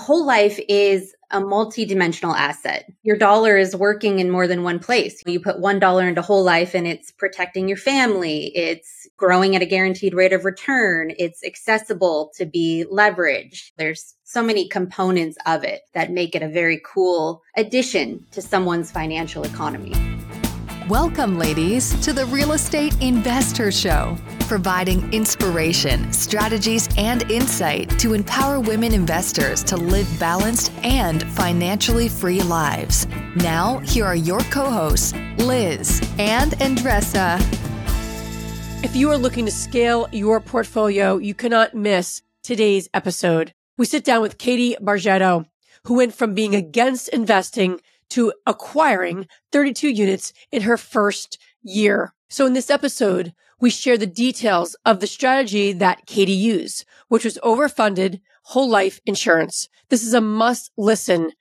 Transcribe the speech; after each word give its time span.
whole 0.00 0.26
life 0.26 0.58
is 0.68 1.14
a 1.30 1.40
multi-dimensional 1.40 2.34
asset. 2.34 2.90
Your 3.02 3.16
dollar 3.16 3.56
is 3.56 3.76
working 3.76 4.18
in 4.18 4.30
more 4.30 4.48
than 4.48 4.64
one 4.64 4.80
place. 4.80 5.22
You 5.24 5.40
put 5.40 5.60
$1 5.60 6.08
into 6.08 6.22
whole 6.22 6.42
life 6.42 6.74
and 6.74 6.88
it's 6.88 7.12
protecting 7.12 7.68
your 7.68 7.76
family. 7.76 8.50
It's 8.56 9.06
growing 9.16 9.54
at 9.54 9.62
a 9.62 9.66
guaranteed 9.66 10.12
rate 10.12 10.32
of 10.32 10.44
return. 10.44 11.12
It's 11.18 11.44
accessible 11.44 12.32
to 12.36 12.46
be 12.46 12.84
leveraged. 12.90 13.70
There's 13.76 14.16
so 14.24 14.42
many 14.42 14.68
components 14.68 15.38
of 15.46 15.62
it 15.62 15.82
that 15.94 16.10
make 16.10 16.34
it 16.34 16.42
a 16.42 16.48
very 16.48 16.80
cool 16.84 17.42
addition 17.56 18.26
to 18.32 18.42
someone's 18.42 18.90
financial 18.90 19.44
economy. 19.44 20.19
Welcome, 20.90 21.38
ladies, 21.38 21.94
to 22.00 22.12
the 22.12 22.26
Real 22.26 22.50
Estate 22.50 22.94
InvestHER 22.94 23.70
Show, 23.72 24.16
providing 24.48 25.14
inspiration, 25.14 26.12
strategies, 26.12 26.88
and 26.96 27.30
insight 27.30 27.96
to 28.00 28.12
empower 28.12 28.58
women 28.58 28.92
investors 28.92 29.62
to 29.62 29.76
live 29.76 30.08
balanced 30.18 30.72
and 30.82 31.22
financially 31.34 32.08
free 32.08 32.42
lives. 32.42 33.06
Now, 33.36 33.78
here 33.78 34.04
are 34.04 34.16
your 34.16 34.40
co 34.40 34.68
hosts, 34.68 35.12
Liz 35.38 36.00
and 36.18 36.54
Andresa. 36.54 37.38
If 38.82 38.96
you 38.96 39.12
are 39.12 39.16
looking 39.16 39.44
to 39.44 39.52
scale 39.52 40.08
your 40.10 40.40
portfolio, 40.40 41.18
you 41.18 41.34
cannot 41.34 41.72
miss 41.72 42.22
today's 42.42 42.88
episode. 42.92 43.54
We 43.78 43.86
sit 43.86 44.02
down 44.02 44.22
with 44.22 44.38
Katie 44.38 44.74
Bargetto, 44.80 45.46
who 45.84 45.94
went 45.94 46.14
from 46.14 46.34
being 46.34 46.56
against 46.56 47.10
investing 47.10 47.80
to 48.10 48.32
acquiring 48.46 49.16
mm-hmm. 49.16 49.50
32 49.52 49.88
units 49.88 50.32
in 50.52 50.62
her 50.62 50.76
first 50.76 51.38
year. 51.62 52.12
So 52.28 52.46
in 52.46 52.52
this 52.52 52.70
episode, 52.70 53.32
we 53.60 53.70
share 53.70 53.98
the 53.98 54.06
details 54.06 54.74
of 54.84 55.00
the 55.00 55.06
strategy 55.06 55.72
that 55.72 56.06
Katie 56.06 56.32
used, 56.32 56.84
which 57.08 57.24
was 57.24 57.38
overfunded 57.42 58.20
whole 58.44 58.68
life 58.68 59.00
insurance. 59.04 59.68
This 59.88 60.02
is 60.02 60.14
a 60.14 60.20
must 60.20 60.70
listen 60.76 61.32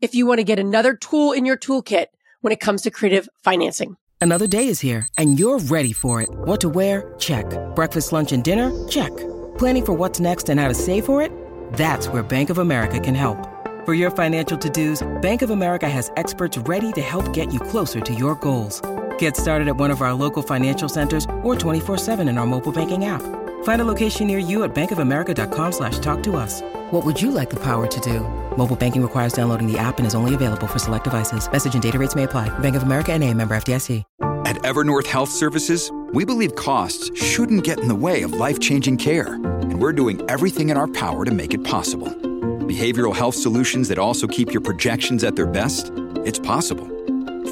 if 0.00 0.14
you 0.14 0.26
want 0.26 0.38
to 0.38 0.44
get 0.44 0.58
another 0.58 0.94
tool 0.94 1.32
in 1.32 1.44
your 1.44 1.56
toolkit 1.56 2.06
when 2.40 2.52
it 2.52 2.60
comes 2.60 2.82
to 2.82 2.90
creative 2.90 3.28
financing. 3.42 3.96
Another 4.20 4.46
day 4.46 4.66
is 4.66 4.80
here 4.80 5.06
and 5.16 5.38
you're 5.38 5.58
ready 5.58 5.92
for 5.92 6.20
it. 6.20 6.28
What 6.30 6.60
to 6.62 6.68
wear? 6.68 7.14
Check. 7.18 7.46
Breakfast, 7.74 8.12
lunch, 8.12 8.32
and 8.32 8.42
dinner? 8.42 8.88
Check. 8.88 9.16
Planning 9.58 9.84
for 9.84 9.92
what's 9.92 10.20
next 10.20 10.48
and 10.48 10.58
how 10.58 10.68
to 10.68 10.74
save 10.74 11.04
for 11.04 11.22
it? 11.22 11.32
That's 11.74 12.08
where 12.08 12.22
Bank 12.22 12.50
of 12.50 12.58
America 12.58 12.98
can 12.98 13.14
help. 13.14 13.57
For 13.88 13.94
your 13.94 14.10
financial 14.10 14.58
to-dos, 14.58 15.02
Bank 15.22 15.40
of 15.40 15.48
America 15.48 15.88
has 15.88 16.12
experts 16.18 16.58
ready 16.58 16.92
to 16.92 17.00
help 17.00 17.32
get 17.32 17.50
you 17.54 17.58
closer 17.58 18.00
to 18.02 18.12
your 18.14 18.34
goals. 18.34 18.82
Get 19.16 19.34
started 19.34 19.66
at 19.66 19.76
one 19.76 19.90
of 19.90 20.02
our 20.02 20.12
local 20.12 20.42
financial 20.42 20.90
centers 20.90 21.24
or 21.42 21.54
24-7 21.54 22.28
in 22.28 22.36
our 22.36 22.44
mobile 22.44 22.70
banking 22.70 23.06
app. 23.06 23.22
Find 23.62 23.80
a 23.80 23.86
location 23.86 24.26
near 24.26 24.38
you 24.38 24.64
at 24.64 24.74
bankofamerica.com 24.74 25.72
slash 25.72 25.98
talk 26.00 26.22
to 26.24 26.36
us. 26.36 26.60
What 26.90 27.06
would 27.06 27.18
you 27.18 27.30
like 27.30 27.48
the 27.48 27.60
power 27.60 27.86
to 27.86 28.00
do? 28.00 28.20
Mobile 28.58 28.76
banking 28.76 29.00
requires 29.00 29.32
downloading 29.32 29.72
the 29.72 29.78
app 29.78 29.96
and 29.96 30.06
is 30.06 30.14
only 30.14 30.34
available 30.34 30.66
for 30.66 30.78
select 30.78 31.04
devices. 31.04 31.50
Message 31.50 31.72
and 31.72 31.82
data 31.82 31.98
rates 31.98 32.14
may 32.14 32.24
apply. 32.24 32.50
Bank 32.58 32.76
of 32.76 32.82
America 32.82 33.14
and 33.14 33.24
a 33.24 33.32
member 33.32 33.56
FDIC. 33.56 34.04
At 34.44 34.56
Evernorth 34.56 35.06
Health 35.06 35.30
Services, 35.30 35.90
we 36.12 36.26
believe 36.26 36.54
costs 36.56 37.10
shouldn't 37.18 37.64
get 37.64 37.80
in 37.80 37.88
the 37.88 37.94
way 37.94 38.20
of 38.20 38.34
life-changing 38.34 38.98
care. 38.98 39.32
And 39.32 39.80
we're 39.80 39.94
doing 39.94 40.20
everything 40.30 40.68
in 40.68 40.76
our 40.76 40.88
power 40.88 41.24
to 41.24 41.30
make 41.30 41.54
it 41.54 41.64
possible 41.64 42.27
behavioral 42.68 43.16
health 43.16 43.34
solutions 43.34 43.88
that 43.88 43.98
also 43.98 44.26
keep 44.26 44.52
your 44.52 44.60
projections 44.60 45.24
at 45.24 45.34
their 45.34 45.46
best? 45.46 45.90
It's 46.24 46.38
possible. 46.38 46.86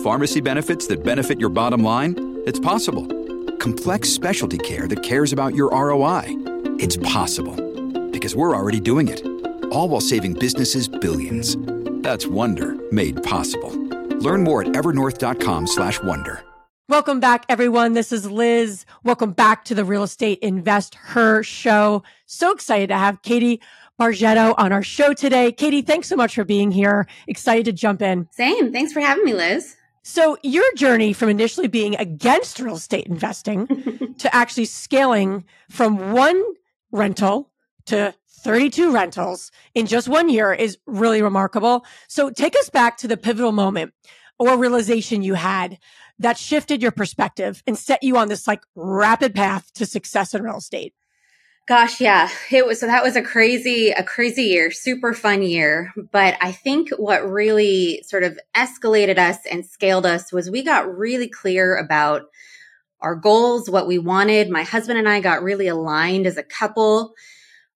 Pharmacy 0.03 0.41
benefits 0.41 0.87
that 0.89 1.03
benefit 1.03 1.41
your 1.41 1.49
bottom 1.49 1.83
line? 1.83 2.15
It's 2.47 2.61
possible. 2.61 3.07
Complex 3.57 4.11
specialty 4.11 4.59
care 4.59 4.87
that 4.87 5.03
cares 5.03 5.33
about 5.33 5.55
your 5.55 5.71
ROI? 5.71 6.25
It's 6.79 6.99
possible. 6.99 7.57
Because 8.11 8.37
we're 8.37 8.55
already 8.55 8.81
doing 8.81 9.09
it. 9.09 9.25
All 9.73 9.89
while 9.89 10.01
saving 10.01 10.35
businesses 10.35 10.87
billions. 10.89 11.57
That's 12.03 12.27
Wonder 12.27 12.77
made 12.93 13.23
possible. 13.23 13.73
Learn 14.19 14.45
more 14.45 14.63
at 14.63 14.69
evernorth.com/wonder. 14.69 16.43
Welcome 16.89 17.19
back, 17.19 17.45
everyone. 17.49 17.95
This 17.95 18.13
is 18.13 18.31
Liz. 18.31 18.85
Welcome 19.03 19.33
back 19.33 19.65
to 19.65 19.75
the 19.75 19.85
Real 19.85 20.05
Estate 20.05 20.41
InvestHER 20.41 21.45
show. 21.45 22.05
So 22.27 22.53
excited 22.53 22.91
to 22.91 22.97
have 22.97 23.23
Katie 23.23 23.61
Bargetto 23.99 24.55
on 24.59 24.73
our 24.73 24.83
show 24.83 25.13
today. 25.15 25.53
Katie, 25.53 25.83
thanks 25.83 26.09
so 26.09 26.17
much 26.17 26.35
for 26.35 26.45
being 26.45 26.71
here. 26.71 27.07
Excited 27.27 27.65
to 27.65 27.73
jump 27.73 28.03
in. 28.03 28.29
Same. 28.33 28.73
Thanks 28.73 28.93
for 28.93 29.01
having 29.01 29.25
me, 29.25 29.33
Liz. 29.33 29.77
So, 30.03 30.39
your 30.43 30.65
journey 30.77 31.13
from 31.13 31.31
initially 31.31 31.67
being 31.67 31.97
against 31.97 32.61
real 32.61 32.77
estate 32.77 33.07
investing 33.07 34.15
to 34.19 34.35
actually 34.35 34.67
scaling 34.67 35.45
from 35.69 36.13
one 36.13 36.41
rental 36.93 37.51
to 37.87 38.15
32 38.29 38.93
rentals 38.93 39.51
in 39.75 39.87
just 39.87 40.07
one 40.07 40.29
year 40.29 40.53
is 40.53 40.79
really 40.87 41.23
remarkable. 41.23 41.85
So, 42.07 42.31
take 42.31 42.55
us 42.55 42.71
back 42.71 42.99
to 42.99 43.09
the 43.09 43.17
pivotal 43.17 43.51
moment 43.51 43.95
or 44.39 44.57
realization 44.57 45.23
you 45.23 45.35
had 45.35 45.79
that 46.19 46.39
shifted 46.39 46.83
your 46.83 46.93
perspective 46.93 47.63
and 47.67 47.77
set 47.77 48.03
you 48.03 48.17
on 48.17 48.29
this 48.29 48.47
like 48.47 48.63
rapid 48.75 49.35
path 49.35 49.73
to 49.75 49.87
success 49.87 50.35
in 50.35 50.43
real 50.43 50.59
estate. 50.59 50.95
Gosh, 51.67 52.01
yeah. 52.01 52.29
It 52.51 52.65
was 52.65 52.79
so 52.79 52.87
that 52.87 53.03
was 53.03 53.17
a 53.17 53.23
crazy 53.23 53.91
a 53.91 54.05
crazy 54.05 54.45
year, 54.45 54.71
super 54.71 55.13
fun 55.13 55.43
year, 55.43 55.93
but 56.13 56.37
I 56.41 56.53
think 56.53 56.91
what 56.91 57.29
really 57.29 58.05
sort 58.07 58.23
of 58.23 58.39
escalated 58.57 59.19
us 59.19 59.39
and 59.51 59.67
scaled 59.67 60.07
us 60.07 60.33
was 60.33 60.49
we 60.49 60.63
got 60.63 60.97
really 60.97 61.29
clear 61.29 61.77
about 61.77 62.23
our 63.01 63.17
goals, 63.17 63.69
what 63.69 63.89
we 63.89 63.99
wanted. 63.99 64.49
My 64.49 64.63
husband 64.63 64.99
and 64.99 65.09
I 65.09 65.21
got 65.21 65.43
really 65.43 65.67
aligned 65.69 66.27
as 66.27 66.37
a 66.37 66.45
couple. 66.45 67.15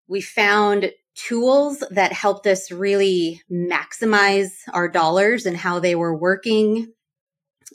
We 0.09 0.21
found 0.21 0.93
tools 1.17 1.83
that 1.91 2.13
helped 2.13 2.47
us 2.47 2.71
really 2.71 3.43
maximize 3.51 4.51
our 4.73 4.89
dollars 4.89 5.47
and 5.47 5.57
how 5.57 5.81
they 5.81 5.97
were 5.97 6.17
working 6.17 6.93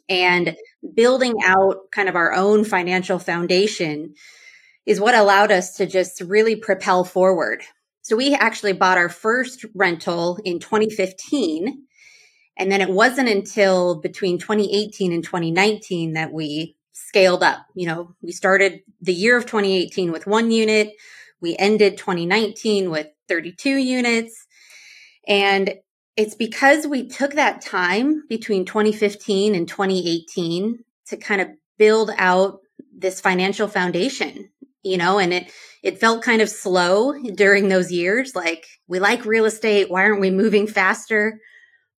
and 0.09 0.55
building 0.95 1.35
out 1.43 1.91
kind 1.91 2.09
of 2.09 2.15
our 2.15 2.33
own 2.33 2.63
financial 2.63 3.19
foundation 3.19 4.13
is 4.85 5.00
what 5.00 5.16
allowed 5.16 5.51
us 5.51 5.78
to 5.78 5.85
just 5.85 6.22
really 6.22 6.56
propel 6.56 7.03
forward. 7.03 7.63
So 8.01 8.16
we 8.16 8.35
actually 8.35 8.73
bought 8.73 9.00
our 9.00 9.09
first 9.09 9.66
rental 9.73 10.38
in 10.46 10.59
2015. 10.59 11.85
And 12.57 12.72
then 12.72 12.81
it 12.81 12.90
wasn't 12.90 13.29
until 13.29 14.00
between 14.00 14.38
2018 14.38 15.12
and 15.12 15.23
2019 15.23 16.13
that 16.13 16.31
we 16.31 16.75
scaled 16.94 17.44
up. 17.44 17.66
You 17.73 17.88
know, 17.88 18.16
we 18.22 18.31
started 18.31 18.81
the 19.01 19.13
year 19.13 19.38
of 19.38 19.46
2018 19.46 20.12
with 20.12 20.28
one 20.28 20.51
unit. 20.51 20.94
We 21.41 21.57
ended 21.57 21.97
2019 21.97 22.91
with 22.91 23.07
32 23.28 23.69
units. 23.69 24.46
And 25.28 25.73
it's 26.16 26.35
because 26.35 26.88
we 26.88 27.07
took 27.07 27.34
that 27.34 27.62
time 27.62 28.23
between 28.29 28.66
2015 28.66 29.56
and 29.56 29.67
2018 29.67 30.79
to 31.07 31.17
kind 31.17 31.41
of 31.41 31.50
build 31.78 32.12
out 32.17 32.59
this 32.97 33.19
financial 33.19 33.67
foundation 33.67 34.50
you 34.85 34.97
know, 34.97 35.19
and 35.19 35.34
it 35.34 35.51
it 35.84 36.00
felt 36.00 36.23
kind 36.23 36.41
of 36.41 36.50
slow 36.50 37.13
during 37.35 37.68
those 37.68 37.91
years. 37.91 38.35
Like 38.35 38.66
we 38.88 39.00
like 39.00 39.25
real 39.25 39.46
estate, 39.46 39.90
why 39.90 40.03
aren't 40.03 40.22
we 40.22 40.31
moving 40.31 40.68
faster? 40.68 41.40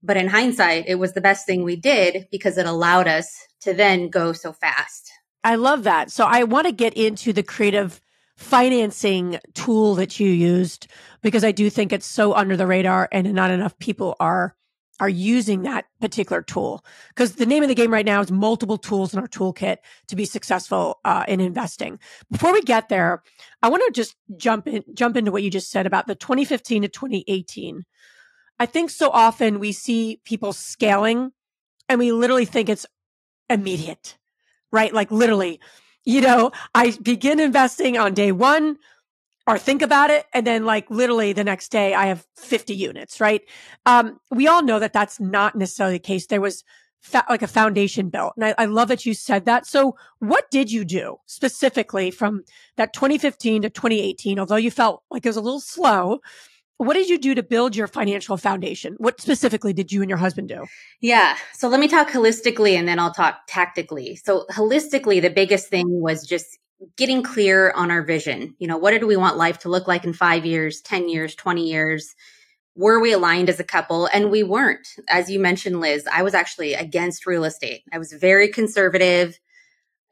But 0.01 0.17
in 0.17 0.27
hindsight, 0.27 0.85
it 0.87 0.95
was 0.95 1.13
the 1.13 1.21
best 1.21 1.45
thing 1.45 1.63
we 1.63 1.75
did 1.75 2.27
because 2.31 2.57
it 2.57 2.65
allowed 2.65 3.07
us 3.07 3.29
to 3.61 3.73
then 3.73 4.09
go 4.09 4.33
so 4.33 4.53
fast. 4.53 5.11
I 5.43 5.55
love 5.55 5.83
that. 5.83 6.11
So 6.11 6.25
I 6.25 6.43
want 6.43 6.67
to 6.67 6.73
get 6.73 6.93
into 6.95 7.33
the 7.33 7.43
creative 7.43 8.01
financing 8.35 9.39
tool 9.53 9.95
that 9.95 10.19
you 10.19 10.29
used 10.29 10.87
because 11.21 11.43
I 11.43 11.51
do 11.51 11.69
think 11.69 11.91
it's 11.91 12.05
so 12.05 12.33
under 12.33 12.55
the 12.55 12.67
radar 12.67 13.09
and 13.11 13.33
not 13.33 13.51
enough 13.51 13.77
people 13.79 14.15
are 14.19 14.56
are 14.99 15.09
using 15.09 15.63
that 15.63 15.85
particular 16.01 16.41
tool. 16.41 16.83
Because 17.09 17.35
the 17.35 17.45
name 17.45 17.63
of 17.63 17.69
the 17.69 17.75
game 17.75 17.93
right 17.93 18.05
now 18.05 18.21
is 18.21 18.31
multiple 18.31 18.77
tools 18.77 19.13
in 19.13 19.19
our 19.19 19.27
toolkit 19.27 19.77
to 20.07 20.15
be 20.15 20.25
successful 20.25 20.99
uh, 21.05 21.23
in 21.27 21.39
investing. 21.39 21.99
Before 22.31 22.53
we 22.53 22.61
get 22.61 22.89
there 22.89 23.23
i 23.61 23.69
want 23.69 23.83
to 23.85 23.91
just 23.91 24.15
jump 24.35 24.67
in 24.67 24.83
jump 24.93 25.17
into 25.17 25.31
what 25.31 25.43
you 25.43 25.49
just 25.49 25.71
said 25.71 25.85
about 25.85 26.07
the 26.07 26.15
2015 26.15 26.83
to 26.83 26.87
2018 26.87 27.85
i 28.59 28.65
think 28.65 28.89
so 28.89 29.09
often 29.09 29.59
we 29.59 29.71
see 29.71 30.21
people 30.25 30.53
scaling 30.53 31.31
and 31.89 31.99
we 31.99 32.11
literally 32.11 32.45
think 32.45 32.69
it's 32.69 32.85
immediate 33.49 34.17
right? 34.71 34.93
Like 34.93 35.11
literally 35.11 35.59
you 36.03 36.21
know 36.21 36.51
i 36.75 36.91
begin 37.01 37.39
investing 37.39 37.97
on 37.97 38.13
day 38.13 38.31
one 38.31 38.77
or 39.47 39.57
think 39.57 39.81
about 39.81 40.09
it 40.09 40.25
and 40.33 40.45
then 40.45 40.65
like 40.65 40.89
literally 40.91 41.33
the 41.33 41.43
next 41.43 41.69
day 41.69 41.93
i 41.93 42.05
have 42.05 42.25
50 42.35 42.75
units 42.75 43.19
right 43.19 43.41
um, 43.85 44.19
we 44.29 44.47
all 44.47 44.61
know 44.61 44.79
that 44.79 44.93
that's 44.93 45.19
not 45.19 45.55
necessarily 45.55 45.95
the 45.95 45.99
case 45.99 46.27
there 46.27 46.41
was 46.41 46.63
fa- 46.99 47.25
like 47.29 47.41
a 47.41 47.47
foundation 47.47 48.09
built 48.09 48.33
and 48.35 48.45
I, 48.45 48.55
I 48.57 48.65
love 48.65 48.89
that 48.89 49.05
you 49.05 49.13
said 49.13 49.45
that 49.45 49.65
so 49.65 49.95
what 50.19 50.51
did 50.51 50.71
you 50.71 50.85
do 50.85 51.17
specifically 51.25 52.11
from 52.11 52.43
that 52.75 52.93
2015 52.93 53.63
to 53.63 53.69
2018 53.69 54.39
although 54.39 54.57
you 54.57 54.69
felt 54.69 55.03
like 55.09 55.25
it 55.25 55.29
was 55.29 55.37
a 55.37 55.41
little 55.41 55.61
slow 55.61 56.19
what 56.77 56.93
did 56.93 57.09
you 57.09 57.17
do 57.17 57.33
to 57.33 57.41
build 57.41 57.75
your 57.75 57.87
financial 57.87 58.37
foundation? 58.37 58.95
What 58.99 59.19
specifically 59.19 59.73
did 59.73 59.91
you 59.91 60.01
and 60.01 60.09
your 60.09 60.19
husband 60.19 60.49
do? 60.49 60.65
Yeah. 61.01 61.35
So 61.55 61.67
let 61.67 61.79
me 61.79 61.87
talk 61.87 62.09
holistically 62.09 62.73
and 62.73 62.87
then 62.87 62.99
I'll 62.99 63.13
talk 63.13 63.39
tactically. 63.47 64.15
So 64.15 64.45
holistically, 64.51 65.19
the 65.21 65.31
biggest 65.31 65.69
thing 65.69 65.85
was 65.89 66.25
just 66.25 66.59
getting 66.95 67.23
clear 67.23 67.71
on 67.71 67.91
our 67.91 68.03
vision. 68.03 68.55
You 68.59 68.67
know, 68.67 68.77
what 68.77 68.91
did 68.91 69.03
we 69.03 69.17
want 69.17 69.37
life 69.37 69.59
to 69.59 69.69
look 69.69 69.87
like 69.87 70.03
in 70.03 70.13
five 70.13 70.45
years, 70.45 70.81
10 70.81 71.09
years, 71.09 71.35
20 71.35 71.67
years? 71.69 72.15
were 72.77 72.99
we 72.99 73.11
aligned 73.11 73.49
as 73.49 73.59
a 73.59 73.65
couple? 73.65 74.07
And 74.13 74.29
we 74.29 74.43
weren't. 74.43 74.87
As 75.09 75.29
you 75.29 75.39
mentioned, 75.39 75.81
Liz, 75.81 76.07
I 76.11 76.21
was 76.21 76.35
actually 76.35 76.75
against 76.75 77.25
real 77.25 77.43
estate. 77.43 77.81
I 77.91 77.97
was 77.97 78.13
very 78.13 78.47
conservative. 78.47 79.39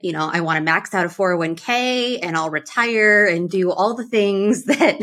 You 0.02 0.12
know, 0.12 0.30
I 0.32 0.42
want 0.42 0.58
to 0.58 0.64
max 0.64 0.94
out 0.94 1.06
a 1.06 1.10
401k 1.10 2.20
and 2.22 2.36
I'll 2.36 2.50
retire 2.50 3.26
and 3.26 3.50
do 3.50 3.72
all 3.72 3.96
the 3.96 4.06
things 4.06 4.64
that, 4.66 5.00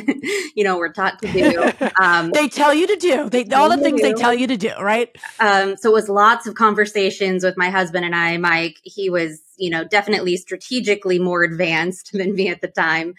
you 0.55 0.65
know, 0.65 0.79
we're 0.79 0.93
taught 0.93 1.21
to 1.23 1.33
do. 1.33 1.71
Um, 2.01 2.31
they 2.31 2.49
tell 2.49 2.73
you 2.75 2.87
to 2.87 2.97
do. 2.97 3.29
They, 3.29 3.45
all 3.51 3.69
the 3.69 3.77
things 3.77 4.01
do. 4.01 4.09
they 4.09 4.15
tell 4.15 4.35
you 4.35 4.47
to 4.47 4.57
do, 4.57 4.71
right? 4.81 5.09
Um, 5.39 5.77
so 5.77 5.91
it 5.91 5.93
was 5.93 6.09
lots 6.09 6.47
of 6.47 6.55
conversations 6.55 7.45
with 7.45 7.57
my 7.57 7.71
husband 7.71 8.05
and 8.05 8.15
I. 8.15 8.39
Mike, 8.39 8.79
he 8.83 9.11
was, 9.11 9.41
you 9.57 9.71
know, 9.71 9.85
definitely 9.85 10.37
strategically 10.37 11.19
more 11.19 11.43
advanced 11.43 12.13
than 12.15 12.35
me 12.35 12.49
at 12.49 12.61
the 12.61 12.69
time. 12.69 13.15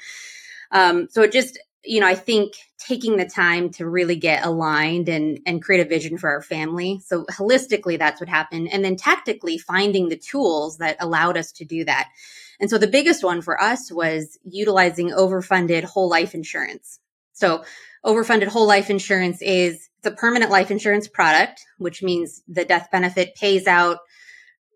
Um, 0.71 1.07
so 1.09 1.21
it 1.21 1.31
just, 1.31 1.59
you 1.85 1.99
know, 1.99 2.07
I 2.07 2.15
think 2.15 2.53
taking 2.77 3.17
the 3.17 3.25
time 3.25 3.69
to 3.71 3.87
really 3.87 4.15
get 4.15 4.45
aligned 4.45 5.09
and 5.09 5.39
and 5.45 5.61
create 5.61 5.85
a 5.85 5.89
vision 5.89 6.17
for 6.17 6.29
our 6.29 6.41
family. 6.41 7.01
So 7.05 7.25
holistically, 7.25 7.99
that's 7.99 8.21
what 8.21 8.29
happened, 8.29 8.69
and 8.71 8.83
then 8.83 8.95
tactically 8.95 9.57
finding 9.57 10.09
the 10.09 10.17
tools 10.17 10.77
that 10.77 10.97
allowed 10.99 11.37
us 11.37 11.51
to 11.53 11.65
do 11.65 11.83
that. 11.85 12.09
And 12.59 12.69
so 12.69 12.77
the 12.77 12.87
biggest 12.87 13.23
one 13.23 13.41
for 13.41 13.61
us 13.61 13.91
was 13.91 14.37
utilizing 14.43 15.09
overfunded 15.09 15.83
whole 15.83 16.09
life 16.09 16.33
insurance. 16.33 16.99
So 17.33 17.63
overfunded 18.05 18.47
whole 18.47 18.67
life 18.67 18.89
insurance 18.89 19.41
is 19.41 19.89
it's 19.97 20.07
a 20.07 20.11
permanent 20.11 20.51
life 20.51 20.71
insurance 20.71 21.07
product, 21.07 21.65
which 21.77 22.03
means 22.03 22.41
the 22.47 22.65
death 22.65 22.89
benefit 22.91 23.35
pays 23.35 23.67
out 23.67 23.99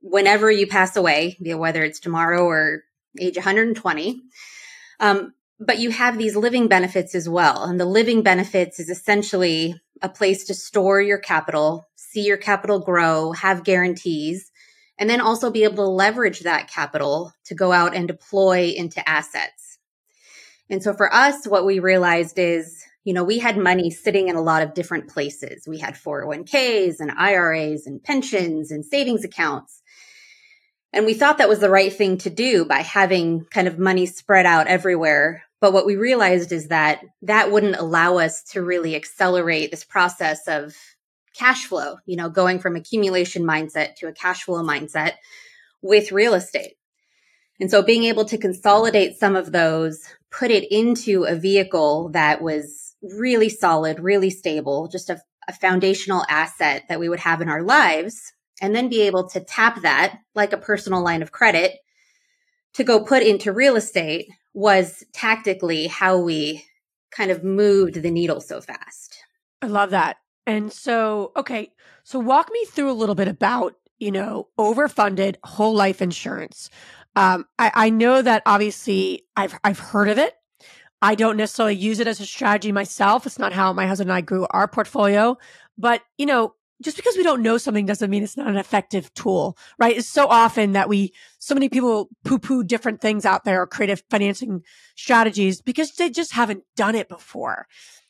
whenever 0.02 0.50
you 0.50 0.68
pass 0.68 0.96
away, 0.96 1.38
whether 1.40 1.84
it's 1.84 2.00
tomorrow 2.00 2.44
or 2.44 2.84
age 3.20 3.36
120. 3.36 4.22
Um, 5.00 5.34
but 5.60 5.80
you 5.80 5.90
have 5.90 6.18
these 6.18 6.36
living 6.36 6.68
benefits 6.68 7.16
as 7.16 7.28
well. 7.28 7.64
And 7.64 7.80
the 7.80 7.86
living 7.86 8.22
benefits 8.22 8.80
is 8.80 8.90
essentially 8.90 9.80
a 10.02 10.10
place 10.10 10.46
to 10.46 10.54
store 10.54 11.02
your 11.02 11.18
capital, 11.18 11.88
see 11.96 12.22
your 12.22 12.38
capital 12.38 12.80
grow, 12.80 13.32
have 13.32 13.64
guarantees, 13.64 14.52
and 15.00 15.10
then 15.10 15.22
also 15.22 15.52
be 15.52 15.64
able 15.64 15.86
to 15.86 15.90
leverage 15.90 16.42
that 16.42 16.70
capital 16.70 17.34
to 17.46 17.56
go 17.56 17.72
out 17.72 17.96
and 17.96 18.08
deploy 18.08 18.74
into 18.76 19.08
assets. 19.08 19.80
And 20.70 20.84
so 20.84 20.94
for 20.94 21.12
us, 21.14 21.48
what 21.48 21.66
we 21.66 21.80
realized 21.80 22.38
is, 22.38 22.84
you 23.04 23.14
know, 23.14 23.24
we 23.24 23.40
had 23.40 23.58
money 23.58 23.90
sitting 23.90 24.28
in 24.28 24.36
a 24.36 24.42
lot 24.42 24.64
of 24.64 24.74
different 24.74 25.08
places. 25.08 25.68
We 25.68 25.80
had 25.80 25.96
401ks 25.96 27.00
and 27.00 27.12
IRAs 27.12 27.88
and 27.88 28.04
pensions 28.04 28.70
and 28.72 28.86
savings 28.86 29.24
accounts. 29.24 29.82
And 30.92 31.06
we 31.06 31.14
thought 31.14 31.38
that 31.38 31.50
was 31.50 31.60
the 31.60 31.70
right 31.70 31.94
thing 31.94 32.18
to 32.20 32.30
do 32.30 32.66
by 32.66 32.80
having 32.80 33.46
kind 33.46 33.68
of 33.68 33.80
money 33.80 34.06
spread 34.06 34.46
out 34.46 34.68
everywhere 34.68 35.44
but 35.60 35.74
what 35.74 35.86
we 35.86 35.96
realized 35.96 36.52
is 36.52 36.68
that 36.68 37.02
that 37.24 37.52
wouldn't 37.52 37.78
allow 37.78 38.18
us 38.18 38.44
to 38.52 38.62
really 38.62 38.96
accelerate 38.96 39.72
this 39.72 39.84
process 39.84 40.48
of 40.48 40.76
cash 41.36 41.66
flow, 41.66 41.98
you 42.06 42.16
know, 42.16 42.30
going 42.30 42.60
from 42.60 42.76
accumulation 42.76 43.44
mindset 43.44 43.96
to 43.96 44.08
a 44.08 44.14
cash 44.14 44.44
flow 44.44 44.64
mindset 44.64 45.14
with 45.82 46.12
real 46.12 46.34
estate. 46.34 46.74
And 47.60 47.72
so 47.72 47.82
being 47.82 48.04
able 48.04 48.26
to 48.26 48.38
consolidate 48.38 49.18
some 49.18 49.36
of 49.36 49.52
those, 49.52 50.02
put 50.32 50.52
it 50.52 50.72
into 50.72 51.24
a 51.24 51.36
vehicle 51.36 52.10
that 52.10 52.42
was 52.42 52.96
really 53.02 53.50
solid, 53.50 54.00
really 54.00 54.30
stable, 54.30 54.88
just 54.88 55.10
a, 55.10 55.20
a 55.48 55.54
foundational 55.54 56.24
asset 56.30 56.84
that 56.90 57.00
we 57.00 57.10
would 57.10 57.20
have 57.20 57.42
in 57.42 57.50
our 57.50 57.64
lives, 57.64 58.34
and 58.62 58.76
then 58.76 58.90
be 58.90 59.02
able 59.02 59.30
to 59.30 59.40
tap 59.40 59.82
that 59.82 60.20
like 60.36 60.54
a 60.54 60.58
personal 60.58 61.04
line 61.04 61.22
of 61.22 61.32
credit 61.32 61.78
to 62.74 62.84
go 62.84 63.04
put 63.04 63.24
into 63.24 63.52
real 63.52 63.76
estate 63.76 64.28
was 64.58 65.04
tactically 65.14 65.86
how 65.86 66.18
we 66.18 66.66
kind 67.12 67.30
of 67.30 67.44
moved 67.44 67.94
the 68.02 68.10
needle 68.10 68.42
so 68.42 68.60
fast. 68.60 69.24
I 69.62 69.68
love 69.68 69.92
that. 69.92 70.18
And 70.48 70.74
so, 70.74 71.32
okay, 71.36 71.70
so 72.04 72.18
walk 72.18 72.50
me 72.52 72.66
through 72.66 72.90
a 72.90 72.94
little 72.94 73.14
bit 73.14 73.28
about, 73.28 73.76
you 74.00 74.12
know, 74.12 74.48
overfunded 74.60 75.36
whole 75.44 75.76
life 75.76 76.02
insurance. 76.02 76.72
Um, 77.16 77.46
I, 77.60 77.72
I 77.76 77.90
know 77.92 78.24
that 78.24 78.42
obviously 78.48 79.26
I've 79.36 79.56
I've 79.64 79.78
heard 79.78 80.10
of 80.10 80.18
it. 80.18 80.34
I 81.04 81.14
don't 81.14 81.38
necessarily 81.38 81.76
use 81.76 82.00
it 82.00 82.08
as 82.08 82.20
a 82.20 82.26
strategy 82.26 82.72
myself. 82.72 83.28
It's 83.28 83.38
not 83.38 83.54
how 83.54 83.74
my 83.74 83.86
husband 83.86 84.10
and 84.10 84.18
I 84.18 84.22
grew 84.22 84.48
our 84.50 84.68
portfolio. 84.68 85.38
But, 85.78 86.02
you 86.18 86.26
know, 86.26 86.56
just 86.82 86.98
because 86.98 87.16
we 87.18 87.24
don't 87.24 87.42
know 87.42 87.58
something 87.58 87.86
doesn't 87.86 88.10
mean 88.10 88.24
it's 88.24 88.38
not 88.38 88.48
an 88.48 88.58
effective 88.58 89.14
tool, 89.14 89.58
right? 89.80 89.98
It's 89.98 90.08
so 90.08 90.28
often 90.28 90.74
that 90.74 90.90
we, 90.90 91.14
so 91.40 91.56
many 91.56 91.70
people 91.70 92.10
poo 92.24 92.40
poo 92.40 92.64
different 92.64 93.02
things 93.02 93.26
out 93.26 93.44
there 93.46 93.62
or 93.62 93.68
creative 93.68 94.04
financing 94.10 94.64
strategies 94.96 95.62
because 95.62 95.92
they 95.94 96.10
just 96.10 96.34
haven't 96.34 96.64
done 96.76 96.96
it 96.96 97.10
before. 97.10 97.68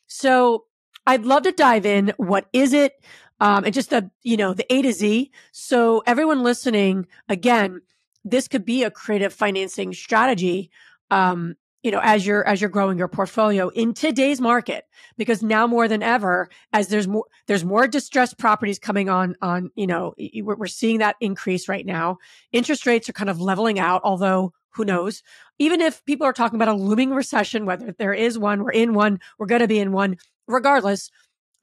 So 0.08 0.66
I'd 1.06 1.26
love 1.26 1.44
to 1.44 1.52
dive 1.52 1.86
in. 1.86 2.14
What 2.18 2.48
is 2.52 2.74
it? 2.74 2.94
Um, 3.40 3.64
and 3.64 3.74
just 3.74 3.92
the, 3.92 4.10
you 4.24 4.36
know, 4.36 4.54
the 4.54 4.72
A 4.74 4.82
to 4.82 4.92
Z. 4.92 5.32
So 5.52 6.04
everyone 6.06 6.44
listening, 6.44 7.08
again, 7.30 7.82
this 8.26 8.48
could 8.48 8.66
be 8.66 8.84
a 8.84 8.92
creative 8.92 9.34
financing 9.34 9.94
strategy. 9.94 10.72
Um, 11.10 11.56
you 11.84 11.92
know 11.92 12.02
as 12.04 12.26
you're 12.26 12.46
as 12.48 12.60
you're 12.60 12.70
growing 12.70 12.98
your 12.98 13.08
portfolio 13.08 13.70
in 13.70 13.94
today's 13.94 14.42
market 14.42 14.86
because 15.18 15.44
now 15.44 15.68
more 15.68 15.88
than 15.88 16.04
ever 16.04 16.50
as 16.74 16.88
there's 16.88 17.08
more 17.08 17.26
there's 17.48 17.64
more 17.64 17.88
distressed 17.88 18.38
properties 18.38 18.80
coming 18.80 19.10
on 19.10 19.36
on 19.42 19.72
you 19.76 19.88
know 19.88 20.14
we're 20.44 20.68
seeing 20.68 21.00
that 21.00 21.16
increase 21.22 21.68
right 21.68 21.86
now. 21.86 22.18
Interest 22.52 22.86
rates 22.86 23.08
are 23.10 23.14
kind 23.14 23.30
of 23.30 23.40
leveling 23.40 23.80
out 23.80 24.02
although 24.04 24.54
who 24.72 24.86
knows? 24.86 25.24
Even 25.58 25.82
if 25.82 26.06
people 26.06 26.28
are 26.28 26.34
talking 26.34 26.56
about 26.56 26.68
a 26.68 26.74
looming 26.74 27.12
recession 27.12 27.66
whether 27.66 27.94
there 27.98 28.14
is 28.14 28.38
one 28.38 28.64
we're 28.64 28.72
in 28.72 28.94
one 28.94 29.20
we're 29.38 29.46
going 29.46 29.62
to 29.62 29.68
be 29.68 29.80
in 29.80 29.92
one 29.92 30.18
regardless 30.48 31.10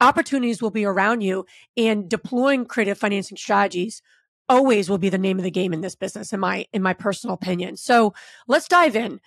opportunities 0.01 0.61
will 0.61 0.71
be 0.71 0.85
around 0.85 1.21
you 1.21 1.45
and 1.77 2.09
deploying 2.09 2.65
creative 2.65 2.97
financing 2.97 3.37
strategies 3.37 4.01
always 4.49 4.89
will 4.89 4.97
be 4.97 5.09
the 5.09 5.17
name 5.17 5.37
of 5.37 5.43
the 5.43 5.51
game 5.51 5.73
in 5.73 5.81
this 5.81 5.95
business 5.95 6.33
in 6.33 6.39
my 6.39 6.65
in 6.73 6.81
my 6.81 6.93
personal 6.93 7.33
opinion. 7.33 7.77
So 7.77 8.13
let's 8.47 8.67
dive 8.67 8.95
in 8.95 9.19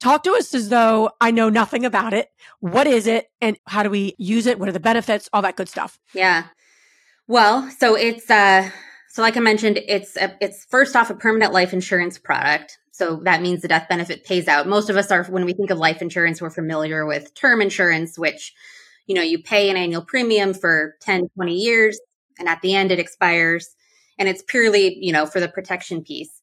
talk 0.00 0.24
to 0.24 0.32
us 0.32 0.54
as 0.54 0.68
though 0.68 1.10
I 1.20 1.30
know 1.30 1.48
nothing 1.48 1.84
about 1.84 2.12
it. 2.12 2.30
What 2.60 2.86
is 2.86 3.06
it 3.06 3.30
and 3.40 3.56
how 3.66 3.82
do 3.82 3.90
we 3.90 4.14
use 4.18 4.46
it? 4.46 4.58
What 4.58 4.68
are 4.68 4.72
the 4.72 4.80
benefits? 4.80 5.28
All 5.32 5.42
that 5.42 5.56
good 5.56 5.68
stuff. 5.68 5.98
Yeah. 6.14 6.44
Well, 7.28 7.70
so 7.78 7.96
it's 7.96 8.30
uh 8.30 8.70
so 9.10 9.22
like 9.22 9.36
I 9.36 9.40
mentioned, 9.40 9.78
it's 9.88 10.16
a, 10.16 10.36
it's 10.40 10.66
first 10.66 10.94
off 10.94 11.08
a 11.10 11.14
permanent 11.14 11.52
life 11.52 11.72
insurance 11.72 12.18
product. 12.18 12.78
So 12.92 13.20
that 13.24 13.42
means 13.42 13.62
the 13.62 13.68
death 13.68 13.88
benefit 13.88 14.24
pays 14.24 14.46
out. 14.48 14.68
Most 14.68 14.90
of 14.90 14.96
us 14.96 15.10
are 15.10 15.24
when 15.24 15.44
we 15.44 15.54
think 15.54 15.70
of 15.70 15.78
life 15.78 16.02
insurance, 16.02 16.40
we're 16.40 16.50
familiar 16.50 17.06
with 17.06 17.34
term 17.34 17.62
insurance, 17.62 18.18
which 18.18 18.52
you 19.06 19.14
know, 19.14 19.22
you 19.22 19.42
pay 19.42 19.70
an 19.70 19.76
annual 19.76 20.04
premium 20.04 20.52
for 20.52 20.96
10, 21.00 21.28
20 21.34 21.54
years 21.54 21.98
and 22.38 22.48
at 22.48 22.60
the 22.60 22.74
end 22.74 22.90
it 22.90 22.98
expires 22.98 23.74
and 24.18 24.28
it's 24.28 24.42
purely, 24.42 24.98
you 25.00 25.12
know, 25.12 25.26
for 25.26 25.40
the 25.40 25.48
protection 25.48 26.02
piece 26.02 26.42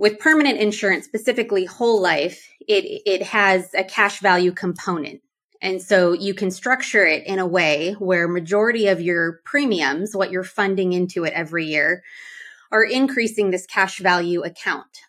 with 0.00 0.18
permanent 0.18 0.58
insurance, 0.58 1.04
specifically 1.04 1.66
whole 1.66 2.00
life, 2.00 2.48
it, 2.66 3.02
it 3.04 3.22
has 3.22 3.74
a 3.74 3.84
cash 3.84 4.20
value 4.20 4.50
component. 4.50 5.20
And 5.60 5.82
so 5.82 6.14
you 6.14 6.32
can 6.32 6.50
structure 6.50 7.04
it 7.04 7.26
in 7.26 7.38
a 7.38 7.46
way 7.46 7.92
where 7.98 8.26
majority 8.26 8.88
of 8.88 9.02
your 9.02 9.40
premiums, 9.44 10.16
what 10.16 10.30
you're 10.30 10.42
funding 10.42 10.94
into 10.94 11.24
it 11.24 11.34
every 11.34 11.66
year, 11.66 12.02
are 12.72 12.82
increasing 12.82 13.50
this 13.50 13.66
cash 13.66 13.98
value 13.98 14.42
account. 14.42 15.02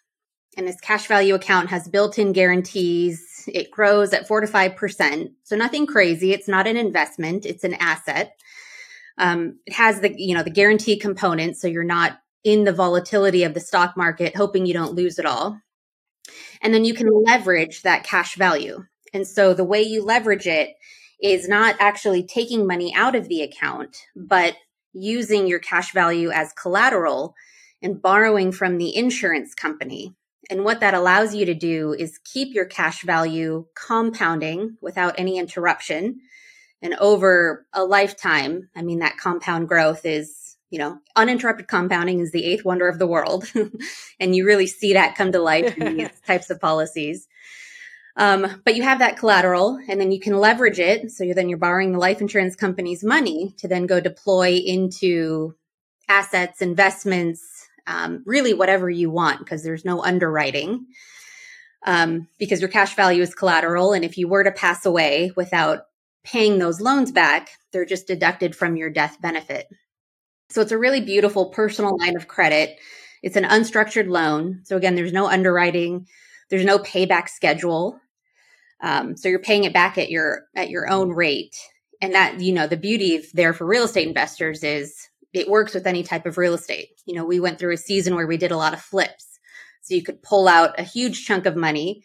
And 0.58 0.68
this 0.68 0.82
cash 0.82 1.08
value 1.08 1.36
account 1.36 1.70
has 1.70 1.88
built-in 1.88 2.34
guarantees. 2.34 3.46
It 3.48 3.72
grows 3.72 4.12
at 4.12 4.28
four 4.28 4.42
to 4.42 4.48
five 4.48 4.76
percent. 4.76 5.32
So 5.44 5.56
nothing 5.56 5.88
crazy. 5.88 6.34
It's 6.34 6.50
not 6.50 6.68
an 6.68 6.76
investment. 6.76 7.46
It's 7.46 7.64
an 7.64 7.76
asset. 7.76 8.38
Um, 9.18 9.60
it 9.66 9.74
has 9.74 10.02
the, 10.02 10.14
you 10.18 10.36
know, 10.36 10.44
the 10.44 10.50
guarantee 10.50 11.00
component. 11.00 11.56
So 11.56 11.70
you're 11.70 11.86
not 11.86 12.20
in 12.44 12.64
the 12.64 12.74
volatility 12.74 13.44
of 13.44 13.54
the 13.54 13.60
stock 13.60 13.96
market, 13.96 14.36
hoping 14.36 14.66
you 14.66 14.74
don't 14.74 14.96
lose 14.96 15.20
it 15.20 15.26
all. 15.26 15.60
And 16.62 16.74
then 16.74 16.86
you 16.86 16.94
can 16.94 17.10
leverage 17.24 17.82
that 17.82 18.04
cash 18.04 18.36
value. 18.36 18.86
And 19.14 19.28
so 19.28 19.54
the 19.54 19.64
way 19.64 19.82
you 19.82 20.04
leverage 20.04 20.48
it 20.48 20.76
is 21.22 21.48
not 21.48 21.76
actually 21.80 22.24
taking 22.24 22.66
money 22.66 22.94
out 22.96 23.16
of 23.16 23.28
the 23.28 23.42
account, 23.42 23.98
but 24.16 24.56
using 24.94 25.48
your 25.48 25.60
cash 25.60 25.94
value 25.94 26.32
as 26.32 26.54
collateral 26.54 27.36
and 27.82 28.02
borrowing 28.02 28.52
from 28.52 28.78
the 28.78 28.96
insurance 28.96 29.54
company. 29.54 30.16
And 30.50 30.64
what 30.64 30.80
that 30.82 30.94
allows 30.94 31.34
you 31.34 31.46
to 31.46 31.54
do 31.54 31.94
is 31.94 32.20
keep 32.24 32.54
your 32.54 32.66
cash 32.66 33.04
value 33.04 33.66
compounding 33.76 34.78
without 34.82 35.16
any 35.18 35.38
interruption. 35.38 36.20
And 36.82 36.96
over 36.96 37.66
a 37.74 37.84
lifetime, 37.84 38.70
I 38.76 38.82
mean, 38.82 39.00
that 39.00 39.18
compound 39.18 39.68
growth 39.68 40.06
is 40.06 40.41
you 40.72 40.80
know, 40.80 40.98
uninterrupted 41.16 41.68
compounding 41.68 42.22
is 42.22 42.32
the 42.32 42.46
eighth 42.46 42.66
wonder 42.66 42.88
of 42.88 42.98
the 42.98 43.06
world. 43.06 43.52
and 44.20 44.36
you 44.36 44.46
really 44.46 44.68
see 44.68 44.94
that 44.94 45.16
come 45.16 45.32
to 45.34 45.40
life 45.40 45.78
in 45.78 45.98
these 45.98 46.20
types 46.26 46.50
of 46.50 46.60
policies. 46.60 47.28
Um, 48.16 48.62
but 48.66 48.76
you 48.76 48.84
have 48.84 49.00
that 49.00 49.18
collateral 49.18 49.80
and 49.88 50.00
then 50.00 50.12
you 50.12 50.20
can 50.20 50.38
leverage 50.38 50.80
it. 50.80 51.12
So 51.12 51.24
you're, 51.24 51.36
then 51.36 51.50
you're 51.50 51.58
borrowing 51.58 51.92
the 51.92 52.00
life 52.00 52.22
insurance 52.22 52.56
company's 52.56 53.04
money 53.04 53.54
to 53.58 53.68
then 53.68 53.86
go 53.86 54.00
deploy 54.00 54.62
into 54.66 55.56
assets, 56.10 56.62
investments, 56.62 57.68
um, 57.86 58.24
really 58.26 58.54
whatever 58.54 58.90
you 58.90 59.10
want 59.10 59.40
because 59.40 59.64
there's 59.64 59.86
no 59.86 60.02
underwriting. 60.02 60.88
Um, 61.86 62.28
because 62.38 62.62
your 62.62 62.70
cash 62.70 62.96
value 62.96 63.24
is 63.24 63.34
collateral. 63.34 63.94
And 63.94 64.06
if 64.06 64.18
you 64.18 64.28
were 64.28 64.44
to 64.44 64.52
pass 64.52 64.86
away 64.86 65.32
without 65.36 65.86
paying 66.24 66.60
those 66.60 66.80
loans 66.80 67.12
back, 67.12 67.50
They're 67.72 67.86
just 67.86 68.08
deducted 68.08 68.56
from 68.56 68.76
your 68.76 68.90
death 68.90 69.20
benefit. 69.20 69.68
So 70.52 70.62
it's 70.62 70.72
a 70.72 70.78
really 70.78 71.02
beautiful 71.02 71.48
personal 71.48 71.98
line 71.98 72.16
of 72.16 72.28
credit. 72.28 72.78
It's 73.24 73.36
an 73.36 73.46
unstructured 73.46 74.10
loan. 74.10 74.62
So 74.64 74.76
again, 74.76 74.96
there's 74.96 75.14
no 75.14 75.28
underwriting, 75.28 76.08
there's 76.50 76.66
no 76.66 76.80
payback 76.80 77.30
schedule. 77.30 78.00
Um, 78.82 79.16
so 79.16 79.30
you're 79.30 79.40
paying 79.40 79.64
it 79.64 79.74
back 79.74 79.98
at 79.98 80.10
your 80.10 80.44
at 80.56 80.70
your 80.70 80.90
own 80.90 81.10
rate. 81.12 81.56
And 82.02 82.14
that, 82.16 82.40
you 82.40 82.52
know, 82.52 82.68
the 82.68 82.78
beauty 82.78 83.24
there 83.34 83.54
for 83.54 83.66
real 83.66 83.84
estate 83.84 84.08
investors 84.08 84.64
is 84.64 85.08
it 85.34 85.48
works 85.48 85.74
with 85.74 85.88
any 85.88 86.04
type 86.04 86.26
of 86.26 86.38
real 86.38 86.56
estate. 86.56 86.90
You 87.06 87.16
know, 87.16 87.26
we 87.26 87.40
went 87.40 87.60
through 87.60 87.74
a 87.74 87.78
season 87.78 88.16
where 88.16 88.28
we 88.28 88.38
did 88.38 88.52
a 88.52 88.58
lot 88.58 88.74
of 88.74 88.82
flips. 88.82 89.40
So 89.82 89.94
you 89.96 90.04
could 90.04 90.22
pull 90.24 90.48
out 90.48 90.80
a 90.80 90.84
huge 90.84 91.26
chunk 91.26 91.46
of 91.46 91.56
money, 91.56 92.04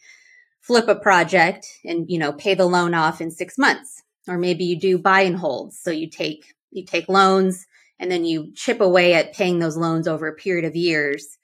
flip 0.60 0.86
a 0.88 0.94
project 0.94 1.66
and, 1.84 2.08
you 2.08 2.18
know, 2.18 2.32
pay 2.32 2.54
the 2.54 2.66
loan 2.66 2.94
off 2.94 3.20
in 3.20 3.30
6 3.30 3.58
months. 3.58 4.02
Or 4.28 4.38
maybe 4.38 4.64
you 4.64 4.78
do 4.78 4.98
buy 4.98 5.22
and 5.22 5.36
holds. 5.36 5.78
So 5.78 5.90
you 5.90 6.08
take 6.10 6.54
you 6.70 6.84
take 6.84 7.08
loans 7.08 7.66
and 7.98 8.10
then 8.10 8.24
you 8.24 8.52
chip 8.54 8.80
away 8.80 9.14
at 9.14 9.32
paying 9.32 9.58
those 9.58 9.76
loans 9.76 10.06
over 10.06 10.26
a 10.26 10.34
period 10.34 10.64
of 10.64 10.76
years. 10.76 11.38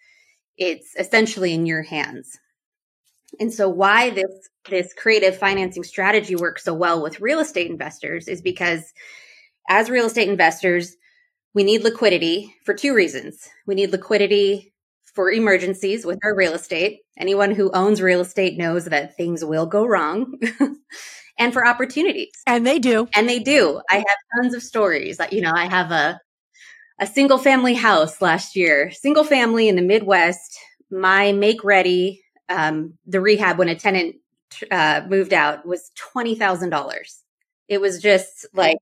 It's 0.57 0.95
essentially 0.99 1.55
in 1.55 1.67
your 1.67 1.83
hands. 1.83 2.39
And 3.41 3.53
so 3.53 3.69
why 3.69 4.11
this 4.11 4.49
this 4.69 4.93
creative 4.95 5.37
financing 5.37 5.83
strategy 5.83 6.37
works 6.37 6.65
so 6.65 6.75
well 6.75 7.03
with 7.03 7.21
real 7.21 7.41
estate 7.41 7.71
investors 7.71 8.29
is 8.29 8.43
because 8.43 8.93
as 9.69 9.91
real 9.91 10.07
estate 10.07 10.29
investors, 10.29 10.97
we 11.55 11.65
need 11.65 11.83
liquidity 11.83 12.55
for 12.65 12.75
two 12.75 12.95
reasons. 12.95 13.49
We 13.67 13.75
need 13.75 13.91
liquidity 13.91 14.73
for 15.15 15.31
emergencies 15.31 16.07
with 16.07 16.19
our 16.25 16.35
real 16.35 16.55
estate. 16.55 17.01
Anyone 17.19 17.51
who 17.51 17.71
owns 17.73 18.01
real 18.01 18.21
estate 18.21 18.57
knows 18.57 18.87
that 18.87 19.17
things 19.17 19.45
will 19.45 19.67
go 19.67 19.85
wrong. 19.85 20.39
and 21.39 21.53
for 21.53 21.67
opportunities. 21.67 22.33
And 22.47 22.67
they 22.67 22.79
do. 22.79 23.09
And 23.15 23.29
they 23.29 23.39
do. 23.39 23.81
I 23.91 23.97
have 23.97 24.07
tons 24.37 24.55
of 24.55 24.63
stories. 24.63 25.21
You 25.31 25.43
know, 25.43 25.53
I 25.55 25.67
have 25.67 25.91
a 25.91 26.21
a 27.03 27.07
single 27.07 27.39
family 27.39 27.75
house 27.75 28.23
last 28.23 28.55
year, 28.55 28.93
single 28.93 29.25
family 29.25 29.69
in 29.69 29.75
the 29.75 29.83
Midwest. 29.83 30.57
My 30.89 31.33
make 31.33 31.65
ready 31.65 32.23
um, 32.49 32.95
the 33.07 33.21
rehab 33.21 33.59
when 33.59 33.69
a 33.69 33.75
tenant 33.75 34.17
uh, 34.71 35.03
moved 35.09 35.33
out 35.33 35.67
was 35.67 35.91
twenty 35.97 36.37
thousand 36.37 36.71
dollars. 36.71 37.21
It 37.67 37.81
was 37.81 38.01
just 38.01 38.47
like, 38.55 38.77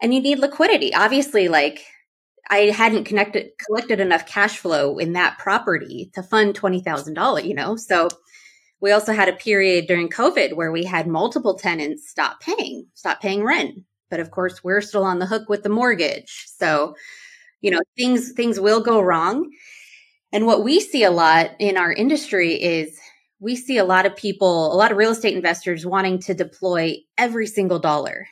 and 0.00 0.14
you 0.14 0.22
need 0.22 0.38
liquidity. 0.38 0.94
Obviously, 0.94 1.48
like 1.48 1.84
I 2.48 2.70
hadn't 2.70 3.04
connected 3.04 3.50
collected 3.66 4.00
enough 4.00 4.24
cash 4.24 4.56
flow 4.56 4.96
in 4.96 5.12
that 5.12 5.38
property 5.38 6.10
to 6.14 6.22
fund 6.22 6.54
twenty 6.54 6.80
thousand 6.80 7.12
dollars. 7.12 7.44
You 7.44 7.54
know, 7.54 7.76
so 7.76 8.08
we 8.80 8.90
also 8.90 9.12
had 9.12 9.28
a 9.28 9.34
period 9.34 9.86
during 9.86 10.08
COVID 10.08 10.54
where 10.54 10.72
we 10.72 10.84
had 10.84 11.06
multiple 11.06 11.58
tenants 11.58 12.08
stop 12.08 12.40
paying, 12.40 12.86
stop 12.94 13.20
paying 13.20 13.44
rent. 13.44 13.80
But 14.12 14.20
of 14.20 14.30
course, 14.30 14.62
we're 14.62 14.82
still 14.82 15.04
on 15.04 15.20
the 15.20 15.26
hook 15.26 15.48
with 15.48 15.62
the 15.62 15.70
mortgage. 15.70 16.44
So, 16.58 16.96
you 17.62 17.70
know, 17.70 17.80
things 17.96 18.32
things 18.32 18.60
will 18.60 18.82
go 18.82 19.00
wrong. 19.00 19.50
And 20.32 20.44
what 20.44 20.62
we 20.62 20.80
see 20.80 21.02
a 21.02 21.10
lot 21.10 21.52
in 21.58 21.78
our 21.78 21.90
industry 21.90 22.62
is 22.62 23.00
we 23.40 23.56
see 23.56 23.78
a 23.78 23.86
lot 23.86 24.04
of 24.04 24.14
people, 24.14 24.70
a 24.70 24.76
lot 24.76 24.90
of 24.92 24.98
real 24.98 25.12
estate 25.12 25.34
investors 25.34 25.86
wanting 25.86 26.18
to 26.20 26.34
deploy 26.34 26.96
every 27.16 27.46
single 27.46 27.78
dollar. 27.78 28.26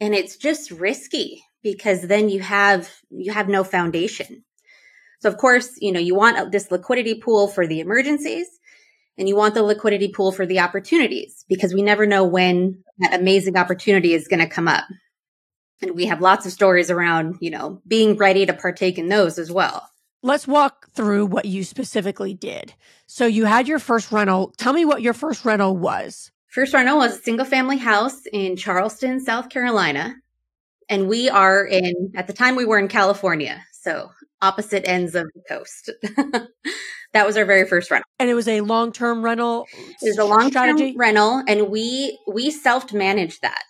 And 0.00 0.14
it's 0.14 0.36
just 0.36 0.70
risky 0.70 1.42
because 1.62 2.02
then 2.02 2.28
you 2.28 2.40
have 2.40 2.92
you 3.08 3.32
have 3.32 3.48
no 3.48 3.64
foundation. 3.64 4.44
So 5.20 5.30
of 5.30 5.38
course, 5.38 5.78
you 5.80 5.92
know, 5.92 6.00
you 6.00 6.14
want 6.14 6.52
this 6.52 6.70
liquidity 6.70 7.22
pool 7.22 7.48
for 7.48 7.66
the 7.66 7.80
emergencies 7.80 8.48
and 9.16 9.26
you 9.26 9.34
want 9.34 9.54
the 9.54 9.62
liquidity 9.62 10.08
pool 10.08 10.30
for 10.30 10.44
the 10.44 10.60
opportunities 10.60 11.46
because 11.48 11.72
we 11.72 11.80
never 11.80 12.04
know 12.04 12.24
when 12.24 12.82
that 12.98 13.18
amazing 13.18 13.56
opportunity 13.56 14.14
is 14.14 14.28
going 14.28 14.40
to 14.40 14.46
come 14.46 14.68
up. 14.68 14.84
And 15.82 15.94
we 15.94 16.06
have 16.06 16.20
lots 16.20 16.46
of 16.46 16.52
stories 16.52 16.90
around, 16.90 17.36
you 17.40 17.50
know, 17.50 17.82
being 17.86 18.16
ready 18.16 18.46
to 18.46 18.52
partake 18.52 18.98
in 18.98 19.08
those 19.08 19.38
as 19.38 19.50
well. 19.50 19.88
Let's 20.22 20.48
walk 20.48 20.90
through 20.92 21.26
what 21.26 21.44
you 21.44 21.62
specifically 21.62 22.34
did. 22.34 22.74
So 23.06 23.26
you 23.26 23.44
had 23.44 23.68
your 23.68 23.78
first 23.78 24.10
rental. 24.10 24.52
Tell 24.56 24.72
me 24.72 24.84
what 24.84 25.02
your 25.02 25.12
first 25.12 25.44
rental 25.44 25.76
was. 25.76 26.30
First 26.48 26.72
rental 26.72 26.98
was 26.98 27.18
a 27.18 27.22
single 27.22 27.44
family 27.44 27.76
house 27.76 28.22
in 28.32 28.56
Charleston, 28.56 29.20
South 29.20 29.50
Carolina. 29.50 30.14
And 30.88 31.08
we 31.08 31.28
are 31.28 31.64
in, 31.66 32.12
at 32.16 32.26
the 32.26 32.32
time 32.32 32.56
we 32.56 32.64
were 32.64 32.78
in 32.78 32.88
California. 32.88 33.62
So 33.72 34.10
opposite 34.40 34.88
ends 34.88 35.14
of 35.14 35.26
the 35.34 35.42
coast. 35.48 35.90
that 37.12 37.26
was 37.26 37.36
our 37.36 37.44
very 37.44 37.66
first 37.66 37.90
rental. 37.90 38.08
And 38.18 38.30
it 38.30 38.34
was 38.34 38.48
a 38.48 38.62
long-term 38.62 39.22
rental. 39.22 39.66
It 40.02 40.16
was 40.16 40.18
a 40.18 40.24
long-term 40.24 40.96
rental 40.96 41.42
and 41.46 41.68
we, 41.68 42.18
we 42.26 42.50
self-managed 42.50 43.42
that. 43.42 43.62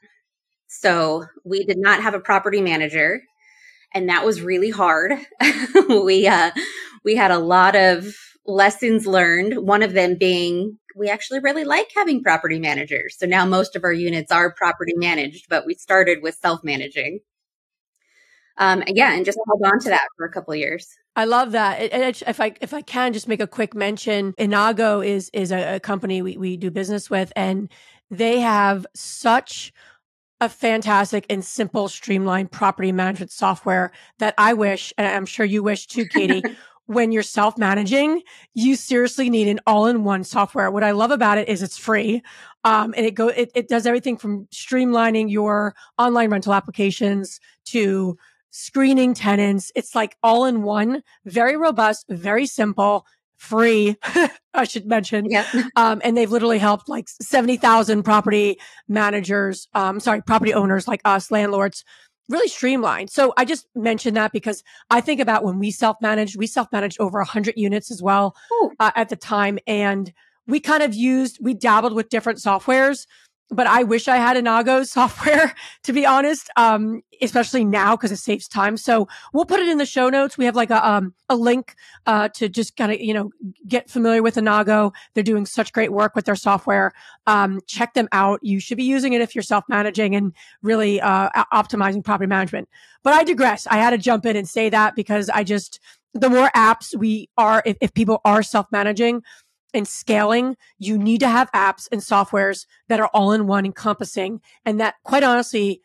So 0.80 1.26
we 1.44 1.64
did 1.64 1.78
not 1.78 2.02
have 2.02 2.14
a 2.14 2.20
property 2.20 2.60
manager 2.60 3.22
and 3.96 4.08
that 4.08 4.24
was 4.24 4.42
really 4.42 4.70
hard. 4.70 5.12
we 5.88 6.26
uh, 6.26 6.50
we 7.04 7.16
had 7.16 7.30
a 7.30 7.38
lot 7.38 7.74
of 7.74 8.14
lessons 8.44 9.06
learned. 9.06 9.66
One 9.66 9.82
of 9.82 9.94
them 9.94 10.16
being 10.16 10.78
we 10.94 11.08
actually 11.08 11.40
really 11.40 11.64
like 11.64 11.90
having 11.94 12.22
property 12.22 12.58
managers. 12.58 13.16
So 13.18 13.26
now 13.26 13.44
most 13.44 13.76
of 13.76 13.84
our 13.84 13.92
units 13.92 14.32
are 14.32 14.52
property 14.52 14.94
managed, 14.96 15.46
but 15.48 15.66
we 15.66 15.74
started 15.74 16.22
with 16.22 16.36
self 16.36 16.62
managing. 16.62 17.20
Um, 18.58 18.82
yeah, 18.86 19.12
and 19.12 19.24
just 19.24 19.38
held 19.46 19.62
on 19.64 19.80
to 19.80 19.90
that 19.90 20.08
for 20.16 20.24
a 20.24 20.32
couple 20.32 20.54
years. 20.54 20.88
I 21.14 21.24
love 21.24 21.52
that. 21.52 21.80
It, 21.80 21.92
it, 21.92 22.22
if 22.26 22.40
I 22.40 22.52
if 22.60 22.74
I 22.74 22.82
can 22.82 23.12
just 23.12 23.28
make 23.28 23.40
a 23.40 23.46
quick 23.46 23.74
mention, 23.74 24.34
Innago 24.34 25.06
is 25.06 25.30
is 25.32 25.52
a, 25.52 25.76
a 25.76 25.80
company 25.80 26.22
we, 26.22 26.36
we 26.36 26.56
do 26.56 26.70
business 26.70 27.08
with, 27.08 27.32
and 27.34 27.70
they 28.10 28.40
have 28.40 28.86
such 28.94 29.72
a 30.40 30.48
fantastic 30.48 31.26
and 31.30 31.44
simple, 31.44 31.88
streamlined 31.88 32.50
property 32.50 32.92
management 32.92 33.30
software 33.30 33.92
that 34.18 34.34
I 34.36 34.52
wish, 34.52 34.92
and 34.98 35.06
I'm 35.06 35.26
sure 35.26 35.46
you 35.46 35.62
wish 35.62 35.86
too, 35.86 36.06
Katie. 36.06 36.42
when 36.86 37.10
you're 37.10 37.22
self 37.22 37.58
managing, 37.58 38.22
you 38.54 38.76
seriously 38.76 39.28
need 39.28 39.48
an 39.48 39.60
all 39.66 39.86
in 39.86 40.04
one 40.04 40.24
software. 40.24 40.70
What 40.70 40.84
I 40.84 40.92
love 40.92 41.10
about 41.10 41.38
it 41.38 41.48
is 41.48 41.62
it's 41.62 41.76
free. 41.76 42.22
Um, 42.64 42.94
and 42.96 43.04
it 43.04 43.14
go, 43.14 43.28
it, 43.28 43.50
it 43.54 43.68
does 43.68 43.86
everything 43.86 44.16
from 44.16 44.46
streamlining 44.46 45.30
your 45.30 45.74
online 45.98 46.30
rental 46.30 46.54
applications 46.54 47.40
to 47.66 48.16
screening 48.50 49.14
tenants. 49.14 49.70
It's 49.74 49.94
like 49.94 50.16
all 50.22 50.44
in 50.44 50.62
one, 50.62 51.02
very 51.24 51.56
robust, 51.56 52.06
very 52.08 52.46
simple 52.46 53.04
free, 53.36 53.96
I 54.54 54.64
should 54.64 54.86
mention. 54.86 55.26
Yeah. 55.30 55.46
Um, 55.76 56.00
and 56.04 56.16
they've 56.16 56.30
literally 56.30 56.58
helped 56.58 56.88
like 56.88 57.08
70,000 57.08 58.02
property 58.02 58.58
managers, 58.88 59.68
um, 59.74 60.00
sorry, 60.00 60.22
property 60.22 60.54
owners 60.54 60.88
like 60.88 61.00
us, 61.04 61.30
landlords, 61.30 61.84
really 62.28 62.48
streamlined. 62.48 63.10
So 63.10 63.32
I 63.36 63.44
just 63.44 63.66
mentioned 63.74 64.16
that 64.16 64.32
because 64.32 64.62
I 64.90 65.00
think 65.00 65.20
about 65.20 65.44
when 65.44 65.58
we 65.58 65.70
self 65.70 65.96
managed, 66.00 66.36
we 66.36 66.46
self 66.46 66.68
managed 66.72 67.00
over 67.00 67.18
100 67.18 67.54
units 67.56 67.90
as 67.90 68.02
well 68.02 68.34
uh, 68.80 68.90
at 68.96 69.08
the 69.08 69.16
time. 69.16 69.58
And 69.66 70.12
we 70.46 70.60
kind 70.60 70.82
of 70.82 70.94
used, 70.94 71.38
we 71.40 71.54
dabbled 71.54 71.92
with 71.92 72.08
different 72.08 72.38
softwares 72.38 73.06
but 73.50 73.66
I 73.66 73.84
wish 73.84 74.08
I 74.08 74.16
had 74.16 74.36
Innago 74.36 74.86
software 74.86 75.54
to 75.84 75.92
be 75.92 76.06
honest. 76.06 76.50
Um, 76.56 77.02
especially 77.22 77.64
now 77.64 77.96
because 77.96 78.12
it 78.12 78.16
saves 78.16 78.48
time. 78.48 78.76
So 78.76 79.08
we'll 79.32 79.44
put 79.44 79.60
it 79.60 79.68
in 79.68 79.78
the 79.78 79.86
show 79.86 80.08
notes. 80.08 80.36
We 80.36 80.44
have 80.44 80.56
like 80.56 80.70
a 80.70 80.86
um 80.86 81.14
a 81.28 81.36
link 81.36 81.74
uh 82.06 82.28
to 82.30 82.48
just 82.48 82.76
kind 82.76 82.92
of 82.92 83.00
you 83.00 83.14
know 83.14 83.30
get 83.66 83.90
familiar 83.90 84.22
with 84.22 84.36
Innago. 84.36 84.92
They're 85.14 85.24
doing 85.24 85.46
such 85.46 85.72
great 85.72 85.92
work 85.92 86.14
with 86.14 86.24
their 86.24 86.36
software. 86.36 86.92
Um, 87.26 87.60
check 87.66 87.94
them 87.94 88.08
out. 88.12 88.40
You 88.42 88.60
should 88.60 88.76
be 88.76 88.84
using 88.84 89.12
it 89.12 89.20
if 89.20 89.34
you're 89.34 89.42
self 89.42 89.64
managing 89.68 90.14
and 90.14 90.32
really 90.62 91.00
uh 91.00 91.30
optimizing 91.52 92.04
property 92.04 92.28
management. 92.28 92.68
But 93.02 93.14
I 93.14 93.24
digress. 93.24 93.66
I 93.66 93.76
had 93.76 93.90
to 93.90 93.98
jump 93.98 94.26
in 94.26 94.36
and 94.36 94.48
say 94.48 94.68
that 94.70 94.94
because 94.96 95.28
I 95.30 95.44
just 95.44 95.80
the 96.14 96.30
more 96.30 96.48
apps 96.56 96.96
we 96.96 97.28
are 97.36 97.62
if, 97.66 97.76
if 97.80 97.92
people 97.94 98.20
are 98.24 98.42
self 98.42 98.66
managing 98.70 99.22
and 99.74 99.86
scaling, 99.86 100.56
you 100.78 100.98
need 100.98 101.20
to 101.20 101.28
have 101.28 101.50
apps 101.52 101.88
and 101.90 102.00
softwares 102.00 102.66
that 102.88 103.00
are 103.00 103.10
all 103.12 103.32
in 103.32 103.46
one 103.46 103.66
encompassing. 103.66 104.40
And 104.64 104.80
that 104.80 104.94
quite 105.04 105.22
honestly 105.22 105.80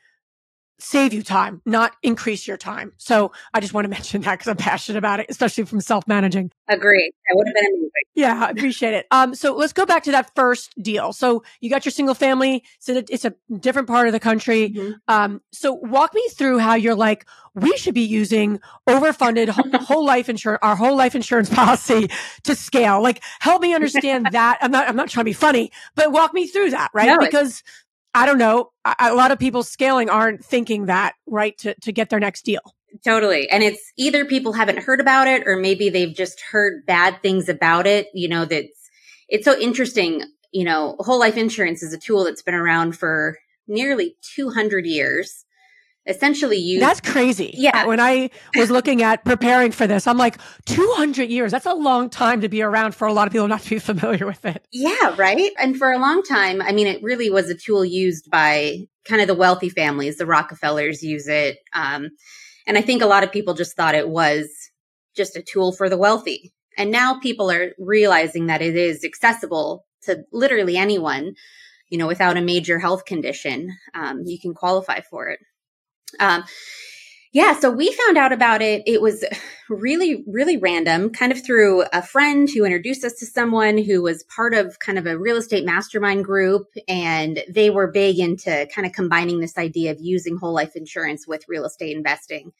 save 0.81 1.13
you 1.13 1.23
time, 1.23 1.61
not 1.65 1.93
increase 2.01 2.47
your 2.47 2.57
time. 2.57 2.93
So 2.97 3.31
I 3.53 3.59
just 3.59 3.73
want 3.73 3.85
to 3.85 3.89
mention 3.97 4.21
that 4.21 4.39
because 4.39 4.47
I'm 4.47 4.57
passionate 4.57 4.97
about 4.97 5.19
it, 5.19 5.27
especially 5.29 5.65
from 5.65 5.81
self 5.81 6.07
managing. 6.07 6.51
Agree. 6.67 7.11
That 7.27 7.35
would 7.35 7.47
have 7.47 7.55
been 7.55 7.65
amazing. 7.65 7.89
Yeah, 8.13 8.45
I 8.45 8.49
appreciate 8.49 8.93
it. 8.93 9.07
Um, 9.11 9.35
so 9.35 9.55
let's 9.55 9.73
go 9.73 9.85
back 9.85 10.03
to 10.03 10.11
that 10.11 10.33
first 10.35 10.73
deal. 10.81 11.13
So 11.13 11.43
you 11.59 11.69
got 11.69 11.85
your 11.85 11.91
single 11.91 12.15
family. 12.15 12.63
So 12.79 13.03
it's 13.09 13.25
a 13.25 13.33
different 13.59 13.87
part 13.87 14.07
of 14.07 14.13
the 14.13 14.19
country. 14.19 14.69
Mm-hmm. 14.69 14.91
Um, 15.07 15.41
so 15.51 15.73
walk 15.73 16.13
me 16.13 16.27
through 16.29 16.59
how 16.59 16.75
you're 16.75 16.95
like, 16.95 17.25
we 17.53 17.75
should 17.77 17.93
be 17.93 18.01
using 18.01 18.59
overfunded 18.87 19.49
whole 19.81 20.05
life 20.05 20.29
insurance, 20.29 20.59
our 20.61 20.75
whole 20.75 20.95
life 20.95 21.15
insurance 21.15 21.49
policy 21.53 22.09
to 22.43 22.55
scale. 22.55 23.01
Like, 23.01 23.21
help 23.39 23.61
me 23.61 23.73
understand 23.73 24.27
that. 24.31 24.57
I'm 24.61 24.71
not, 24.71 24.87
I'm 24.87 24.95
not 24.95 25.09
trying 25.09 25.25
to 25.25 25.29
be 25.29 25.33
funny, 25.33 25.71
but 25.95 26.11
walk 26.11 26.33
me 26.33 26.47
through 26.47 26.71
that, 26.71 26.91
right? 26.93 27.07
No, 27.07 27.19
because 27.19 27.63
I 28.13 28.25
don't 28.25 28.37
know. 28.37 28.71
A, 28.99 29.13
lot 29.13 29.31
of 29.31 29.39
people 29.39 29.63
scaling 29.63 30.09
aren't 30.09 30.43
thinking 30.43 30.87
that, 30.87 31.13
right, 31.25 31.57
to, 31.59 31.75
to 31.81 31.91
get 31.91 32.09
their 32.09 32.19
next 32.19 32.43
deal. 32.43 32.61
Totally. 33.05 33.49
And 33.49 33.63
it's 33.63 33.91
either 33.97 34.25
people 34.25 34.53
haven't 34.53 34.79
heard 34.79 34.99
about 34.99 35.27
it 35.27 35.47
or 35.47 35.55
maybe 35.55 35.89
they've 35.89 36.13
just 36.13 36.41
heard 36.51 36.85
bad 36.85 37.21
things 37.21 37.47
about 37.47 37.87
it. 37.87 38.07
You 38.13 38.27
know, 38.27 38.45
that's, 38.45 38.89
it's 39.29 39.45
so 39.45 39.57
interesting. 39.57 40.23
You 40.51 40.65
know, 40.65 40.97
whole 40.99 41.19
life 41.19 41.37
insurance 41.37 41.81
is 41.81 41.93
a 41.93 41.97
tool 41.97 42.25
that's 42.25 42.41
been 42.41 42.53
around 42.53 42.97
for 42.97 43.37
nearly 43.67 44.17
200 44.35 44.85
years. 44.85 45.45
Essentially 46.05 46.57
you 46.57 46.79
that's 46.79 47.01
crazy. 47.01 47.53
Yeah. 47.55 47.85
When 47.85 47.99
I 47.99 48.29
was 48.55 48.71
looking 48.71 49.03
at 49.03 49.23
preparing 49.23 49.71
for 49.71 49.87
this, 49.87 50.07
I'm 50.07 50.17
like, 50.17 50.37
200 50.65 51.29
years. 51.29 51.51
That's 51.51 51.65
a 51.65 51.73
long 51.73 52.09
time 52.09 52.41
to 52.41 52.49
be 52.49 52.61
around 52.61 52.95
for 52.95 53.07
a 53.07 53.13
lot 53.13 53.27
of 53.27 53.33
people 53.33 53.47
not 53.47 53.61
to 53.61 53.69
be 53.69 53.79
familiar 53.79 54.25
with 54.25 54.43
it. 54.45 54.65
Yeah, 54.71 55.15
right. 55.17 55.51
And 55.59 55.77
for 55.77 55.91
a 55.91 55.99
long 55.99 56.23
time, 56.23 56.61
I 56.61 56.71
mean, 56.71 56.87
it 56.87 57.03
really 57.03 57.29
was 57.29 57.49
a 57.49 57.55
tool 57.55 57.85
used 57.85 58.29
by 58.31 58.79
kind 59.05 59.21
of 59.21 59.27
the 59.27 59.35
wealthy 59.35 59.69
families. 59.69 60.17
The 60.17 60.25
Rockefellers 60.25 61.03
use 61.03 61.27
it. 61.27 61.59
Um, 61.73 62.09
and 62.67 62.77
I 62.77 62.81
think 62.81 63.01
a 63.01 63.07
lot 63.07 63.23
of 63.23 63.31
people 63.31 63.53
just 63.53 63.75
thought 63.75 63.95
it 63.95 64.09
was 64.09 64.47
just 65.15 65.35
a 65.35 65.41
tool 65.41 65.71
for 65.71 65.89
the 65.89 65.97
wealthy. 65.97 66.53
And 66.77 66.91
now 66.91 67.19
people 67.19 67.51
are 67.51 67.71
realizing 67.77 68.47
that 68.47 68.61
it 68.61 68.75
is 68.75 69.03
accessible 69.03 69.85
to 70.03 70.23
literally 70.31 70.77
anyone, 70.77 71.33
you 71.89 71.97
know, 71.97 72.07
without 72.07 72.37
a 72.37 72.41
major 72.41 72.79
health 72.79 73.05
condition. 73.05 73.75
Um, 73.93 74.23
you 74.25 74.39
can 74.39 74.53
qualify 74.53 75.01
for 75.01 75.27
it. 75.27 75.39
Um, 76.19 76.43
yeah, 77.33 77.57
so 77.57 77.71
we 77.71 77.93
found 77.93 78.17
out 78.17 78.33
about 78.33 78.61
it. 78.61 78.83
It 78.85 79.01
was 79.01 79.23
really, 79.69 80.23
really 80.27 80.57
random, 80.57 81.11
kind 81.11 81.31
of 81.31 81.43
through 81.43 81.85
a 81.93 82.01
friend 82.01 82.49
who 82.49 82.65
introduced 82.65 83.05
us 83.05 83.13
to 83.19 83.25
someone 83.25 83.77
who 83.77 84.01
was 84.01 84.23
part 84.23 84.53
of 84.53 84.79
kind 84.79 84.97
of 84.97 85.05
a 85.05 85.17
real 85.17 85.37
estate 85.37 85.63
mastermind 85.63 86.25
group. 86.25 86.67
And 86.89 87.41
they 87.49 87.69
were 87.69 87.89
big 87.89 88.19
into 88.19 88.67
kind 88.75 88.85
of 88.85 88.91
combining 88.91 89.39
this 89.39 89.57
idea 89.57 89.91
of 89.91 90.01
using 90.01 90.35
whole 90.35 90.53
life 90.53 90.75
insurance 90.75 91.25
with 91.25 91.47
real 91.47 91.63
estate 91.63 91.95
investing. 91.95 92.51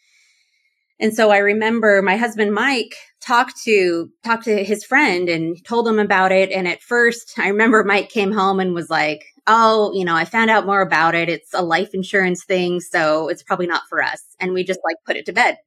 And 1.02 1.14
so 1.14 1.32
I 1.32 1.40
remember 1.40 2.02
my 2.02 2.16
husband 2.16 2.54
Mike 2.54 2.96
talked 3.20 3.64
to 3.64 4.10
talked 4.24 4.46
to 4.46 4.64
his 4.64 4.86
friend 4.86 5.28
and 5.28 5.58
told 5.66 5.88
him 5.88 6.00
about 6.00 6.32
it. 6.32 6.52
And 6.52 6.68
at 6.68 6.82
first, 6.84 7.34
I 7.40 7.50
remember 7.50 7.84
Mike 7.84 8.10
came 8.10 8.32
home 8.32 8.60
and 8.60 8.76
was 8.76 8.90
like, 8.90 9.26
"Oh, 9.48 9.92
you 9.94 10.06
know, 10.06 10.16
I 10.16 10.26
found 10.26 10.50
out 10.50 10.66
more 10.66 10.82
about 10.82 11.16
it. 11.16 11.30
It's 11.30 11.54
a 11.54 11.62
life 11.62 11.94
insurance 11.94 12.44
thing, 12.46 12.80
so 12.80 13.28
it's 13.30 13.44
probably 13.44 13.68
not 13.68 13.84
for 13.90 14.02
us." 14.02 14.22
And 14.40 14.54
we 14.54 14.64
just 14.64 14.80
like 14.86 14.98
put 15.06 15.16
it 15.18 15.26
to 15.28 15.34
bed. 15.34 15.58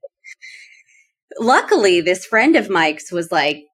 Luckily, 1.38 2.00
this 2.00 2.26
friend 2.26 2.56
of 2.56 2.70
Mike's 2.70 3.10
was 3.12 3.32
like, 3.32 3.64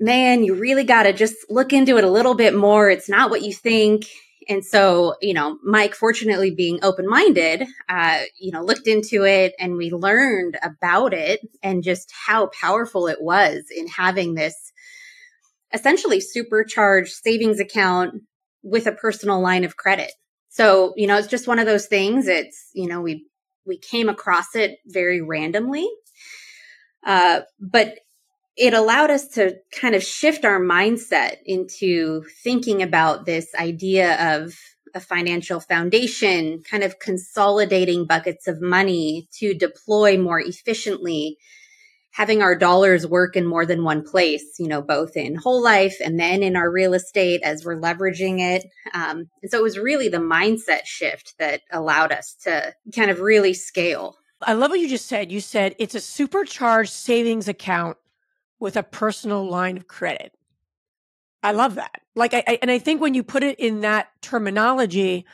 "Man, 0.00 0.44
you 0.44 0.54
really 0.54 0.84
got 0.84 1.04
to 1.04 1.12
just 1.12 1.36
look 1.50 1.72
into 1.72 1.98
it 1.98 2.04
a 2.04 2.10
little 2.10 2.34
bit 2.34 2.54
more. 2.54 2.90
It's 2.90 3.08
not 3.08 3.30
what 3.30 3.42
you 3.42 3.52
think." 3.54 4.06
And 4.48 4.64
so, 4.64 5.14
you 5.22 5.34
know, 5.34 5.58
Mike, 5.62 5.94
fortunately 5.94 6.50
being 6.50 6.80
open 6.82 7.06
minded, 7.08 7.66
uh, 7.88 8.20
you 8.38 8.50
know, 8.52 8.62
looked 8.62 8.88
into 8.88 9.24
it 9.24 9.54
and 9.60 9.76
we 9.76 9.90
learned 9.90 10.58
about 10.62 11.14
it 11.14 11.40
and 11.62 11.84
just 11.84 12.12
how 12.26 12.46
powerful 12.48 13.06
it 13.06 13.22
was 13.22 13.64
in 13.74 13.86
having 13.86 14.34
this 14.34 14.72
essentially 15.72 16.20
supercharged 16.20 17.12
savings 17.12 17.60
account 17.60 18.22
with 18.62 18.86
a 18.86 18.92
personal 18.92 19.40
line 19.40 19.64
of 19.64 19.76
credit. 19.76 20.12
So, 20.48 20.92
you 20.96 21.06
know, 21.06 21.16
it's 21.16 21.28
just 21.28 21.48
one 21.48 21.58
of 21.58 21.66
those 21.66 21.86
things. 21.86 22.26
It's, 22.26 22.70
you 22.74 22.88
know, 22.88 23.00
we, 23.00 23.26
we 23.66 23.78
came 23.78 24.08
across 24.08 24.54
it 24.54 24.78
very 24.86 25.20
randomly. 25.20 25.88
Uh, 27.06 27.40
but 27.60 27.98
it 28.56 28.74
allowed 28.74 29.10
us 29.10 29.28
to 29.28 29.56
kind 29.80 29.94
of 29.94 30.02
shift 30.02 30.44
our 30.44 30.60
mindset 30.60 31.36
into 31.46 32.24
thinking 32.42 32.82
about 32.82 33.24
this 33.24 33.54
idea 33.58 34.36
of 34.36 34.54
a 34.94 35.00
financial 35.00 35.60
foundation, 35.60 36.62
kind 36.68 36.82
of 36.82 36.98
consolidating 36.98 38.06
buckets 38.06 38.46
of 38.46 38.60
money 38.60 39.28
to 39.38 39.54
deploy 39.54 40.18
more 40.18 40.40
efficiently, 40.40 41.38
having 42.12 42.42
our 42.42 42.56
dollars 42.56 43.06
work 43.06 43.36
in 43.36 43.46
more 43.46 43.64
than 43.64 43.84
one 43.84 44.02
place, 44.02 44.56
you 44.58 44.66
know, 44.66 44.82
both 44.82 45.16
in 45.16 45.36
whole 45.36 45.62
life 45.62 45.96
and 46.04 46.18
then 46.18 46.42
in 46.42 46.56
our 46.56 46.70
real 46.70 46.92
estate 46.92 47.40
as 47.42 47.64
we're 47.64 47.80
leveraging 47.80 48.40
it. 48.40 48.66
Um, 48.94 49.28
and 49.42 49.50
so 49.50 49.58
it 49.58 49.62
was 49.62 49.78
really 49.78 50.08
the 50.08 50.18
mindset 50.18 50.86
shift 50.86 51.34
that 51.38 51.62
allowed 51.70 52.10
us 52.12 52.34
to 52.42 52.74
kind 52.94 53.10
of 53.10 53.20
really 53.20 53.54
scale. 53.54 54.16
I 54.42 54.54
love 54.54 54.70
what 54.70 54.80
you 54.80 54.88
just 54.88 55.06
said. 55.06 55.30
You 55.30 55.40
said 55.40 55.76
it's 55.78 55.94
a 55.94 56.00
supercharged 56.00 56.92
savings 56.92 57.46
account 57.46 57.96
with 58.58 58.76
a 58.76 58.82
personal 58.82 59.48
line 59.48 59.76
of 59.76 59.86
credit. 59.86 60.34
I 61.42 61.52
love 61.52 61.76
that. 61.76 62.00
Like, 62.14 62.34
I, 62.34 62.42
I, 62.46 62.58
and 62.60 62.70
I 62.70 62.78
think 62.78 63.00
when 63.00 63.14
you 63.14 63.22
put 63.22 63.42
it 63.42 63.58
in 63.58 63.80
that 63.80 64.08
terminology, 64.20 65.24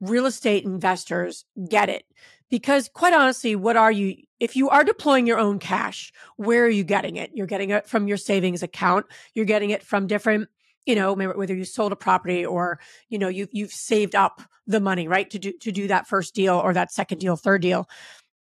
real 0.00 0.26
estate 0.26 0.64
investors 0.64 1.44
get 1.68 1.88
it. 1.88 2.04
Because 2.50 2.90
quite 2.92 3.14
honestly, 3.14 3.56
what 3.56 3.76
are 3.76 3.90
you, 3.90 4.16
if 4.44 4.56
you 4.56 4.68
are 4.68 4.84
deploying 4.84 5.26
your 5.26 5.38
own 5.38 5.58
cash, 5.58 6.12
where 6.36 6.66
are 6.66 6.70
you 6.70 6.84
getting 6.84 7.16
it? 7.16 7.30
You're 7.32 7.46
getting 7.46 7.70
it 7.70 7.88
from 7.88 8.06
your 8.06 8.18
savings 8.18 8.62
account. 8.62 9.06
You're 9.32 9.46
getting 9.46 9.70
it 9.70 9.82
from 9.82 10.06
different, 10.06 10.50
you 10.84 10.94
know, 10.94 11.14
whether 11.14 11.54
you 11.54 11.64
sold 11.64 11.92
a 11.92 11.96
property 11.96 12.44
or, 12.44 12.78
you 13.08 13.18
know, 13.18 13.28
you've, 13.28 13.48
you've 13.52 13.72
saved 13.72 14.14
up 14.14 14.42
the 14.66 14.80
money, 14.80 15.08
right? 15.08 15.30
To 15.30 15.38
do, 15.38 15.52
to 15.60 15.72
do 15.72 15.88
that 15.88 16.06
first 16.06 16.34
deal 16.34 16.56
or 16.56 16.74
that 16.74 16.92
second 16.92 17.20
deal, 17.20 17.36
third 17.36 17.62
deal. 17.62 17.88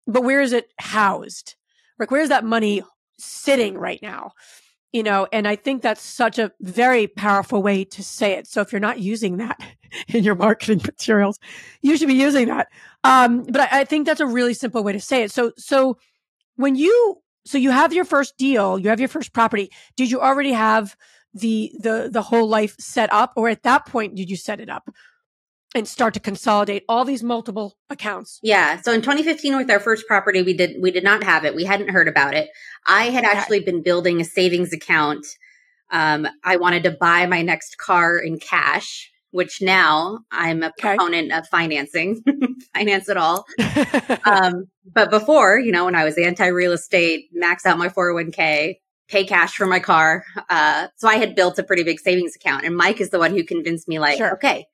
But 0.07 0.23
where 0.23 0.39
is 0.39 0.53
it 0.53 0.71
housed? 0.79 1.55
Like, 1.99 2.11
where's 2.11 2.29
that 2.29 2.45
money 2.45 2.81
sitting 3.17 3.77
right 3.77 3.99
now 4.01 4.31
you 4.91 5.03
know 5.03 5.27
and 5.31 5.47
i 5.47 5.55
think 5.55 5.81
that's 5.81 6.01
such 6.01 6.39
a 6.39 6.51
very 6.61 7.07
powerful 7.07 7.61
way 7.61 7.83
to 7.83 8.03
say 8.03 8.33
it. 8.33 8.47
So 8.47 8.61
if 8.61 8.71
you're 8.71 8.79
not 8.79 8.99
using 8.99 9.37
that 9.37 9.59
in 10.07 10.23
your 10.23 10.35
marketing 10.35 10.81
materials 10.85 11.39
you 11.81 11.97
should 11.97 12.07
be 12.07 12.13
using 12.13 12.47
that. 12.47 12.67
Um, 13.03 13.43
but 13.43 13.61
I, 13.61 13.81
I, 13.81 13.83
think 13.85 14.05
that's 14.05 14.19
a 14.19 14.25
really 14.25 14.53
simple 14.53 14.83
way 14.83 14.91
to 14.93 14.99
say 14.99 15.23
it. 15.23 15.31
So 15.31 15.51
so 15.57 15.97
when 16.55 16.75
you 16.75 17.21
so 17.45 17.57
you 17.57 17.71
have 17.71 17.93
your 17.93 18.05
first 18.05 18.37
deal 18.37 18.77
you 18.77 18.89
have 18.89 18.99
your 18.99 19.09
first 19.09 19.33
property. 19.33 19.71
Did 19.95 20.11
you 20.11 20.21
already 20.21 20.51
have 20.51 20.95
the 21.33 21.71
the 21.79 22.09
the 22.11 22.21
whole 22.21 22.47
life 22.47 22.75
set 22.79 23.11
up 23.13 23.33
or 23.35 23.49
at 23.49 23.63
that 23.63 23.85
point 23.85 24.15
did 24.15 24.29
you 24.29 24.35
set 24.35 24.59
it 24.59 24.69
up 24.69 24.89
and 25.75 25.87
start 25.87 26.13
to 26.15 26.19
consolidate 26.19 26.83
all 26.89 27.05
these 27.05 27.23
multiple 27.23 27.77
accounts. 27.89 28.39
Yeah. 28.41 28.81
So 28.81 28.91
in 28.91 29.01
2015 29.01 29.55
with 29.55 29.69
our 29.69 29.79
first 29.79 30.07
property, 30.07 30.41
we 30.41 30.53
did 30.53 30.81
we 30.81 30.91
did 30.91 31.03
not 31.03 31.23
have 31.23 31.45
it. 31.45 31.55
We 31.55 31.65
hadn't 31.65 31.89
heard 31.89 32.07
about 32.07 32.33
it. 32.33 32.49
I 32.87 33.05
had 33.05 33.23
actually 33.23 33.61
been 33.61 33.83
building 33.83 34.19
a 34.19 34.25
savings 34.25 34.73
account. 34.73 35.25
Um, 35.91 36.27
I 36.43 36.57
wanted 36.57 36.83
to 36.83 36.91
buy 36.91 37.25
my 37.25 37.41
next 37.41 37.77
car 37.77 38.17
in 38.17 38.39
cash, 38.39 39.11
which 39.31 39.61
now 39.61 40.19
I'm 40.31 40.63
a 40.63 40.67
okay. 40.67 40.95
proponent 40.95 41.31
of 41.31 41.47
financing, 41.47 42.23
finance 42.73 43.09
it 43.09 43.17
all. 43.17 43.45
um, 44.25 44.65
but 44.91 45.09
before, 45.09 45.59
you 45.59 45.71
know, 45.71 45.85
when 45.85 45.95
I 45.95 46.03
was 46.03 46.17
anti 46.17 46.47
real 46.47 46.71
estate, 46.71 47.29
max 47.31 47.65
out 47.65 47.77
my 47.77 47.89
401k, 47.89 48.75
pay 49.07 49.23
cash 49.25 49.55
for 49.55 49.65
my 49.65 49.79
car. 49.79 50.23
Uh, 50.49 50.87
so 50.95 51.07
I 51.07 51.15
had 51.15 51.35
built 51.35 51.59
a 51.59 51.63
pretty 51.63 51.83
big 51.83 51.99
savings 51.99 52.35
account, 52.35 52.65
and 52.65 52.75
Mike 52.75 53.01
is 53.01 53.09
the 53.09 53.19
one 53.19 53.31
who 53.31 53.43
convinced 53.43 53.87
me, 53.87 53.99
like, 53.99 54.17
sure. 54.17 54.33
okay 54.33 54.65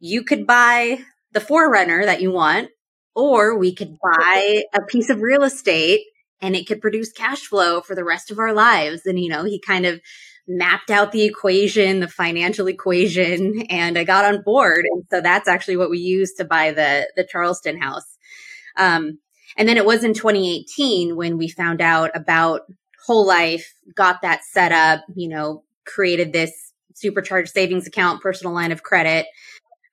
you 0.00 0.24
could 0.24 0.46
buy 0.46 0.98
the 1.32 1.40
4Runner 1.40 2.04
that 2.04 2.20
you 2.20 2.32
want, 2.32 2.70
or 3.14 3.56
we 3.56 3.74
could 3.74 3.96
buy 4.02 4.62
a 4.74 4.82
piece 4.82 5.10
of 5.10 5.20
real 5.20 5.44
estate 5.44 6.00
and 6.40 6.56
it 6.56 6.66
could 6.66 6.80
produce 6.80 7.12
cash 7.12 7.42
flow 7.42 7.80
for 7.80 7.94
the 7.94 8.04
rest 8.04 8.30
of 8.30 8.38
our 8.38 8.52
lives. 8.52 9.04
And, 9.04 9.20
you 9.20 9.28
know, 9.28 9.44
he 9.44 9.60
kind 9.60 9.84
of 9.84 10.00
mapped 10.48 10.90
out 10.90 11.12
the 11.12 11.24
equation, 11.24 12.00
the 12.00 12.08
financial 12.08 12.66
equation, 12.66 13.62
and 13.68 13.98
I 13.98 14.04
got 14.04 14.24
on 14.24 14.42
board. 14.42 14.84
And 14.90 15.04
so 15.10 15.20
that's 15.20 15.48
actually 15.48 15.76
what 15.76 15.90
we 15.90 15.98
used 15.98 16.38
to 16.38 16.44
buy 16.44 16.72
the, 16.72 17.08
the 17.14 17.24
Charleston 17.24 17.80
house. 17.80 18.16
Um, 18.76 19.18
and 19.56 19.68
then 19.68 19.76
it 19.76 19.84
was 19.84 20.02
in 20.02 20.14
2018 20.14 21.14
when 21.14 21.36
we 21.36 21.48
found 21.48 21.80
out 21.80 22.10
about 22.14 22.62
whole 23.06 23.26
life, 23.26 23.74
got 23.94 24.22
that 24.22 24.44
set 24.44 24.72
up, 24.72 25.04
you 25.14 25.28
know, 25.28 25.64
created 25.84 26.32
this 26.32 26.72
supercharged 26.94 27.50
savings 27.50 27.86
account, 27.86 28.22
personal 28.22 28.52
line 28.52 28.72
of 28.72 28.82
credit, 28.82 29.26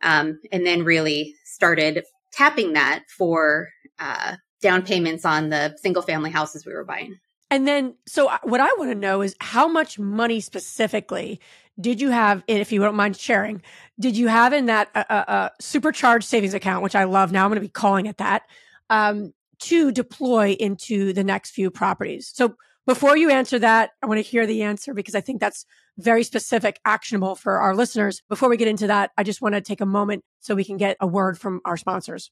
um, 0.02 0.40
and 0.52 0.66
then 0.66 0.84
really 0.84 1.36
started 1.46 2.04
tapping 2.32 2.74
that 2.74 3.04
for 3.18 3.70
uh, 4.00 4.36
down 4.62 4.82
payments 4.82 5.26
on 5.26 5.50
the 5.50 5.76
single 5.82 6.02
family 6.02 6.30
houses 6.30 6.66
we 6.66 6.74
were 6.74 6.86
buying. 6.86 7.18
And 7.50 7.68
then, 7.68 7.96
so 8.06 8.28
uh, 8.28 8.38
what 8.44 8.60
I 8.60 8.68
want 8.78 8.92
to 8.92 8.96
know 8.96 9.22
is 9.22 9.36
how 9.40 9.68
much 9.68 9.98
money 9.98 10.42
specifically 10.42 11.40
did 11.80 12.02
you 12.02 12.10
have, 12.10 12.44
if 12.48 12.72
you 12.72 12.82
don't 12.82 12.96
mind 12.96 13.16
sharing, 13.16 13.62
did 14.00 14.18
you 14.18 14.28
have 14.28 14.52
in 14.52 14.66
that 14.66 14.90
uh, 14.96 15.04
uh, 15.10 15.24
uh 15.28 15.50
supercharged 15.60 16.28
savings 16.28 16.54
account, 16.54 16.84
which 16.84 16.96
I 16.96 17.06
love 17.06 17.32
now, 17.32 17.46
I'm 17.46 17.50
going 17.50 17.58
to 17.58 17.62
be 17.62 17.70
calling 17.70 18.08
it 18.08 18.18
that, 18.18 18.44
um, 18.90 19.34
to 19.60 19.92
deploy 19.92 20.52
into 20.60 21.14
the 21.14 21.24
next 21.24 21.52
few 21.52 21.72
properties? 21.72 22.32
So 22.34 22.56
before 22.88 23.18
you 23.18 23.30
answer 23.30 23.60
that, 23.60 23.92
I 24.02 24.08
want 24.08 24.18
to 24.18 24.22
hear 24.22 24.48
the 24.48 24.64
answer 24.64 24.94
because 24.94 25.14
I 25.14 25.22
think 25.22 25.42
that's 25.42 25.66
very 25.98 26.24
specific, 26.24 26.80
actionable 26.86 27.36
for 27.36 27.60
our 27.60 27.76
listeners. 27.76 28.24
Before 28.30 28.50
we 28.50 28.56
get 28.56 28.70
into 28.70 28.88
that, 28.88 29.12
I 29.18 29.24
just 29.24 29.42
want 29.42 29.56
to 29.56 29.62
take 29.62 29.82
a 29.82 29.86
moment 29.86 30.24
so 30.40 30.56
we 30.56 30.64
can 30.64 30.78
get 30.78 30.96
a 31.02 31.06
word 31.06 31.38
from 31.38 31.60
our 31.66 31.76
sponsors. 31.76 32.32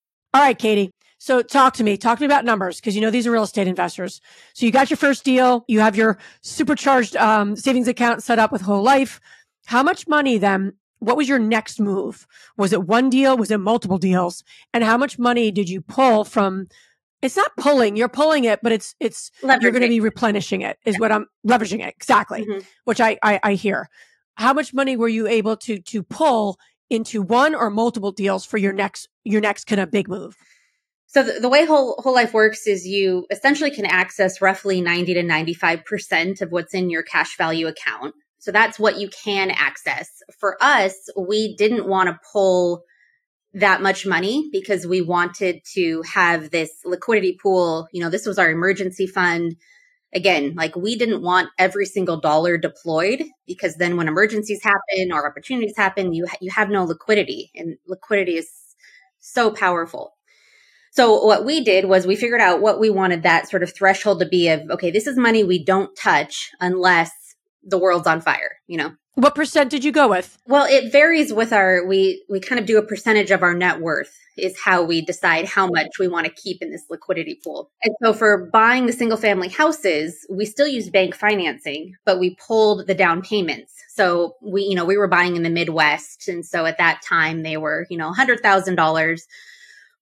All 0.33 0.41
right, 0.41 0.57
Katie. 0.57 0.91
So 1.17 1.43
talk 1.43 1.75
to 1.75 1.83
me. 1.83 1.97
Talk 1.97 2.17
to 2.17 2.23
me 2.23 2.25
about 2.25 2.45
numbers 2.45 2.79
because 2.79 2.95
you 2.95 3.01
know 3.01 3.11
these 3.11 3.27
are 3.27 3.31
real 3.31 3.43
estate 3.43 3.67
investors. 3.67 4.21
So 4.53 4.65
you 4.65 4.71
got 4.71 4.89
your 4.89 4.97
first 4.97 5.23
deal. 5.23 5.63
You 5.67 5.79
have 5.79 5.95
your 5.95 6.17
supercharged 6.41 7.15
um, 7.15 7.55
savings 7.55 7.87
account 7.87 8.23
set 8.23 8.39
up 8.39 8.51
with 8.51 8.61
Whole 8.61 8.81
Life. 8.81 9.19
How 9.65 9.83
much 9.83 10.07
money 10.07 10.39
then? 10.39 10.73
What 10.97 11.17
was 11.17 11.29
your 11.29 11.37
next 11.37 11.79
move? 11.79 12.25
Was 12.57 12.73
it 12.73 12.87
one 12.87 13.09
deal? 13.09 13.37
Was 13.37 13.51
it 13.51 13.59
multiple 13.59 13.99
deals? 13.99 14.43
And 14.73 14.83
how 14.83 14.97
much 14.97 15.19
money 15.19 15.51
did 15.51 15.69
you 15.69 15.81
pull 15.81 16.23
from? 16.23 16.67
It's 17.21 17.37
not 17.37 17.51
pulling. 17.55 17.95
You're 17.95 18.09
pulling 18.09 18.45
it, 18.45 18.61
but 18.63 18.71
it's 18.71 18.95
it's 18.99 19.29
leveraging. 19.43 19.61
you're 19.61 19.71
going 19.71 19.83
to 19.83 19.89
be 19.89 19.99
replenishing 19.99 20.61
it. 20.61 20.79
Is 20.85 20.95
yeah. 20.95 20.99
what 20.99 21.11
I'm 21.11 21.27
leveraging 21.45 21.85
it 21.85 21.93
exactly, 21.95 22.45
mm-hmm. 22.45 22.59
which 22.85 22.99
I, 22.99 23.19
I 23.21 23.39
I 23.43 23.53
hear. 23.53 23.89
How 24.35 24.53
much 24.53 24.73
money 24.73 24.97
were 24.97 25.07
you 25.07 25.27
able 25.27 25.55
to 25.57 25.79
to 25.79 26.01
pull 26.01 26.57
into 26.91 27.21
one 27.21 27.55
or 27.55 27.69
multiple 27.69 28.11
deals 28.11 28.45
for 28.45 28.57
your 28.57 28.73
next 28.73 29.07
your 29.23 29.41
next 29.41 29.65
kind 29.65 29.81
of 29.81 29.89
big 29.89 30.07
move? 30.07 30.35
So 31.07 31.23
the, 31.23 31.39
the, 31.41 31.49
way 31.49 31.65
whole 31.65 31.95
whole 31.99 32.13
life 32.13 32.33
works 32.33 32.67
is 32.67 32.85
you 32.85 33.25
essentially 33.31 33.71
can 33.71 33.85
access 33.85 34.41
roughly 34.41 34.79
90 34.79 35.15
to 35.15 35.23
95% 35.23 36.41
of 36.41 36.51
what's 36.51 36.73
in 36.73 36.89
your 36.89 37.03
cash 37.03 37.37
value 37.37 37.67
account. 37.67 38.13
So 38.39 38.51
that's 38.51 38.79
what 38.79 38.97
you 38.97 39.09
can 39.09 39.51
access. 39.51 40.09
For 40.39 40.57
us, 40.61 40.95
we 41.17 41.55
didn't 41.55 41.85
want 41.85 42.07
to 42.07 42.19
pull 42.31 42.83
that 43.53 43.81
much 43.81 44.05
money 44.05 44.49
because 44.53 44.87
we 44.87 45.01
wanted 45.01 45.61
to 45.73 46.01
have 46.03 46.49
this 46.49 46.71
liquidity 46.85 47.37
pool. 47.41 47.87
You 47.91 48.01
know, 48.01 48.09
this 48.09 48.25
was 48.25 48.39
our 48.39 48.49
emergency 48.49 49.05
fund 49.05 49.57
again, 50.13 50.53
like 50.55 50.75
we 50.75 50.95
didn't 50.97 51.21
want 51.21 51.49
every 51.57 51.85
single 51.85 52.19
dollar 52.19 52.57
deployed 52.57 53.23
because 53.47 53.75
then 53.75 53.97
when 53.97 54.07
emergencies 54.07 54.63
happen 54.63 55.11
or 55.11 55.27
opportunities 55.27 55.75
happen, 55.77 56.13
you 56.13 56.27
ha- 56.27 56.37
you 56.41 56.51
have 56.51 56.69
no 56.69 56.83
liquidity, 56.83 57.51
and 57.55 57.77
liquidity 57.87 58.37
is 58.37 58.49
so 59.19 59.51
powerful. 59.51 60.13
So 60.91 61.23
what 61.23 61.45
we 61.45 61.63
did 61.63 61.85
was 61.85 62.05
we 62.05 62.17
figured 62.17 62.41
out 62.41 62.61
what 62.61 62.79
we 62.79 62.89
wanted 62.89 63.23
that 63.23 63.49
sort 63.49 63.63
of 63.63 63.73
threshold 63.73 64.19
to 64.19 64.25
be 64.25 64.49
of 64.49 64.61
okay, 64.71 64.91
this 64.91 65.07
is 65.07 65.17
money 65.17 65.43
we 65.43 65.63
don't 65.63 65.95
touch 65.95 66.49
unless 66.59 67.11
the 67.63 67.77
world's 67.77 68.07
on 68.07 68.21
fire, 68.21 68.57
you 68.67 68.77
know. 68.77 68.91
What 69.15 69.35
percent 69.35 69.69
did 69.69 69.83
you 69.83 69.91
go 69.91 70.07
with? 70.07 70.37
Well, 70.47 70.65
it 70.65 70.91
varies 70.91 71.33
with 71.33 71.51
our 71.51 71.85
we 71.85 72.23
we 72.29 72.39
kind 72.39 72.59
of 72.59 72.65
do 72.65 72.77
a 72.77 72.85
percentage 72.85 73.31
of 73.31 73.43
our 73.43 73.53
net 73.53 73.81
worth 73.81 74.17
is 74.37 74.59
how 74.59 74.83
we 74.83 75.01
decide 75.01 75.45
how 75.45 75.67
much 75.67 75.99
we 75.99 76.07
want 76.07 76.25
to 76.25 76.31
keep 76.31 76.61
in 76.61 76.71
this 76.71 76.85
liquidity 76.89 77.39
pool. 77.43 77.69
And 77.83 77.93
so 78.01 78.13
for 78.13 78.49
buying 78.51 78.85
the 78.85 78.93
single 78.93 79.17
family 79.17 79.49
houses, 79.49 80.25
we 80.29 80.45
still 80.45 80.67
use 80.67 80.89
bank 80.89 81.15
financing, 81.15 81.95
but 82.05 82.19
we 82.19 82.35
pulled 82.35 82.87
the 82.87 82.95
down 82.95 83.21
payments. 83.21 83.73
So 83.89 84.35
we, 84.41 84.63
you 84.63 84.75
know, 84.75 84.85
we 84.85 84.97
were 84.97 85.07
buying 85.07 85.35
in 85.35 85.43
the 85.43 85.49
Midwest. 85.49 86.27
And 86.27 86.45
so 86.45 86.65
at 86.65 86.77
that 86.77 87.01
time 87.01 87.43
they 87.43 87.57
were, 87.57 87.85
you 87.89 87.97
know, 87.97 88.11
$100,000. 88.11 89.21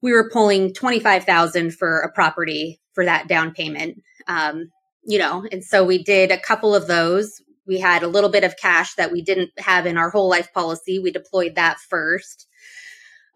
We 0.02 0.14
were 0.14 0.30
pulling 0.30 0.74
25,000 0.74 1.74
for 1.74 2.00
a 2.00 2.12
property 2.12 2.80
for 2.94 3.06
that 3.06 3.28
down 3.28 3.54
payment. 3.54 4.02
Um, 4.28 4.72
you 5.04 5.18
know, 5.18 5.46
and 5.52 5.64
so 5.64 5.84
we 5.84 6.04
did 6.04 6.32
a 6.32 6.38
couple 6.38 6.76
of 6.76 6.88
those. 6.88 7.42
We 7.70 7.80
had 7.80 8.04
a 8.04 8.08
little 8.08 8.30
bit 8.30 8.44
of 8.44 8.58
cash 8.58 8.96
that 8.96 9.12
we 9.12 9.22
didn't 9.22 9.52
have 9.60 9.86
in 9.86 9.98
our 9.98 10.10
whole 10.10 10.30
life 10.30 10.52
policy. 10.54 11.00
We 11.00 11.12
deployed 11.12 11.56
that 11.56 11.78
first. 11.90 12.48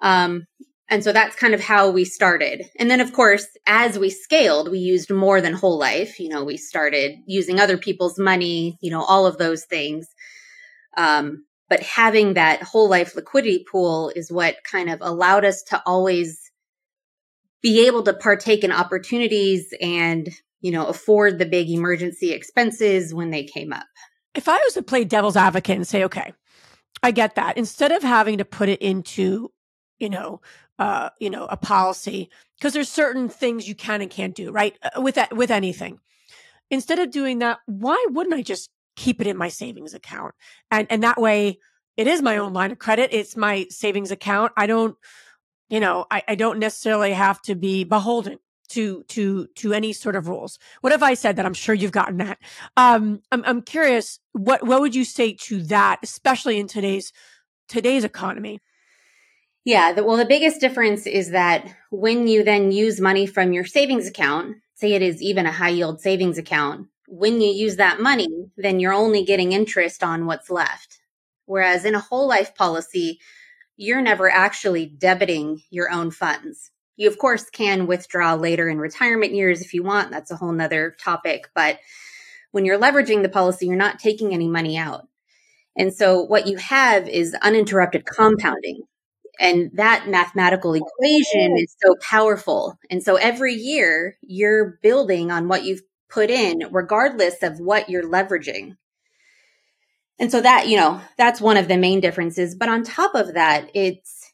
Um, 0.02 0.48
and 0.89 1.04
so 1.04 1.13
that's 1.13 1.36
kind 1.36 1.54
of 1.54 1.62
how 1.62 1.91
we 1.91 2.04
started. 2.04 2.65
And 2.78 2.91
then, 2.91 3.00
of 3.00 3.13
course, 3.13 3.48
as 3.65 3.98
we 3.98 4.10
scaled, 4.10 4.69
we 4.69 4.80
used 4.80 5.10
more 5.10 5.39
than 5.39 5.54
whole 5.54 5.80
life. 5.80 6.19
You 6.19 6.30
know, 6.30 6.43
we 6.43 6.58
started 6.58 7.13
using 7.26 7.60
other 7.60 7.78
people's 7.78 8.19
money, 8.19 8.78
you 8.82 8.91
know, 8.91 9.02
all 9.04 9.26
of 9.26 9.38
those 9.38 9.63
things. 9.65 10.08
Um, 10.98 11.46
but 11.69 11.80
having 11.80 12.34
that 12.34 12.62
whole 12.62 12.89
life 12.89 13.15
liquidity 13.15 13.65
pool 13.72 14.12
is 14.15 14.32
what 14.32 14.58
kind 14.69 14.89
of 14.89 15.00
allowed 15.02 15.46
us 15.46 15.63
to 15.69 15.82
always 15.86 16.39
be 17.62 17.88
able 17.88 18.04
to 18.04 18.13
partake 18.13 18.63
in 18.63 18.72
opportunities 18.72 19.74
and, 19.82 20.30
you 20.62 20.72
know, 20.72 20.86
afford 20.86 21.39
the 21.39 21.46
big 21.46 21.69
emergency 21.69 22.32
expenses 22.32 23.13
when 23.13 23.32
they 23.32 23.46
came 23.46 23.72
up. 23.72 23.88
If 24.36 24.48
I 24.48 24.58
was 24.58 24.74
to 24.74 24.84
play 24.84 25.04
devil's 25.04 25.38
advocate 25.38 25.76
and 25.76 25.88
say, 25.88 26.04
okay, 26.06 26.34
I 27.02 27.12
get 27.12 27.36
that. 27.36 27.58
Instead 27.58 27.91
of 27.91 28.02
having 28.02 28.38
to 28.38 28.46
put 28.46 28.69
it 28.69 28.82
into, 28.82 29.52
you 30.00 30.10
know, 30.10 30.41
uh, 30.80 31.10
you 31.19 31.30
know, 31.30 31.46
a 31.46 31.58
policy 31.58 32.30
because 32.58 32.74
there's 32.74 32.89
certain 32.89 33.30
things 33.30 33.67
you 33.67 33.76
can 33.76 34.02
and 34.02 34.10
can't 34.10 34.36
do, 34.36 34.52
right? 34.52 34.78
Uh, 34.82 35.02
with 35.02 35.15
that, 35.15 35.36
with 35.36 35.52
anything. 35.52 36.00
Instead 36.72 37.00
of 37.00 37.12
doing 37.12 37.39
that, 37.39 37.60
why 37.65 38.04
wouldn't 38.10 38.36
I 38.36 38.41
just 38.41 38.69
keep 38.96 39.22
it 39.22 39.28
in 39.28 39.38
my 39.38 39.50
savings 39.50 39.93
account? 39.93 40.34
And 40.72 40.88
and 40.89 41.04
that 41.04 41.22
way 41.22 41.60
it 41.98 42.08
is 42.08 42.22
my 42.22 42.38
own 42.38 42.54
line 42.54 42.72
of 42.72 42.80
credit. 42.80 43.13
It's 43.13 43.38
my 43.38 43.67
savings 43.69 44.12
account. 44.12 44.52
I 44.58 44.65
don't, 44.65 44.96
you 45.69 45.80
know, 45.80 46.06
I, 46.10 46.24
I 46.28 46.36
don't 46.36 46.60
necessarily 46.60 47.13
have 47.13 47.41
to 47.43 47.56
be 47.56 47.84
beholden 47.84 48.39
to 48.69 49.04
to 49.10 49.47
to 49.56 49.73
any 49.73 49.93
sort 49.93 50.15
of 50.15 50.28
rules. 50.28 50.60
What 50.82 50.91
have 50.91 51.04
I 51.04 51.13
said 51.13 51.36
that 51.36 51.45
I'm 51.45 51.54
sure 51.54 51.76
you've 51.76 51.91
gotten 51.91 52.17
that? 52.17 52.39
Um, 52.78 53.21
I'm 53.32 53.43
I'm 53.45 53.62
curious. 53.62 54.19
What 54.32 54.65
what 54.65 54.82
would 54.82 54.95
you 54.95 55.06
say 55.06 55.34
to 55.34 55.62
that, 55.63 55.99
especially 56.04 56.60
in 56.60 56.67
today's 56.67 57.12
today's 57.67 58.04
economy? 58.04 58.60
Yeah. 59.65 59.93
The, 59.93 60.04
well, 60.04 60.17
the 60.17 60.26
biggest 60.26 60.60
difference 60.60 61.08
is 61.08 61.32
that 61.32 61.65
when 61.89 62.28
you 62.28 62.43
then 62.43 62.71
use 62.71 62.99
money 62.99 63.26
from 63.26 63.54
your 63.54 63.65
savings 63.65 64.08
account, 64.08 64.58
say 64.76 64.93
it 64.93 65.02
is 65.02 65.21
even 65.21 65.45
a 65.45 65.52
high 65.52 65.69
yield 65.69 66.02
savings 66.02 66.38
account, 66.38 66.88
when 67.08 67.39
you 67.39 67.49
use 67.49 67.78
that 67.78 68.02
money, 68.02 68.28
then 68.58 68.80
you're 68.80 68.93
only 68.93 69.23
getting 69.23 69.54
interest 69.54 70.04
on 70.04 70.26
what's 70.26 70.49
left. 70.49 70.99
Whereas 71.45 71.86
in 71.86 71.95
a 71.95 71.99
whole 71.99 72.28
life 72.28 72.56
policy, 72.56 73.19
you're 73.78 74.02
never 74.02 74.30
actually 74.30 74.89
debiting 74.89 75.63
your 75.69 75.89
own 75.89 76.12
funds. 76.12 76.71
You, 76.95 77.08
of 77.08 77.17
course, 77.17 77.49
can 77.49 77.88
withdraw 77.88 78.36
later 78.36 78.69
in 78.69 78.77
retirement 78.77 79.34
years 79.34 79.62
if 79.62 79.73
you 79.73 79.84
want. 79.84 80.12
That's 80.12 80.32
a 80.32 80.36
whole 80.36 80.51
nother 80.51 80.95
topic. 80.99 81.49
But 81.56 81.79
when 82.51 82.65
you're 82.65 82.79
leveraging 82.79 83.23
the 83.23 83.29
policy, 83.29 83.65
you're 83.65 83.75
not 83.75 83.99
taking 83.99 84.34
any 84.34 84.47
money 84.47 84.77
out. 84.77 85.08
And 85.75 85.93
so 85.93 86.21
what 86.21 86.47
you 86.47 86.58
have 86.58 87.10
is 87.10 87.36
uninterrupted 87.41 88.06
compounding. 88.06 88.84
And 89.39 89.71
that 89.73 90.08
mathematical 90.08 90.75
equation 90.75 91.58
is 91.58 91.75
so 91.84 91.95
powerful. 91.99 92.77
And 92.91 93.01
so 93.01 93.15
every 93.15 93.56
year 93.56 94.17
you're 94.21 94.77
building 94.84 95.32
on 95.32 95.47
what 95.47 95.63
you've 95.63 95.82
put 96.10 96.29
in, 96.29 96.67
regardless 96.71 97.41
of 97.41 97.60
what 97.60 97.89
you're 97.89 98.08
leveraging. 98.08 98.77
And 100.19 100.32
so 100.32 100.39
that, 100.39 100.67
you 100.67 100.77
know, 100.77 101.01
that's 101.17 101.41
one 101.41 101.58
of 101.58 101.67
the 101.67 101.77
main 101.77 101.99
differences. 101.99 102.53
But 102.53 102.69
on 102.69 102.84
top 102.84 103.15
of 103.15 103.34
that, 103.34 103.71
it's 103.73 104.32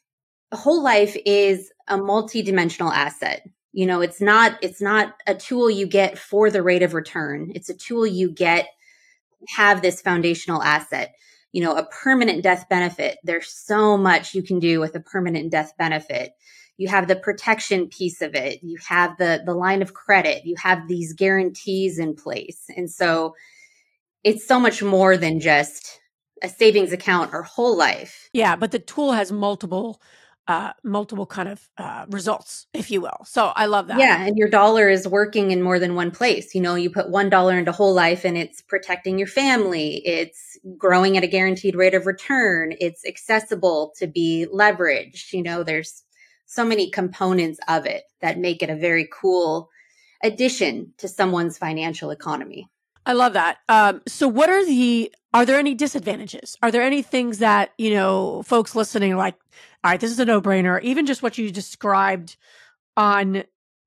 whole 0.52 0.84
life 0.84 1.16
is 1.26 1.72
a 1.90 1.98
multi-dimensional 1.98 2.92
asset. 2.92 3.48
You 3.72 3.86
know, 3.86 4.02
it's 4.02 4.22
not, 4.22 4.58
it's 4.62 4.82
not 4.82 5.16
a 5.28 5.36
tool 5.36 5.70
you 5.70 5.88
get 5.88 6.18
for 6.18 6.50
the 6.50 6.64
rate 6.64 6.84
of 6.84 6.94
return. 6.94 7.52
It's 7.54 7.70
a 7.70 7.76
tool 7.76 8.08
you 8.08 8.32
get 8.32 8.68
have 9.56 9.82
this 9.82 10.02
foundational 10.02 10.62
asset 10.62 11.14
you 11.52 11.64
know, 11.64 11.76
a 11.76 11.86
permanent 11.86 12.44
death 12.44 12.68
benefit. 12.70 13.18
There's 13.24 13.50
so 13.50 13.98
much 13.98 14.36
you 14.36 14.44
can 14.44 14.60
do 14.60 14.80
with 14.80 14.96
a 14.96 15.00
permanent 15.00 15.52
death 15.52 15.74
benefit. 15.78 16.34
You 16.78 16.88
have 16.88 17.08
the 17.08 17.16
protection 17.16 17.88
piece 17.88 18.22
of 18.22 18.36
it. 18.36 18.60
You 18.64 18.78
have 18.88 19.18
the 19.18 19.42
the 19.46 19.54
line 19.54 19.82
of 19.82 19.94
credit. 19.94 20.46
You 20.46 20.56
have 20.58 20.88
these 20.88 21.14
guarantees 21.14 22.00
in 22.00 22.16
place. 22.16 22.66
And 22.76 22.90
so 22.90 23.36
it's 24.24 24.48
so 24.48 24.60
much 24.60 24.82
more 24.84 25.18
than 25.18 25.40
just 25.40 26.00
a 26.42 26.48
savings 26.48 26.94
account 26.94 27.34
or 27.34 27.44
whole 27.44 27.78
life. 27.78 28.30
Yeah, 28.32 28.56
but 28.56 28.72
the 28.72 28.80
tool 28.80 29.12
has 29.12 29.32
multiple 29.32 30.02
uh, 30.50 30.74
multiple 30.84 31.28
kind 31.28 31.48
of 31.48 31.70
uh, 31.78 32.08
results, 32.10 32.66
if 32.74 32.90
you 32.90 33.02
will. 33.02 33.20
So 33.24 33.54
I 33.56 33.68
love 33.68 33.86
that. 33.88 34.00
Yeah, 34.00 34.26
and 34.26 34.36
your 34.36 34.50
dollar 34.50 34.90
is 34.90 35.08
working 35.08 35.52
in 35.52 35.62
more 35.62 35.78
than 35.78 35.94
one 35.94 36.10
place. 36.10 36.56
You 36.56 36.62
know, 36.62 36.74
you 36.74 36.90
put 36.90 37.12
one 37.12 37.30
dollar 37.30 37.56
into 37.56 37.72
whole 37.72 37.94
life, 37.94 38.26
and 38.26 38.36
it's 38.36 38.60
protecting 38.60 39.20
your 39.20 39.28
family. 39.28 40.02
It's 40.04 40.58
growing 40.76 41.18
at 41.18 41.24
a 41.24 41.28
guaranteed 41.28 41.76
rate 41.76 41.94
of 41.94 42.08
return. 42.08 42.74
It's 42.82 43.06
accessible 43.06 43.94
to 44.00 44.08
be 44.08 44.48
leveraged. 44.52 45.34
You 45.34 45.44
know, 45.44 45.62
there's 45.62 46.04
so 46.48 46.66
many 46.66 46.90
components 46.90 47.60
of 47.68 47.86
it 47.86 48.06
that 48.22 48.40
make 48.40 48.64
it 48.64 48.72
a 48.72 48.76
very 48.76 49.08
cool 49.14 49.70
addition 50.24 50.94
to 50.98 51.08
someone's 51.08 51.60
financial 51.60 52.10
economy. 52.10 52.68
I 53.06 53.14
love 53.14 53.34
that. 53.34 53.60
Um, 53.70 54.02
so, 54.08 54.28
what 54.28 54.50
are 54.50 54.66
the? 54.66 55.14
Are 55.32 55.46
there 55.46 55.60
any 55.60 55.76
disadvantages? 55.76 56.58
Are 56.64 56.72
there 56.72 56.82
any 56.82 57.04
things 57.04 57.38
that 57.38 57.72
you 57.78 57.92
know, 57.92 58.42
folks 58.42 58.76
listening, 58.76 59.16
like, 59.16 59.36
all 59.84 59.92
right, 59.92 60.00
this 60.00 60.12
is 60.12 60.20
a 60.20 60.26
no 60.26 60.42
brainer. 60.42 60.82
Even 60.82 61.06
just 61.06 61.24
what 61.24 61.38
you 61.38 61.52
described 61.52 62.38
on 62.98 63.44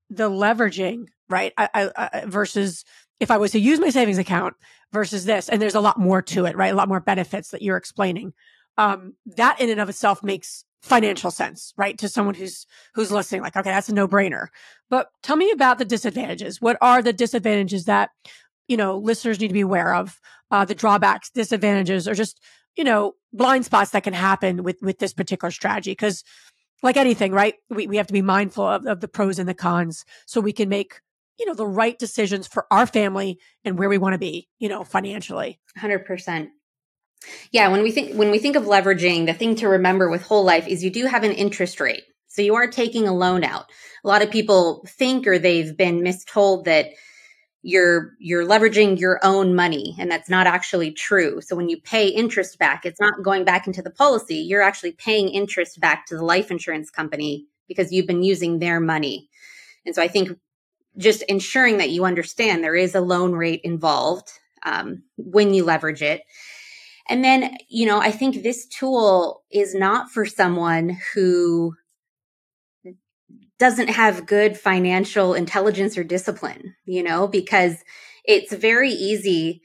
the 0.09 0.29
leveraging, 0.29 1.07
right? 1.29 1.53
I, 1.57 1.69
I, 1.73 1.91
I, 1.95 2.25
versus 2.25 2.83
if 3.19 3.29
I 3.29 3.37
was 3.37 3.51
to 3.51 3.59
use 3.59 3.79
my 3.79 3.89
savings 3.89 4.17
account 4.17 4.55
versus 4.91 5.25
this, 5.25 5.49
and 5.49 5.61
there's 5.61 5.75
a 5.75 5.81
lot 5.81 5.99
more 5.99 6.21
to 6.21 6.45
it, 6.45 6.55
right? 6.55 6.73
A 6.73 6.75
lot 6.75 6.89
more 6.89 6.99
benefits 6.99 7.49
that 7.51 7.61
you're 7.61 7.77
explaining. 7.77 8.33
Um, 8.77 9.13
that 9.37 9.61
in 9.61 9.69
and 9.69 9.79
of 9.79 9.89
itself 9.89 10.23
makes 10.23 10.65
financial 10.81 11.31
sense, 11.31 11.73
right? 11.77 11.97
To 11.99 12.09
someone 12.09 12.35
who's 12.35 12.65
who's 12.95 13.11
listening, 13.11 13.41
like, 13.41 13.55
okay, 13.55 13.69
that's 13.69 13.89
a 13.89 13.93
no 13.93 14.07
brainer. 14.07 14.47
But 14.89 15.09
tell 15.21 15.35
me 15.35 15.51
about 15.51 15.77
the 15.77 15.85
disadvantages. 15.85 16.59
What 16.59 16.77
are 16.81 17.01
the 17.01 17.13
disadvantages 17.13 17.85
that 17.85 18.09
you 18.67 18.77
know 18.77 18.97
listeners 18.97 19.39
need 19.39 19.49
to 19.49 19.53
be 19.53 19.61
aware 19.61 19.93
of? 19.93 20.19
Uh, 20.51 20.65
the 20.65 20.75
drawbacks, 20.75 21.29
disadvantages, 21.31 22.07
or 22.07 22.13
just 22.13 22.39
you 22.75 22.83
know 22.83 23.15
blind 23.31 23.65
spots 23.65 23.91
that 23.91 24.03
can 24.03 24.13
happen 24.13 24.63
with 24.63 24.81
with 24.81 24.99
this 24.99 25.13
particular 25.13 25.51
strategy. 25.51 25.91
Because 25.91 26.23
like 26.81 26.97
anything 26.97 27.31
right 27.31 27.55
we, 27.69 27.87
we 27.87 27.97
have 27.97 28.07
to 28.07 28.13
be 28.13 28.21
mindful 28.21 28.65
of, 28.65 28.85
of 28.85 28.99
the 28.99 29.07
pros 29.07 29.39
and 29.39 29.47
the 29.47 29.53
cons 29.53 30.05
so 30.25 30.41
we 30.41 30.53
can 30.53 30.69
make 30.69 30.99
you 31.39 31.45
know 31.45 31.53
the 31.53 31.67
right 31.67 31.97
decisions 31.97 32.45
for 32.45 32.67
our 32.69 32.85
family 32.85 33.39
and 33.63 33.79
where 33.79 33.89
we 33.89 33.97
want 33.97 34.13
to 34.13 34.19
be 34.19 34.47
you 34.59 34.69
know 34.69 34.83
financially. 34.83 35.59
100% 35.79 36.49
yeah 37.51 37.69
when 37.69 37.83
we 37.83 37.91
think 37.91 38.15
when 38.15 38.31
we 38.31 38.37
think 38.37 38.55
of 38.55 38.63
leveraging 38.63 39.25
the 39.25 39.33
thing 39.33 39.55
to 39.55 39.67
remember 39.69 40.09
with 40.09 40.21
whole 40.21 40.43
life 40.43 40.67
is 40.67 40.83
you 40.83 40.89
do 40.89 41.05
have 41.05 41.23
an 41.23 41.31
interest 41.31 41.79
rate 41.79 42.03
so 42.33 42.41
you 42.41 42.55
are 42.55 42.67
taking 42.67 43.07
a 43.07 43.13
loan 43.13 43.43
out. 43.43 43.69
A 44.03 44.07
lot 44.07 44.23
of 44.23 44.31
people 44.31 44.83
think 44.87 45.27
or 45.27 45.37
they've 45.37 45.77
been 45.77 46.01
mistold 46.01 46.63
that 46.63 46.87
you're 47.63 48.11
you're 48.19 48.45
leveraging 48.45 48.99
your 48.99 49.19
own 49.23 49.55
money 49.55 49.95
and 49.97 50.11
that's 50.11 50.29
not 50.29 50.45
actually 50.45 50.91
true. 50.91 51.39
So 51.41 51.55
when 51.55 51.69
you 51.69 51.79
pay 51.79 52.09
interest 52.09 52.59
back 52.59 52.85
it's 52.85 52.99
not 52.99 53.23
going 53.23 53.45
back 53.45 53.65
into 53.65 53.81
the 53.81 53.89
policy. 53.89 54.35
You're 54.35 54.61
actually 54.61 54.91
paying 54.91 55.29
interest 55.29 55.79
back 55.79 56.05
to 56.07 56.17
the 56.17 56.25
life 56.25 56.51
insurance 56.51 56.89
company 56.91 57.47
because 57.69 57.91
you've 57.91 58.05
been 58.05 58.21
using 58.21 58.59
their 58.59 58.79
money. 58.81 59.29
And 59.85 59.95
so 59.95 60.01
i 60.01 60.07
think 60.09 60.37
just 60.97 61.23
ensuring 61.23 61.77
that 61.77 61.89
you 61.89 62.05
understand 62.05 62.63
there 62.63 62.75
is 62.75 62.93
a 62.93 63.01
loan 63.01 63.31
rate 63.31 63.61
involved 63.63 64.29
um, 64.63 65.03
when 65.17 65.53
you 65.53 65.63
leverage 65.63 66.03
it. 66.03 66.21
And 67.09 67.23
then 67.23 67.57
you 67.69 67.85
know 67.85 67.99
i 67.99 68.11
think 68.11 68.43
this 68.43 68.65
tool 68.67 69.43
is 69.51 69.73
not 69.73 70.11
for 70.11 70.25
someone 70.25 70.97
who 71.13 71.75
doesn't 73.63 73.91
have 73.91 74.25
good 74.25 74.57
financial 74.57 75.33
intelligence 75.33 75.97
or 75.97 76.03
discipline, 76.03 76.75
you 76.83 77.01
know, 77.01 77.29
because 77.29 77.77
it's 78.25 78.53
very 78.53 78.91
easy 78.91 79.61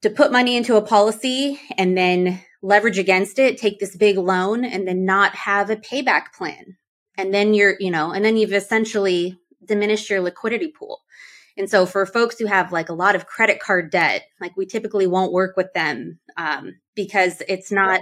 to 0.00 0.10
put 0.10 0.32
money 0.32 0.56
into 0.56 0.74
a 0.74 0.82
policy 0.82 1.60
and 1.78 1.96
then 1.96 2.40
leverage 2.62 2.98
against 2.98 3.38
it, 3.38 3.58
take 3.58 3.78
this 3.78 3.96
big 3.96 4.18
loan 4.18 4.64
and 4.64 4.88
then 4.88 5.04
not 5.04 5.36
have 5.36 5.70
a 5.70 5.76
payback 5.76 6.32
plan. 6.36 6.76
And 7.16 7.32
then 7.32 7.54
you're, 7.54 7.76
you 7.78 7.92
know, 7.92 8.10
and 8.10 8.24
then 8.24 8.36
you've 8.36 8.52
essentially 8.52 9.38
diminished 9.64 10.10
your 10.10 10.20
liquidity 10.20 10.72
pool. 10.76 10.98
And 11.56 11.70
so 11.70 11.86
for 11.86 12.04
folks 12.06 12.40
who 12.40 12.46
have 12.46 12.72
like 12.72 12.88
a 12.88 12.92
lot 12.94 13.14
of 13.14 13.26
credit 13.26 13.60
card 13.60 13.92
debt, 13.92 14.24
like 14.40 14.56
we 14.56 14.66
typically 14.66 15.06
won't 15.06 15.32
work 15.32 15.56
with 15.56 15.72
them 15.74 16.18
um, 16.36 16.72
because 16.96 17.40
it's 17.48 17.70
not, 17.70 18.00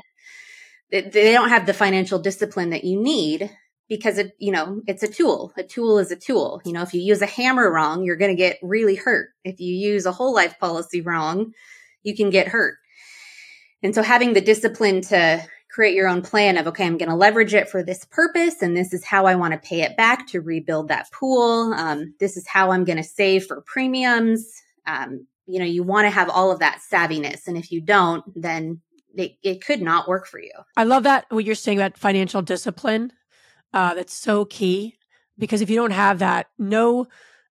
they 0.90 1.02
don't 1.34 1.50
have 1.50 1.66
the 1.66 1.74
financial 1.74 2.18
discipline 2.18 2.70
that 2.70 2.84
you 2.84 2.98
need 2.98 3.50
because 3.90 4.18
it, 4.18 4.36
you 4.38 4.52
know, 4.52 4.80
it's 4.86 5.02
a 5.02 5.08
tool. 5.08 5.52
A 5.58 5.64
tool 5.64 5.98
is 5.98 6.12
a 6.12 6.16
tool. 6.16 6.62
You 6.64 6.72
know, 6.72 6.82
if 6.82 6.94
you 6.94 7.00
use 7.00 7.20
a 7.20 7.26
hammer 7.26 7.70
wrong, 7.70 8.04
you're 8.04 8.16
going 8.16 8.30
to 8.30 8.40
get 8.40 8.60
really 8.62 8.94
hurt. 8.94 9.30
If 9.44 9.60
you 9.60 9.74
use 9.74 10.06
a 10.06 10.12
whole 10.12 10.32
life 10.32 10.58
policy 10.60 11.00
wrong, 11.00 11.52
you 12.04 12.14
can 12.14 12.30
get 12.30 12.46
hurt. 12.46 12.78
And 13.82 13.92
so 13.92 14.02
having 14.02 14.32
the 14.32 14.40
discipline 14.40 15.00
to 15.02 15.44
create 15.68 15.96
your 15.96 16.08
own 16.08 16.22
plan 16.22 16.56
of, 16.56 16.68
okay, 16.68 16.86
I'm 16.86 16.98
going 16.98 17.08
to 17.08 17.16
leverage 17.16 17.52
it 17.52 17.68
for 17.68 17.82
this 17.82 18.04
purpose. 18.04 18.62
And 18.62 18.76
this 18.76 18.92
is 18.92 19.04
how 19.04 19.26
I 19.26 19.34
want 19.34 19.54
to 19.54 19.68
pay 19.68 19.82
it 19.82 19.96
back 19.96 20.28
to 20.28 20.40
rebuild 20.40 20.86
that 20.88 21.10
pool. 21.10 21.74
Um, 21.74 22.14
this 22.20 22.36
is 22.36 22.46
how 22.46 22.70
I'm 22.70 22.84
going 22.84 22.98
to 22.98 23.04
save 23.04 23.46
for 23.46 23.60
premiums. 23.62 24.46
Um, 24.86 25.26
you 25.46 25.58
know, 25.58 25.64
you 25.64 25.82
want 25.82 26.06
to 26.06 26.10
have 26.10 26.30
all 26.30 26.52
of 26.52 26.60
that 26.60 26.80
savviness. 26.92 27.48
And 27.48 27.56
if 27.58 27.72
you 27.72 27.80
don't, 27.80 28.22
then 28.40 28.82
it, 29.16 29.32
it 29.42 29.64
could 29.64 29.82
not 29.82 30.06
work 30.06 30.28
for 30.28 30.38
you. 30.38 30.52
I 30.76 30.84
love 30.84 31.02
that 31.02 31.26
what 31.30 31.44
you're 31.44 31.56
saying 31.56 31.78
about 31.78 31.98
financial 31.98 32.40
discipline 32.40 33.12
uh, 33.72 33.94
that's 33.94 34.14
so 34.14 34.44
key 34.44 34.96
because 35.38 35.60
if 35.60 35.70
you 35.70 35.76
don't 35.76 35.92
have 35.92 36.18
that, 36.20 36.48
no, 36.58 37.06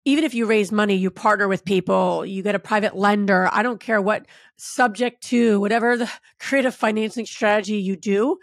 even 0.05 0.23
if 0.23 0.33
you 0.33 0.45
raise 0.45 0.71
money, 0.71 0.95
you 0.95 1.09
partner 1.09 1.47
with 1.47 1.63
people, 1.63 2.25
you 2.25 2.43
get 2.43 2.55
a 2.55 2.59
private 2.59 2.95
lender. 2.95 3.49
I 3.51 3.63
don't 3.63 3.79
care 3.79 4.01
what 4.01 4.25
subject 4.57 5.23
to 5.23 5.59
whatever 5.59 5.97
the 5.97 6.11
creative 6.39 6.75
financing 6.75 7.25
strategy 7.25 7.77
you 7.77 7.95
do. 7.95 8.37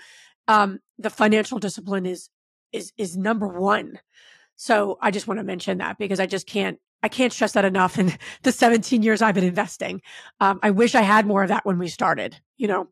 Um, 0.48 0.80
the 0.98 1.10
financial 1.10 1.58
discipline 1.58 2.06
is 2.06 2.28
is 2.72 2.92
is 2.96 3.16
number 3.16 3.48
one. 3.48 3.98
So 4.56 4.98
I 5.00 5.10
just 5.10 5.26
want 5.26 5.38
to 5.38 5.44
mention 5.44 5.78
that 5.78 5.98
because 5.98 6.20
I 6.20 6.26
just 6.26 6.46
can't 6.46 6.78
I 7.02 7.08
can't 7.08 7.32
stress 7.32 7.52
that 7.52 7.64
enough. 7.64 7.98
In 7.98 8.12
the 8.42 8.52
17 8.52 9.02
years 9.02 9.22
I've 9.22 9.34
been 9.34 9.44
investing, 9.44 10.02
um, 10.40 10.60
I 10.62 10.70
wish 10.70 10.94
I 10.94 11.02
had 11.02 11.26
more 11.26 11.42
of 11.42 11.48
that 11.48 11.64
when 11.64 11.78
we 11.78 11.88
started. 11.88 12.40
You 12.56 12.68
know, 12.68 12.88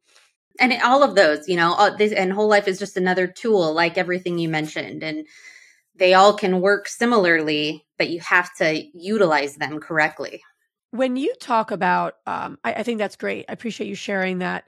and 0.59 0.73
all 0.83 1.03
of 1.03 1.15
those 1.15 1.49
you 1.49 1.57
know 1.57 1.73
all 1.73 1.97
this 1.97 2.13
and 2.13 2.33
whole 2.33 2.49
life 2.49 2.69
is 2.69 2.79
just 2.79 2.97
another 2.97 3.27
tool 3.27 3.73
like 3.73 3.99
everything 3.99 4.39
you 4.39 4.49
mentioned 4.49 5.03
and 5.03 5.27
they 5.97 6.15
all 6.15 6.33
can 6.35 6.61
work 6.61 6.89
similarly 6.89 7.85
but 7.99 8.09
you 8.09 8.21
have 8.21 8.55
to 8.55 8.85
utilize 8.97 9.57
them 9.57 9.81
correctly. 9.81 10.41
When 10.93 11.17
you 11.17 11.35
talk 11.41 11.71
about 11.71 12.15
um, 12.27 12.59
I, 12.65 12.75
I 12.75 12.83
think 12.83 12.99
that's 12.99 13.17
great. 13.17 13.45
I 13.49 13.53
appreciate 13.53 13.89
you 13.89 13.95
sharing 13.95 14.39
that. 14.39 14.65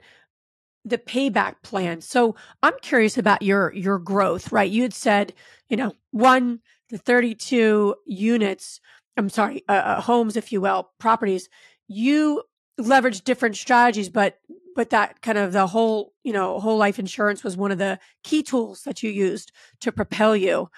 The 0.83 0.97
payback 0.97 1.61
plan. 1.63 2.01
So 2.01 2.35
i'm 2.63 2.73
curious 2.81 3.17
about 3.17 3.41
your 3.41 3.73
your 3.73 3.99
growth 3.99 4.51
right? 4.51 4.69
You 4.69 4.83
had 4.83 4.93
said 4.93 5.33
you 5.69 5.77
know 5.77 5.93
one 6.11 6.59
to 6.89 6.97
32 6.97 7.95
units 8.05 8.81
i'm 9.15 9.29
sorry 9.29 9.63
uh, 9.69 9.71
uh, 9.71 10.01
homes 10.01 10.35
if 10.35 10.51
you 10.51 10.61
will 10.61 10.91
properties. 10.99 11.49
You 11.87 12.43
leverage 12.77 13.21
different 13.21 13.55
strategies 13.55 14.09
but 14.09 14.39
but 14.75 14.89
that 14.91 15.21
kind 15.21 15.37
of 15.37 15.53
the 15.53 15.67
whole, 15.67 16.13
you 16.23 16.33
know, 16.33 16.59
whole 16.59 16.77
life 16.77 16.99
insurance 16.99 17.43
was 17.43 17.57
one 17.57 17.71
of 17.71 17.77
the 17.77 17.99
key 18.23 18.43
tools 18.43 18.83
that 18.83 19.03
you 19.03 19.09
used 19.09 19.51
to 19.81 19.91
propel 19.91 20.35
you. 20.35 20.69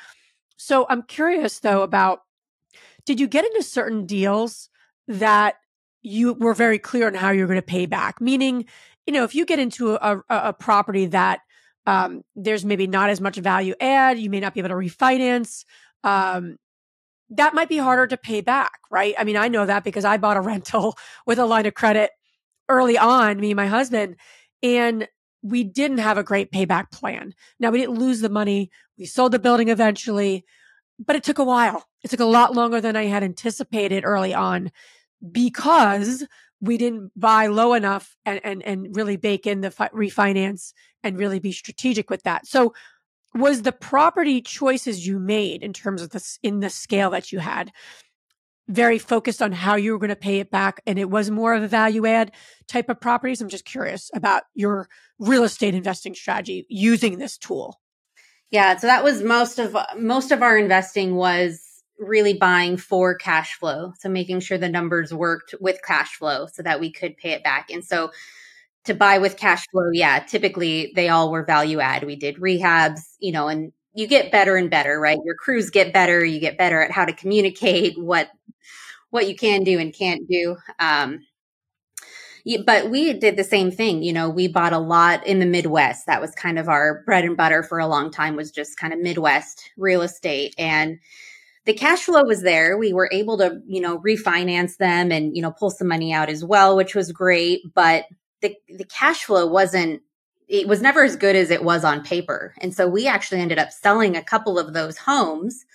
So 0.58 0.86
I'm 0.89 1.03
curious 1.03 1.60
though 1.60 1.82
about 1.82 2.21
did 3.06 3.19
you 3.19 3.27
get 3.27 3.45
into 3.45 3.63
certain 3.63 4.06
deals 4.06 4.69
that 5.08 5.56
you 6.01 6.34
were 6.34 6.53
very 6.53 6.79
clear 6.79 7.08
on 7.08 7.13
how 7.13 7.32
you're 7.32 7.47
going 7.47 7.60
to 7.60 7.62
pay 7.62 7.86
back? 7.86 8.21
Meaning, 8.21 8.65
you 9.06 9.13
know, 9.13 9.23
if 9.23 9.36
you 9.36 9.45
get 9.45 9.60
into 9.60 9.95
a, 9.95 10.17
a, 10.17 10.23
a 10.29 10.53
property 10.53 11.08
that 11.08 11.41
um, 11.86 12.23
there's 12.36 12.63
maybe 12.63 12.88
not 12.88 13.10
as 13.10 13.19
much 13.19 13.36
value 13.38 13.75
add, 13.79 14.17
you 14.17 14.29
may 14.29 14.39
not 14.39 14.53
be 14.53 14.62
able 14.62 14.69
to 14.69 14.75
refinance. 14.75 15.65
Um, 16.03 16.58
that 17.29 17.53
might 17.53 17.69
be 17.69 17.77
harder 17.77 18.08
to 18.08 18.17
pay 18.17 18.41
back, 18.41 18.79
right? 18.91 19.15
I 19.17 19.23
mean, 19.23 19.38
I 19.38 19.47
know 19.47 19.65
that 19.65 19.84
because 19.84 20.06
I 20.06 20.17
bought 20.17 20.38
a 20.38 20.41
rental 20.53 20.95
with 21.25 21.39
a 21.39 21.45
line 21.45 21.65
of 21.65 21.73
credit 21.73 22.12
early 22.69 22.97
on, 22.97 23.39
me 23.39 23.52
and 23.52 23.58
my 23.58 23.67
husband, 23.67 24.15
and 24.62 25.08
we 25.41 25.63
didn't 25.63 25.97
have 25.97 26.17
a 26.17 26.23
great 26.23 26.52
payback 26.52 26.91
plan. 26.91 27.34
Now 27.60 27.71
we 27.71 27.80
didn't 27.80 27.99
lose 27.99 28.21
the 28.21 28.30
money. 28.30 28.71
We 28.97 29.06
sold 29.06 29.34
the 29.34 29.39
building 29.39 29.69
eventually, 29.69 30.45
but 30.97 31.15
it 31.15 31.23
took 31.23 31.39
a 31.39 31.43
while. 31.43 31.86
It 32.04 32.10
took 32.10 32.21
a 32.21 32.26
lot 32.26 32.56
longer 32.56 32.80
than 32.80 32.95
I 32.95 33.06
had 33.06 33.23
anticipated 33.23 34.06
early 34.06 34.34
on 34.34 34.71
because 35.32 36.26
we 36.62 36.78
didn't 36.78 37.12
buy 37.15 37.47
low 37.47 37.73
enough 37.73 38.15
and, 38.26 38.39
and, 38.43 38.63
and 38.63 38.95
really 38.95 39.17
bake 39.17 39.45
in 39.45 39.62
the 39.62 39.71
fi- 39.71 39.89
refinance 39.89 40.73
and 41.04 41.19
really 41.19 41.39
be 41.39 41.52
strategic 41.52 42.10
with 42.10 42.23
that. 42.23 42.47
So 42.47 42.73
was 43.36 43.63
the 43.63 43.71
property 43.73 44.41
choices 44.41 45.06
you 45.06 45.19
made 45.19 45.62
in 45.62 45.73
terms 45.73 46.02
of 46.02 46.12
this 46.12 46.39
in 46.41 46.62
the 46.62 46.69
scale 46.69 47.10
that 47.10 47.32
you 47.32 47.39
had 47.39 47.71
very 48.67 48.97
focused 48.97 49.41
on 49.41 49.52
how 49.52 49.76
you 49.76 49.91
were 49.91 49.99
going 49.99 50.10
to 50.10 50.15
pay 50.15 50.39
it 50.39 50.49
back 50.49 50.82
and 50.86 50.97
it 50.97 51.10
was 51.10 51.30
more 51.30 51.54
of 51.54 51.63
a 51.63 51.67
value 51.67 52.06
add 52.06 52.32
type 52.67 52.89
of 52.89 52.99
properties 52.99 53.41
i'm 53.41 53.49
just 53.49 53.65
curious 53.65 54.10
about 54.13 54.43
your 54.54 54.88
real 55.19 55.43
estate 55.43 55.76
investing 55.76 56.13
strategy 56.13 56.65
using 56.69 57.17
this 57.17 57.38
tool 57.38 57.82
yeah 58.52 58.78
so 58.78 58.88
that 58.88 59.04
was 59.04 59.21
most 59.21 59.60
of 59.60 59.76
most 59.97 60.32
of 60.32 60.41
our 60.41 60.58
investing 60.58 61.15
was 61.15 61.62
really 61.99 62.34
buying 62.34 62.78
for 62.78 63.15
cash 63.15 63.54
flow 63.56 63.91
so 63.99 64.08
making 64.08 64.39
sure 64.39 64.58
the 64.58 64.69
numbers 64.69 65.13
worked 65.13 65.54
with 65.60 65.80
cash 65.86 66.15
flow 66.15 66.47
so 66.47 66.63
that 66.63 66.80
we 66.80 66.91
could 66.91 67.17
pay 67.17 67.32
it 67.32 67.43
back 67.43 67.69
and 67.69 67.84
so 67.84 68.12
to 68.86 68.93
buy 68.93 69.17
with 69.17 69.36
cash 69.36 69.65
flow 69.71 69.89
yeah 69.91 70.19
typically 70.19 70.93
they 70.95 71.10
all 71.10 71.32
were 71.32 71.43
value 71.43 71.82
add 71.82 72.06
we 72.06 72.15
did 72.15 72.38
rehabs 72.38 73.02
you 73.19 73.32
know 73.34 73.49
and 73.49 73.73
you 73.93 74.08
get 74.08 74.32
better 74.32 74.56
and 74.56 74.69
better, 74.69 74.99
right? 74.99 75.19
Your 75.23 75.36
crews 75.36 75.69
get 75.69 75.93
better. 75.93 76.26
You 76.26 76.39
get 76.39 76.58
better 76.58 76.82
at 76.82 76.91
how 76.91 77.06
to 77.06 77.13
communicate 77.13 77.97
what 77.97 78.30
what 79.13 79.28
you 79.28 79.36
can 79.36 79.63
do 79.63 79.80
and 79.80 79.93
can't 79.93 80.28
do. 80.28 80.58
Um, 80.80 81.19
but 82.65 82.89
we 82.89 83.13
did 83.13 83.38
the 83.38 83.43
same 83.43 83.71
thing. 83.71 84.04
You 84.04 84.12
know, 84.12 84.30
we 84.30 84.47
bought 84.47 84.73
a 84.73 84.80
lot 84.80 85.26
in 85.26 85.39
the 85.39 85.45
Midwest. 85.45 86.08
That 86.08 86.19
was 86.19 86.32
kind 86.32 86.60
of 86.60 86.67
our 86.67 87.04
bread 87.06 87.23
and 87.23 87.38
butter 87.38 87.63
for 87.63 87.80
a 87.80 87.88
long 87.88 88.12
time. 88.12 88.36
Was 88.36 88.52
just 88.52 88.78
kind 88.78 88.91
of 88.93 88.99
Midwest 88.99 89.71
real 89.78 90.02
estate 90.02 90.54
and. 90.58 90.99
The 91.65 91.73
cash 91.73 92.02
flow 92.02 92.26
was 92.26 92.41
there. 92.41 92.78
We 92.78 92.91
were 92.91 93.08
able 93.13 93.38
to, 93.38 93.62
you 93.65 93.80
know, 93.80 93.97
refinance 93.99 94.76
them 94.76 95.13
and, 95.13 95.34
you 95.34 95.41
know, 95.41 95.54
pull 95.54 95.69
some 95.69 95.88
money 95.88 96.12
out 96.12 96.28
as 96.28 96.43
well, 96.43 96.76
which 96.76 96.93
was 96.93 97.13
great. 97.13 97.62
But 97.73 98.04
the, 98.41 98.54
the 98.67 98.84
cash 98.84 99.23
flow 99.23 99.47
wasn't 99.47 100.02
it 100.47 100.67
was 100.67 100.82
never 100.82 101.04
as 101.04 101.15
good 101.15 101.36
as 101.36 101.52
it 101.52 101.63
was 101.63 101.84
on 101.84 102.04
paper. 102.04 102.54
And 102.60 102.76
so 102.76 102.88
we 102.88 103.08
actually 103.08 103.41
ended 103.41 103.60
up 103.60 103.71
selling 103.71 104.15
a 104.15 104.23
couple 104.23 104.60
of 104.60 104.73
those 104.73 104.97
homes 104.97 105.65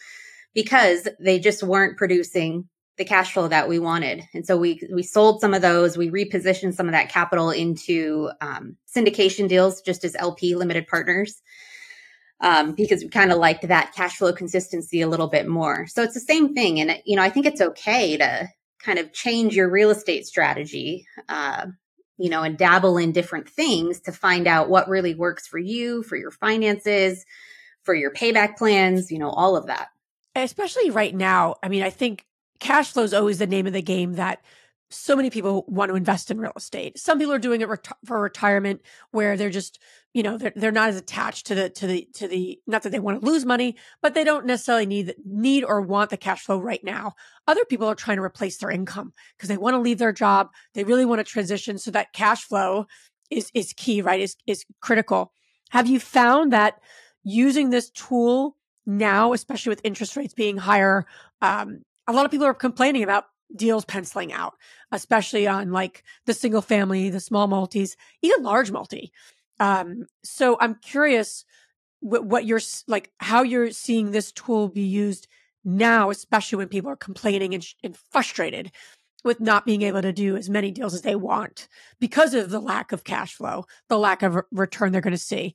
because 0.54 1.08
they 1.18 1.38
just 1.38 1.62
weren't 1.62 1.96
producing 1.96 2.68
the 2.98 3.04
cash 3.04 3.32
flow 3.32 3.48
that 3.48 3.68
we 3.68 3.78
wanted. 3.78 4.28
And 4.34 4.44
so 4.44 4.58
we 4.58 4.82
we 4.92 5.02
sold 5.02 5.40
some 5.40 5.54
of 5.54 5.62
those. 5.62 5.96
We 5.96 6.10
repositioned 6.10 6.74
some 6.74 6.86
of 6.86 6.92
that 6.92 7.08
capital 7.08 7.50
into 7.50 8.30
um, 8.40 8.76
syndication 8.92 9.48
deals, 9.48 9.80
just 9.80 10.04
as 10.04 10.16
LP 10.16 10.56
limited 10.56 10.88
partners, 10.88 11.40
um, 12.40 12.74
because 12.74 13.02
we 13.02 13.08
kind 13.08 13.32
of 13.32 13.38
liked 13.38 13.66
that 13.66 13.94
cash 13.94 14.16
flow 14.16 14.32
consistency 14.32 15.00
a 15.00 15.08
little 15.08 15.28
bit 15.28 15.48
more. 15.48 15.86
So 15.86 16.02
it's 16.02 16.14
the 16.14 16.20
same 16.20 16.54
thing, 16.54 16.80
and 16.80 17.00
you 17.06 17.16
know 17.16 17.22
I 17.22 17.30
think 17.30 17.46
it's 17.46 17.60
okay 17.60 18.16
to 18.16 18.48
kind 18.80 18.98
of 18.98 19.12
change 19.12 19.54
your 19.54 19.70
real 19.70 19.90
estate 19.90 20.26
strategy. 20.26 21.06
Uh, 21.28 21.66
you 22.20 22.30
know, 22.30 22.42
and 22.42 22.58
dabble 22.58 22.98
in 22.98 23.12
different 23.12 23.48
things 23.48 24.00
to 24.00 24.10
find 24.10 24.48
out 24.48 24.68
what 24.68 24.88
really 24.88 25.14
works 25.14 25.46
for 25.46 25.56
you, 25.56 26.02
for 26.02 26.16
your 26.16 26.32
finances, 26.32 27.24
for 27.84 27.94
your 27.94 28.12
payback 28.12 28.56
plans, 28.56 29.12
you 29.12 29.20
know, 29.20 29.30
all 29.30 29.56
of 29.56 29.66
that. 29.66 29.86
Especially 30.34 30.90
right 30.90 31.14
now. 31.14 31.54
I 31.62 31.68
mean, 31.68 31.84
I 31.84 31.90
think 31.90 32.24
cash 32.60 32.92
flow 32.92 33.02
is 33.02 33.14
always 33.14 33.38
the 33.38 33.46
name 33.46 33.66
of 33.66 33.72
the 33.72 33.82
game 33.82 34.14
that 34.14 34.40
so 34.90 35.14
many 35.14 35.28
people 35.28 35.64
want 35.68 35.90
to 35.90 35.96
invest 35.96 36.30
in 36.30 36.40
real 36.40 36.52
estate. 36.56 36.98
Some 36.98 37.18
people 37.18 37.34
are 37.34 37.38
doing 37.38 37.60
it 37.60 37.68
for 38.06 38.20
retirement 38.20 38.80
where 39.10 39.36
they're 39.36 39.50
just, 39.50 39.78
you 40.14 40.22
know, 40.22 40.38
they're, 40.38 40.52
they're 40.56 40.72
not 40.72 40.88
as 40.88 40.96
attached 40.96 41.46
to 41.48 41.54
the, 41.54 41.68
to 41.70 41.86
the, 41.86 42.08
to 42.14 42.26
the, 42.26 42.58
not 42.66 42.82
that 42.82 42.90
they 42.90 42.98
want 42.98 43.20
to 43.20 43.26
lose 43.26 43.44
money, 43.44 43.76
but 44.00 44.14
they 44.14 44.24
don't 44.24 44.46
necessarily 44.46 44.86
need, 44.86 45.14
need 45.26 45.62
or 45.62 45.82
want 45.82 46.08
the 46.08 46.16
cash 46.16 46.42
flow 46.42 46.58
right 46.58 46.82
now. 46.82 47.12
Other 47.46 47.66
people 47.66 47.86
are 47.86 47.94
trying 47.94 48.16
to 48.16 48.22
replace 48.22 48.56
their 48.56 48.70
income 48.70 49.12
because 49.36 49.50
they 49.50 49.58
want 49.58 49.74
to 49.74 49.80
leave 49.80 49.98
their 49.98 50.12
job. 50.12 50.48
They 50.72 50.84
really 50.84 51.04
want 51.04 51.18
to 51.18 51.24
transition. 51.24 51.76
So 51.76 51.90
that 51.90 52.14
cash 52.14 52.44
flow 52.44 52.86
is, 53.30 53.50
is 53.52 53.74
key, 53.76 54.00
right? 54.00 54.20
Is, 54.20 54.36
is 54.46 54.64
critical. 54.80 55.32
Have 55.70 55.86
you 55.86 56.00
found 56.00 56.52
that 56.54 56.80
using 57.24 57.68
this 57.68 57.90
tool 57.90 58.56
now, 58.86 59.34
especially 59.34 59.68
with 59.68 59.82
interest 59.84 60.16
rates 60.16 60.32
being 60.32 60.56
higher, 60.56 61.04
um, 61.42 61.82
a 62.08 62.12
lot 62.12 62.24
of 62.24 62.30
people 62.30 62.46
are 62.46 62.54
complaining 62.54 63.04
about 63.04 63.26
deals 63.54 63.84
penciling 63.84 64.32
out, 64.32 64.54
especially 64.90 65.46
on 65.46 65.70
like 65.70 66.02
the 66.26 66.34
single 66.34 66.62
family, 66.62 67.10
the 67.10 67.20
small 67.20 67.46
multis, 67.46 67.96
even 68.22 68.42
large 68.42 68.70
multi. 68.70 69.12
Um, 69.60 70.06
so 70.24 70.56
I'm 70.60 70.74
curious 70.76 71.44
what, 72.00 72.24
what 72.24 72.44
you're 72.44 72.60
like, 72.86 73.12
how 73.18 73.42
you're 73.42 73.70
seeing 73.70 74.10
this 74.10 74.32
tool 74.32 74.68
be 74.68 74.82
used 74.82 75.28
now, 75.64 76.10
especially 76.10 76.56
when 76.56 76.68
people 76.68 76.90
are 76.90 76.96
complaining 76.96 77.54
and, 77.54 77.66
and 77.84 77.96
frustrated 78.10 78.72
with 79.24 79.40
not 79.40 79.66
being 79.66 79.82
able 79.82 80.00
to 80.00 80.12
do 80.12 80.36
as 80.36 80.48
many 80.48 80.70
deals 80.70 80.94
as 80.94 81.02
they 81.02 81.16
want 81.16 81.68
because 82.00 82.34
of 82.34 82.50
the 82.50 82.60
lack 82.60 82.92
of 82.92 83.04
cash 83.04 83.34
flow, 83.34 83.66
the 83.88 83.98
lack 83.98 84.22
of 84.22 84.36
re- 84.36 84.42
return 84.52 84.92
they're 84.92 85.00
going 85.00 85.12
to 85.12 85.18
see. 85.18 85.54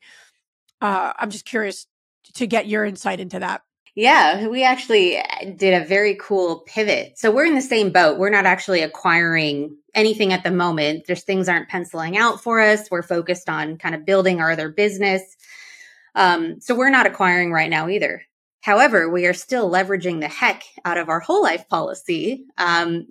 Uh, 0.82 1.14
I'm 1.18 1.30
just 1.30 1.46
curious 1.46 1.88
to 2.34 2.46
get 2.46 2.68
your 2.68 2.84
insight 2.84 3.20
into 3.20 3.40
that. 3.40 3.62
Yeah, 3.96 4.48
we 4.48 4.64
actually 4.64 5.22
did 5.56 5.80
a 5.80 5.86
very 5.86 6.16
cool 6.16 6.60
pivot. 6.66 7.20
So 7.20 7.30
we're 7.32 7.46
in 7.46 7.54
the 7.54 7.62
same 7.62 7.92
boat. 7.92 8.18
We're 8.18 8.32
not 8.32 8.48
actually 8.48 8.82
acquiring 8.82 9.78
anything 9.94 10.34
at 10.34 10.44
the 10.44 10.50
moment. 10.50 11.06
There's 11.06 11.24
things 11.24 11.48
aren't 11.48 11.70
penciling 11.70 12.18
out 12.18 12.42
for 12.42 12.60
us. 12.60 12.90
We're 12.90 13.04
focused 13.04 13.50
on 13.50 13.78
kind 13.78 13.94
of 13.94 14.06
building 14.06 14.42
our 14.42 14.52
other 14.52 14.70
business. 14.70 15.22
Um, 16.16 16.60
so 16.60 16.74
we're 16.74 16.90
not 16.90 17.06
acquiring 17.06 17.52
right 17.52 17.70
now 17.70 17.88
either. 17.88 18.24
However, 18.62 19.10
we 19.10 19.28
are 19.28 19.34
still 19.34 19.70
leveraging 19.70 20.22
the 20.22 20.28
heck 20.28 20.64
out 20.86 20.98
of 20.98 21.10
our 21.10 21.20
whole 21.20 21.44
life 21.44 21.68
policy 21.70 22.46
um, 22.58 23.06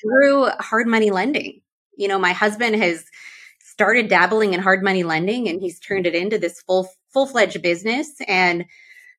through 0.00 0.46
hard 0.58 0.86
money 0.86 1.10
lending. 1.10 1.60
You 1.98 2.08
know, 2.08 2.18
my 2.18 2.32
husband 2.32 2.76
has 2.76 3.04
started 3.60 4.08
dabbling 4.08 4.54
in 4.54 4.60
hard 4.60 4.82
money 4.82 5.02
lending 5.02 5.48
and 5.48 5.60
he's 5.60 5.80
turned 5.80 6.06
it 6.06 6.14
into 6.14 6.38
this 6.38 6.62
full 6.62 6.88
full 7.12 7.26
fledged 7.26 7.60
business 7.60 8.08
and 8.26 8.64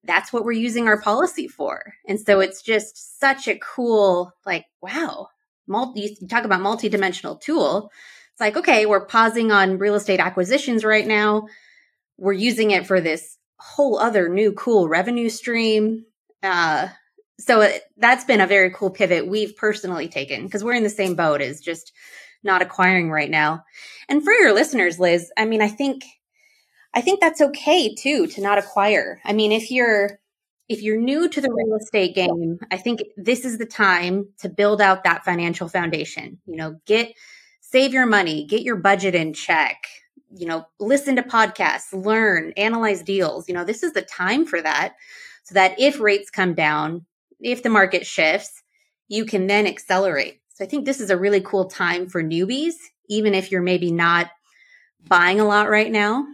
that's 0.06 0.32
what 0.32 0.46
we're 0.46 0.52
using 0.54 0.88
our 0.88 1.00
policy 1.00 1.48
for. 1.48 1.94
And 2.08 2.20
so 2.20 2.40
it's 2.40 2.62
just 2.62 3.20
such 3.20 3.48
a 3.48 3.60
cool, 3.60 4.32
like, 4.46 4.66
wow, 4.82 5.30
multi, 5.68 6.18
you 6.20 6.28
talk 6.28 6.44
about 6.44 6.62
multi-dimensional 6.62 7.38
tool. 7.38 7.92
It's 8.32 8.42
like, 8.42 8.58
okay, 8.58 8.86
we're 8.86 9.06
pausing 9.06 9.52
on 9.52 9.78
real 9.78 9.96
estate 9.96 10.20
acquisitions 10.20 10.84
right 10.84 11.08
now. 11.08 11.48
We're 12.18 12.34
using 12.34 12.72
it 12.72 12.86
for 12.86 13.02
this 13.02 13.38
whole 13.58 13.98
other 13.98 14.30
new 14.30 14.52
cool 14.52 14.88
revenue 14.88 15.30
stream. 15.30 16.06
Uh, 16.44 16.90
so 17.40 17.62
it, 17.62 17.82
that's 17.98 18.26
been 18.26 18.42
a 18.42 18.48
very 18.48 18.72
cool 18.72 18.90
pivot 18.90 19.28
we've 19.28 19.56
personally 19.56 20.08
taken 20.08 20.46
because 20.46 20.64
we're 20.64 20.74
in 20.74 20.84
the 20.84 20.90
same 20.90 21.16
boat 21.16 21.42
as 21.42 21.62
just 21.62 21.92
not 22.44 22.62
acquiring 22.62 23.10
right 23.10 23.30
now. 23.30 23.64
And 24.08 24.24
for 24.24 24.32
your 24.32 24.54
listeners, 24.54 25.00
Liz, 25.00 25.32
I 25.38 25.46
mean, 25.46 25.62
I 25.62 25.68
think 25.68 26.06
I 26.96 27.02
think 27.02 27.20
that's 27.20 27.42
okay 27.42 27.94
too 27.94 28.28
to 28.28 28.42
not 28.42 28.58
acquire. 28.58 29.22
I 29.26 29.34
mean, 29.34 29.52
if 29.52 29.70
you're 29.70 30.20
if 30.68 30.82
you're 30.82 31.00
new 31.00 31.30
to 31.30 31.42
the 31.42 31.54
real 31.54 31.76
estate 31.76 32.16
game, 32.16 32.58
I 32.72 32.78
think 32.78 33.04
this 33.18 33.46
is 33.46 33.60
the 33.60 33.68
time 33.68 34.30
to 34.40 34.50
build 34.50 34.82
out 34.82 35.04
that 35.04 35.24
financial 35.24 35.68
foundation. 35.68 36.40
You 36.48 36.56
know, 36.56 36.80
get 36.86 37.14
save 37.62 37.94
your 37.94 38.06
money, 38.06 38.46
get 38.46 38.64
your 38.64 38.78
budget 38.78 39.14
in 39.14 39.34
check, 39.34 39.86
you 40.34 40.48
know, 40.48 40.66
listen 40.80 41.16
to 41.18 41.22
podcasts, 41.22 41.94
learn, 41.94 42.54
analyze 42.58 43.04
deals. 43.04 43.48
You 43.48 43.54
know, 43.54 43.64
this 43.64 43.84
is 43.84 43.94
the 43.94 44.02
time 44.02 44.46
for 44.46 44.62
that 44.62 44.96
so 45.44 45.54
that 45.56 45.80
if 45.80 46.00
rates 46.00 46.30
come 46.30 46.54
down, 46.54 47.06
if 47.40 47.62
the 47.62 47.70
market 47.70 48.06
shifts, 48.06 48.64
you 49.08 49.26
can 49.26 49.48
then 49.48 49.68
accelerate. 49.68 50.40
So 50.54 50.64
I 50.64 50.68
think 50.68 50.86
this 50.86 51.02
is 51.02 51.10
a 51.10 51.18
really 51.18 51.42
cool 51.42 51.66
time 51.66 52.08
for 52.08 52.24
newbies, 52.24 52.74
even 53.10 53.34
if 53.34 53.52
you're 53.52 53.62
maybe 53.62 53.92
not 53.92 54.32
buying 55.08 55.40
a 55.40 55.46
lot 55.46 55.70
right 55.70 55.92
now. 55.92 56.26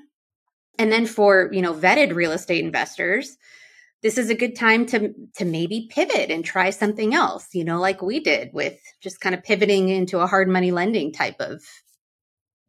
And 0.77 0.91
then 0.91 1.05
for, 1.05 1.49
you 1.51 1.61
know, 1.61 1.73
vetted 1.73 2.15
real 2.15 2.31
estate 2.31 2.63
investors, 2.63 3.37
this 4.01 4.17
is 4.17 4.29
a 4.29 4.35
good 4.35 4.55
time 4.55 4.85
to 4.87 5.13
to 5.35 5.45
maybe 5.45 5.87
pivot 5.91 6.31
and 6.31 6.43
try 6.43 6.71
something 6.71 7.13
else, 7.13 7.53
you 7.53 7.63
know, 7.63 7.79
like 7.79 8.01
we 8.01 8.19
did 8.19 8.49
with 8.53 8.79
just 8.99 9.21
kind 9.21 9.35
of 9.35 9.43
pivoting 9.43 9.89
into 9.89 10.19
a 10.19 10.27
hard 10.27 10.47
money 10.47 10.71
lending 10.71 11.11
type 11.11 11.39
of 11.39 11.61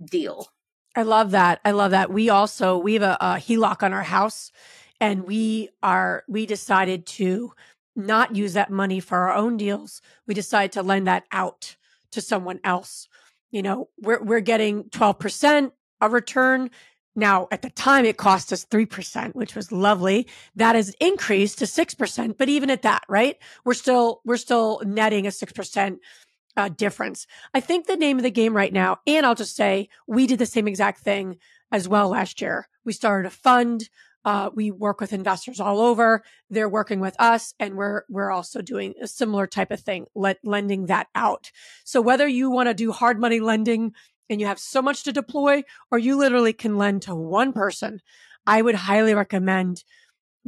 deal. 0.04 0.46
I 0.94 1.02
love 1.02 1.30
that. 1.30 1.60
I 1.64 1.70
love 1.70 1.92
that. 1.92 2.12
We 2.12 2.28
also 2.28 2.76
we 2.76 2.94
have 2.94 3.02
a, 3.02 3.16
a 3.20 3.26
HELOC 3.36 3.82
on 3.82 3.92
our 3.94 4.02
house 4.02 4.52
and 5.00 5.26
we 5.26 5.70
are 5.82 6.22
we 6.28 6.44
decided 6.44 7.06
to 7.06 7.52
not 7.96 8.36
use 8.36 8.52
that 8.54 8.70
money 8.70 9.00
for 9.00 9.18
our 9.18 9.32
own 9.34 9.56
deals. 9.56 10.02
We 10.26 10.34
decided 10.34 10.72
to 10.72 10.82
lend 10.82 11.06
that 11.06 11.24
out 11.32 11.76
to 12.12 12.20
someone 12.20 12.60
else. 12.62 13.08
You 13.50 13.62
know, 13.62 13.88
we're 14.00 14.22
we're 14.22 14.40
getting 14.40 14.84
12% 14.84 15.72
a 16.00 16.08
return 16.08 16.70
now, 17.14 17.48
at 17.50 17.62
the 17.62 17.70
time, 17.70 18.04
it 18.04 18.16
cost 18.16 18.52
us 18.52 18.64
3%, 18.64 19.34
which 19.34 19.54
was 19.54 19.70
lovely. 19.70 20.26
That 20.56 20.76
has 20.76 20.94
increased 20.98 21.58
to 21.58 21.66
6%. 21.66 22.38
But 22.38 22.48
even 22.48 22.70
at 22.70 22.82
that, 22.82 23.04
right? 23.08 23.36
We're 23.64 23.74
still, 23.74 24.20
we're 24.24 24.38
still 24.38 24.80
netting 24.84 25.26
a 25.26 25.30
6% 25.30 25.98
uh, 26.56 26.68
difference. 26.70 27.26
I 27.54 27.60
think 27.60 27.86
the 27.86 27.96
name 27.96 28.18
of 28.18 28.22
the 28.22 28.30
game 28.30 28.56
right 28.56 28.72
now, 28.72 28.98
and 29.06 29.26
I'll 29.26 29.34
just 29.34 29.56
say 29.56 29.88
we 30.06 30.26
did 30.26 30.38
the 30.38 30.46
same 30.46 30.68
exact 30.68 31.00
thing 31.00 31.38
as 31.70 31.88
well 31.88 32.08
last 32.08 32.40
year. 32.40 32.68
We 32.84 32.92
started 32.92 33.26
a 33.26 33.30
fund. 33.30 33.88
Uh, 34.24 34.50
we 34.54 34.70
work 34.70 35.00
with 35.00 35.12
investors 35.12 35.58
all 35.58 35.80
over. 35.80 36.22
They're 36.48 36.68
working 36.68 37.00
with 37.00 37.16
us, 37.18 37.54
and 37.58 37.76
we're 37.76 38.02
we're 38.08 38.30
also 38.30 38.62
doing 38.62 38.94
a 39.02 39.08
similar 39.08 39.48
type 39.48 39.72
of 39.72 39.80
thing, 39.80 40.06
let, 40.14 40.38
lending 40.44 40.86
that 40.86 41.08
out. 41.14 41.50
So 41.84 42.00
whether 42.00 42.28
you 42.28 42.48
want 42.50 42.68
to 42.68 42.74
do 42.74 42.92
hard 42.92 43.18
money 43.18 43.40
lending 43.40 43.94
and 44.32 44.40
you 44.40 44.46
have 44.46 44.58
so 44.58 44.82
much 44.82 45.04
to 45.04 45.12
deploy, 45.12 45.62
or 45.90 45.98
you 45.98 46.16
literally 46.16 46.52
can 46.52 46.76
lend 46.76 47.02
to 47.02 47.14
one 47.14 47.52
person, 47.52 48.00
I 48.46 48.62
would 48.62 48.74
highly 48.74 49.14
recommend 49.14 49.84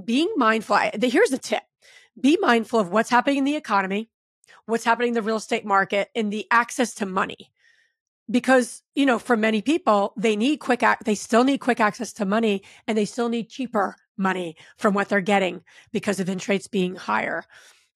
being 0.02 0.32
mindful. 0.36 0.76
Here's 1.00 1.30
the 1.30 1.38
tip 1.38 1.62
be 2.20 2.38
mindful 2.40 2.80
of 2.80 2.90
what's 2.90 3.10
happening 3.10 3.38
in 3.38 3.44
the 3.44 3.56
economy, 3.56 4.08
what's 4.66 4.84
happening 4.84 5.08
in 5.08 5.14
the 5.14 5.22
real 5.22 5.36
estate 5.36 5.64
market, 5.64 6.08
and 6.14 6.32
the 6.32 6.46
access 6.50 6.94
to 6.94 7.06
money. 7.06 7.50
Because, 8.30 8.82
you 8.94 9.04
know, 9.04 9.18
for 9.18 9.36
many 9.36 9.60
people, 9.60 10.14
they 10.16 10.34
need 10.34 10.56
quick, 10.56 10.82
ac- 10.82 10.98
they 11.04 11.14
still 11.14 11.44
need 11.44 11.58
quick 11.58 11.78
access 11.78 12.12
to 12.14 12.24
money 12.24 12.62
and 12.86 12.96
they 12.96 13.04
still 13.04 13.28
need 13.28 13.50
cheaper 13.50 13.96
money 14.16 14.56
from 14.78 14.94
what 14.94 15.08
they're 15.08 15.20
getting 15.20 15.62
because 15.92 16.20
of 16.20 16.28
interest 16.28 16.48
rates 16.48 16.66
being 16.68 16.94
higher. 16.94 17.44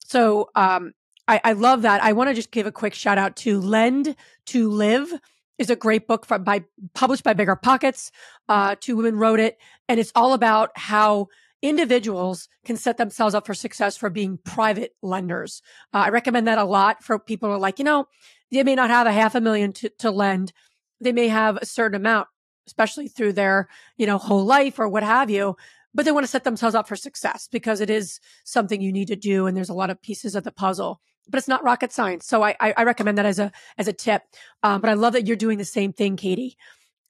So, 0.01 0.51
um, 0.55 0.93
I, 1.29 1.41
I 1.45 1.53
love 1.53 1.83
that. 1.83 2.03
I 2.03 2.13
want 2.13 2.29
to 2.29 2.35
just 2.35 2.51
give 2.51 2.67
a 2.67 2.73
quick 2.73 2.95
shout 2.95 3.19
out 3.19 3.37
to 3.37 3.61
Lend 3.61 4.17
to 4.47 4.71
Live 4.71 5.13
is 5.59 5.71
a 5.71 5.77
great 5.77 6.07
book 6.07 6.25
from, 6.25 6.45
by 6.45 6.65
published 6.95 7.25
by 7.25 7.35
Bigger 7.35 7.57
Pockets. 7.57 8.11
Uh, 8.49 8.77
two 8.81 8.97
women 8.97 9.17
wrote 9.17 9.41
it, 9.41 9.59
and 9.89 9.99
it's 10.01 10.13
all 10.15 10.33
about 10.33 10.71
how 10.77 11.29
individuals 11.61 12.49
can 12.65 12.77
set 12.77 12.97
themselves 12.97 13.35
up 13.35 13.47
for 13.47 13.55
success 13.55 13.97
for 13.97 14.11
being 14.11 14.39
private 14.45 14.95
lenders. 15.03 15.61
Uh, 15.93 15.99
I 15.99 16.09
recommend 16.11 16.47
that 16.47 16.59
a 16.59 16.65
lot 16.65 17.03
for 17.03 17.19
people 17.19 17.49
who 17.49 17.57
are 17.57 17.59
like, 17.59 17.79
you 17.79 17.85
know, 17.85 18.07
they 18.51 18.63
may 18.63 18.75
not 18.75 18.91
have 18.91 19.07
a 19.07 19.13
half 19.13 19.35
a 19.35 19.41
million 19.41 19.73
to, 19.75 19.89
to 19.99 20.11
lend. 20.11 20.53
They 21.01 21.13
may 21.13 21.29
have 21.29 21.57
a 21.57 21.67
certain 21.67 21.97
amount, 21.97 22.29
especially 22.67 23.09
through 23.09 23.33
their, 23.33 23.69
you 23.97 24.07
know, 24.07 24.19
whole 24.19 24.45
life 24.45 24.79
or 24.79 24.89
what 24.89 25.03
have 25.03 25.31
you, 25.31 25.57
but 25.95 26.05
they 26.05 26.13
want 26.13 26.25
to 26.25 26.31
set 26.31 26.45
themselves 26.45 26.75
up 26.75 26.87
for 26.87 26.97
success 26.97 27.49
because 27.51 27.81
it 27.81 27.91
is 27.91 28.21
something 28.45 28.81
you 28.81 28.93
need 28.93 29.09
to 29.09 29.17
do. 29.17 29.47
And 29.47 29.57
there's 29.57 29.69
a 29.69 29.75
lot 29.75 29.91
of 29.91 30.01
pieces 30.01 30.35
of 30.35 30.45
the 30.45 30.53
puzzle 30.53 31.01
but 31.29 31.39
it's 31.39 31.49
not 31.49 31.65
rocket 31.65 31.93
science. 31.93 32.27
So 32.27 32.43
I, 32.43 32.55
I, 32.61 32.85
recommend 32.85 33.19
that 33.19 33.27
as 33.27 33.39
a 33.39 33.53
as 33.77 33.89
a 33.89 33.93
tip. 33.93 34.23
Um, 34.63 34.81
but 34.81 34.91
I 34.91 34.95
love 34.95 35.13
that 35.13 35.27
you're 35.27 35.37
doing 35.37 35.59
the 35.59 35.65
same 35.65 35.93
thing, 35.93 36.17
Katie. 36.17 36.57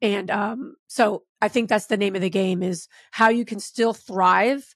And 0.00 0.30
um, 0.30 0.76
so 0.86 1.24
I 1.40 1.48
think 1.48 1.68
that's 1.68 1.86
the 1.86 1.96
name 1.96 2.14
of 2.14 2.22
the 2.22 2.30
game 2.30 2.62
is 2.62 2.88
how 3.10 3.28
you 3.28 3.44
can 3.44 3.60
still 3.60 3.92
thrive 3.92 4.74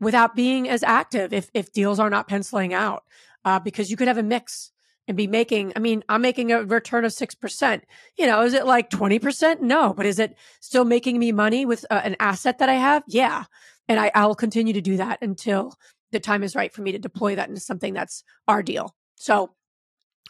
without 0.00 0.34
being 0.34 0.68
as 0.68 0.82
active 0.82 1.32
if 1.32 1.50
if 1.54 1.72
deals 1.72 1.98
are 1.98 2.10
not 2.10 2.28
penciling 2.28 2.74
out 2.74 3.04
uh, 3.44 3.58
because 3.58 3.90
you 3.90 3.96
could 3.96 4.08
have 4.08 4.18
a 4.18 4.22
mix 4.22 4.70
and 5.06 5.16
be 5.16 5.26
making 5.26 5.72
i 5.76 5.78
mean 5.78 6.02
i'm 6.08 6.22
making 6.22 6.52
a 6.52 6.64
return 6.64 7.04
of 7.04 7.12
6% 7.12 7.80
you 8.16 8.26
know 8.26 8.42
is 8.42 8.54
it 8.54 8.66
like 8.66 8.90
20% 8.90 9.60
no 9.60 9.94
but 9.94 10.06
is 10.06 10.18
it 10.18 10.36
still 10.60 10.84
making 10.84 11.18
me 11.18 11.32
money 11.32 11.64
with 11.64 11.84
uh, 11.90 12.00
an 12.04 12.16
asset 12.20 12.58
that 12.58 12.68
i 12.68 12.74
have 12.74 13.02
yeah 13.06 13.44
and 13.88 14.00
I, 14.00 14.10
i'll 14.14 14.34
continue 14.34 14.72
to 14.72 14.80
do 14.80 14.96
that 14.96 15.18
until 15.22 15.74
the 16.14 16.20
time 16.20 16.42
is 16.42 16.56
right 16.56 16.72
for 16.72 16.82
me 16.82 16.92
to 16.92 16.98
deploy 16.98 17.34
that 17.36 17.48
into 17.48 17.60
something 17.60 17.92
that's 17.92 18.24
our 18.48 18.62
deal 18.62 18.94
so 19.16 19.50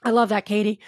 i 0.02 0.10
love 0.10 0.30
that 0.30 0.44
katie 0.44 0.80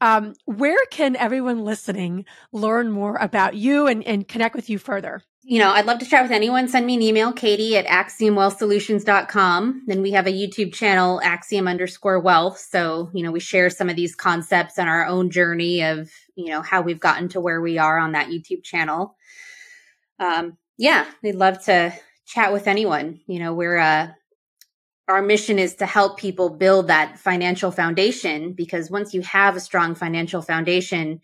um, 0.00 0.34
where 0.46 0.84
can 0.90 1.14
everyone 1.14 1.64
listening 1.64 2.24
learn 2.50 2.90
more 2.90 3.16
about 3.20 3.54
you 3.54 3.86
and, 3.86 4.04
and 4.04 4.26
connect 4.26 4.56
with 4.56 4.68
you 4.68 4.76
further 4.78 5.22
you 5.44 5.58
know, 5.58 5.72
I'd 5.72 5.86
love 5.86 5.98
to 5.98 6.06
chat 6.06 6.22
with 6.22 6.30
anyone. 6.30 6.68
Send 6.68 6.86
me 6.86 6.94
an 6.94 7.02
email, 7.02 7.32
Katie 7.32 7.76
at 7.76 7.86
axiomwealthsolutions.com. 7.86 9.82
Then 9.88 10.00
we 10.00 10.12
have 10.12 10.28
a 10.28 10.32
YouTube 10.32 10.72
channel, 10.72 11.20
axiom 11.20 11.66
underscore 11.66 12.20
wealth. 12.20 12.58
So, 12.60 13.10
you 13.12 13.24
know, 13.24 13.32
we 13.32 13.40
share 13.40 13.68
some 13.68 13.90
of 13.90 13.96
these 13.96 14.14
concepts 14.14 14.78
and 14.78 14.88
our 14.88 15.04
own 15.04 15.30
journey 15.30 15.82
of, 15.82 16.12
you 16.36 16.50
know, 16.50 16.62
how 16.62 16.82
we've 16.82 17.00
gotten 17.00 17.28
to 17.30 17.40
where 17.40 17.60
we 17.60 17.76
are 17.78 17.98
on 17.98 18.12
that 18.12 18.28
YouTube 18.28 18.62
channel. 18.62 19.16
Um, 20.20 20.58
yeah, 20.78 21.06
we'd 21.24 21.34
love 21.34 21.64
to 21.64 21.92
chat 22.26 22.52
with 22.52 22.66
anyone. 22.66 23.20
You 23.26 23.38
know, 23.38 23.52
we're, 23.52 23.78
uh, 23.78 24.08
our 25.08 25.22
mission 25.22 25.58
is 25.58 25.74
to 25.76 25.86
help 25.86 26.18
people 26.18 26.48
build 26.50 26.88
that 26.88 27.18
financial 27.18 27.70
foundation 27.70 28.52
because 28.52 28.90
once 28.90 29.12
you 29.12 29.20
have 29.22 29.56
a 29.56 29.60
strong 29.60 29.94
financial 29.94 30.42
foundation, 30.42 31.20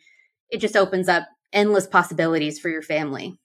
it 0.50 0.58
just 0.58 0.76
opens 0.76 1.08
up 1.08 1.26
endless 1.52 1.86
possibilities 1.86 2.58
for 2.58 2.68
your 2.68 2.82
family 2.82 3.38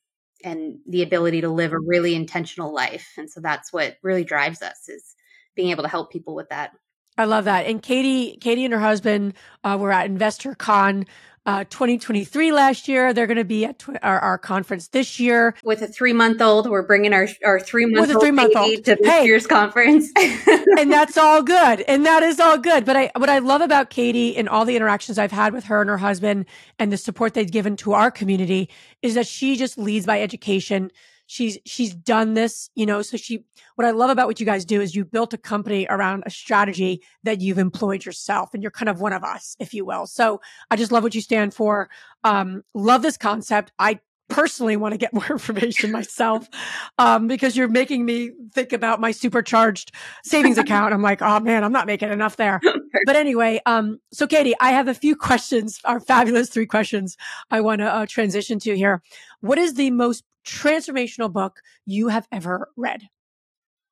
and 0.44 0.80
the 0.88 1.04
ability 1.04 1.42
to 1.42 1.50
live 1.50 1.72
a 1.72 1.80
really 1.80 2.16
intentional 2.16 2.74
life. 2.74 3.14
And 3.18 3.30
so 3.30 3.40
that's 3.40 3.72
what 3.72 3.96
really 4.04 4.24
drives 4.24 4.62
us 4.62 4.90
is 4.90 5.16
being 5.56 5.70
able 5.70 5.84
to 5.84 5.90
help 5.90 6.12
people 6.12 6.36
with 6.36 6.50
that. 6.50 6.72
I 7.18 7.26
love 7.26 7.46
that. 7.46 7.68
And 7.68 7.82
Katie, 7.82 8.38
Katie 8.42 8.66
and 8.66 8.74
her 8.74 8.80
husband 8.80 9.36
uh, 9.64 9.78
were 9.80 9.92
at 9.92 10.10
InvestHER 10.10 10.58
Con 10.58 11.06
uh, 11.46 11.66
2023 11.66 12.52
last 12.52 12.88
year. 12.88 13.14
They're 13.14 13.28
going 13.28 13.38
to 13.38 13.44
be 13.44 13.66
at 13.66 13.80
tw- 13.80 13.98
our, 14.02 14.20
our, 14.20 14.38
conference 14.38 14.88
this 14.90 15.20
year. 15.20 15.56
With 15.64 15.82
a 15.82 15.88
three 15.88 16.14
month 16.14 16.42
old, 16.42 16.70
we're 16.70 16.84
bringing 16.84 17.14
our, 17.14 17.28
our 17.44 17.60
three 17.60 17.86
month 17.86 18.12
old 18.16 18.86
to 18.86 18.96
this 18.96 19.00
hey, 19.04 19.26
year's 19.26 19.46
conference. 19.46 20.10
and 20.18 20.92
that's 20.92 21.18
all 21.18 21.44
good. 21.44 21.82
And 21.82 22.06
that 22.06 22.24
is 22.24 22.40
all 22.40 22.58
good. 22.58 22.86
But 22.86 22.96
I, 22.96 23.12
what 23.18 23.30
I 23.30 23.40
love 23.40 23.62
about 23.62 23.90
Katie 23.90 24.38
and 24.38 24.48
all 24.48 24.66
the 24.66 24.76
interactions 24.76 25.18
I've 25.18 25.32
had 25.32 25.54
with 25.54 25.66
her 25.66 25.82
and 25.82 25.90
her 25.90 25.98
husband 25.98 26.46
and 26.80 26.92
the 26.92 26.98
support 26.98 27.34
they've 27.34 27.50
given 27.50 27.76
to 27.78 27.94
our 27.94 28.12
community 28.12 28.70
is 29.02 29.16
that 29.16 29.28
she 29.28 29.58
just 29.58 29.78
leads 29.78 30.06
by 30.06 30.22
education 30.22 30.92
she's 31.34 31.58
she's 31.66 31.94
done 31.96 32.36
this 32.36 32.70
you 32.76 32.86
know? 32.86 33.02
So 33.02 33.18
she 33.18 33.44
what 33.76 33.88
i 33.88 33.92
love 33.92 34.12
about 34.12 34.28
what 34.28 34.40
you 34.40 34.46
guys 34.46 34.66
do 34.66 34.82
is 34.82 34.96
you 34.96 35.04
built 35.04 35.34
a 35.34 35.38
company 35.38 35.88
around 35.90 36.24
a 36.26 36.30
strategy 36.30 37.02
that 37.24 37.42
you've 37.42 37.58
employed 37.58 38.06
yourself 38.06 38.54
and 38.54 38.62
you're 38.62 38.72
kind 38.72 38.90
of 38.90 39.02
one 39.02 39.14
of 39.14 39.24
us 39.24 39.56
if 39.60 39.74
you 39.74 39.84
will. 39.86 40.06
So 40.06 40.42
i 40.70 40.76
just 40.76 40.92
love 40.92 41.04
what 41.04 41.16
you 41.16 41.22
stand 41.22 41.54
for. 41.54 41.90
Um 42.24 42.64
love 42.74 43.02
this 43.02 43.18
concept. 43.18 43.72
I 43.80 44.00
personally 44.34 44.76
want 44.76 44.94
to 44.94 44.98
get 44.98 45.14
more 45.14 45.26
information 45.30 45.92
myself 45.92 46.50
um, 46.98 47.28
because 47.28 47.56
you're 47.56 47.68
making 47.68 48.06
me 48.06 48.32
think 48.52 48.74
about 48.74 49.00
my 49.00 49.12
supercharged 49.12 49.92
savings 50.24 50.58
account. 50.64 50.94
I'm 50.94 51.02
like, 51.02 51.22
oh 51.22 51.40
man, 51.40 51.64
I'm 51.64 51.72
not 51.72 51.88
making 51.88 52.10
enough 52.10 52.36
there. 52.38 52.60
But 53.06 53.16
anyway, 53.16 53.62
um, 53.66 54.00
so 54.12 54.28
Katie, 54.28 54.56
I 54.60 54.72
have 54.72 54.88
a 54.88 54.94
few 54.94 55.16
questions, 55.16 55.80
our 55.86 56.00
fabulous 56.00 56.50
three 56.50 56.66
questions 56.66 57.18
I 57.52 57.62
want 57.62 57.80
to 57.80 57.86
uh, 57.86 58.06
transition 58.08 58.60
to 58.60 58.76
here. 58.76 59.02
What 59.42 59.58
is 59.58 59.76
the 59.76 59.92
most 59.92 60.24
transformational 60.46 61.32
book 61.32 61.60
you 61.86 62.10
have 62.10 62.28
ever 62.32 62.70
read? 62.76 63.08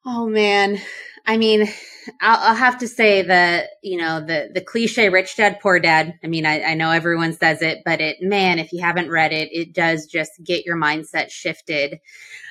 Oh 0.06 0.28
man. 0.28 0.80
I 1.26 1.38
mean, 1.38 1.68
I'll, 2.20 2.50
I'll, 2.50 2.56
have 2.56 2.80
to 2.80 2.88
say 2.88 3.22
that, 3.22 3.70
you 3.84 3.98
know, 3.98 4.22
the, 4.22 4.50
the 4.52 4.62
cliche 4.62 5.10
rich 5.10 5.36
dad, 5.36 5.60
poor 5.62 5.80
dad. 5.80 6.16
I 6.24 6.28
mean, 6.28 6.46
I, 6.46 6.64
I 6.64 6.74
know 6.74 6.90
everyone 6.90 7.34
says 7.34 7.62
it, 7.62 7.84
but 7.86 8.02
it, 8.02 8.18
man, 8.22 8.58
if 8.58 8.74
you 8.74 8.82
haven't 8.82 9.12
read 9.12 9.32
it, 9.32 9.50
it 9.52 9.74
does 9.74 10.08
just 10.08 10.32
get 10.44 10.66
your 10.66 10.78
mindset 10.78 11.30
shifted. 11.30 12.00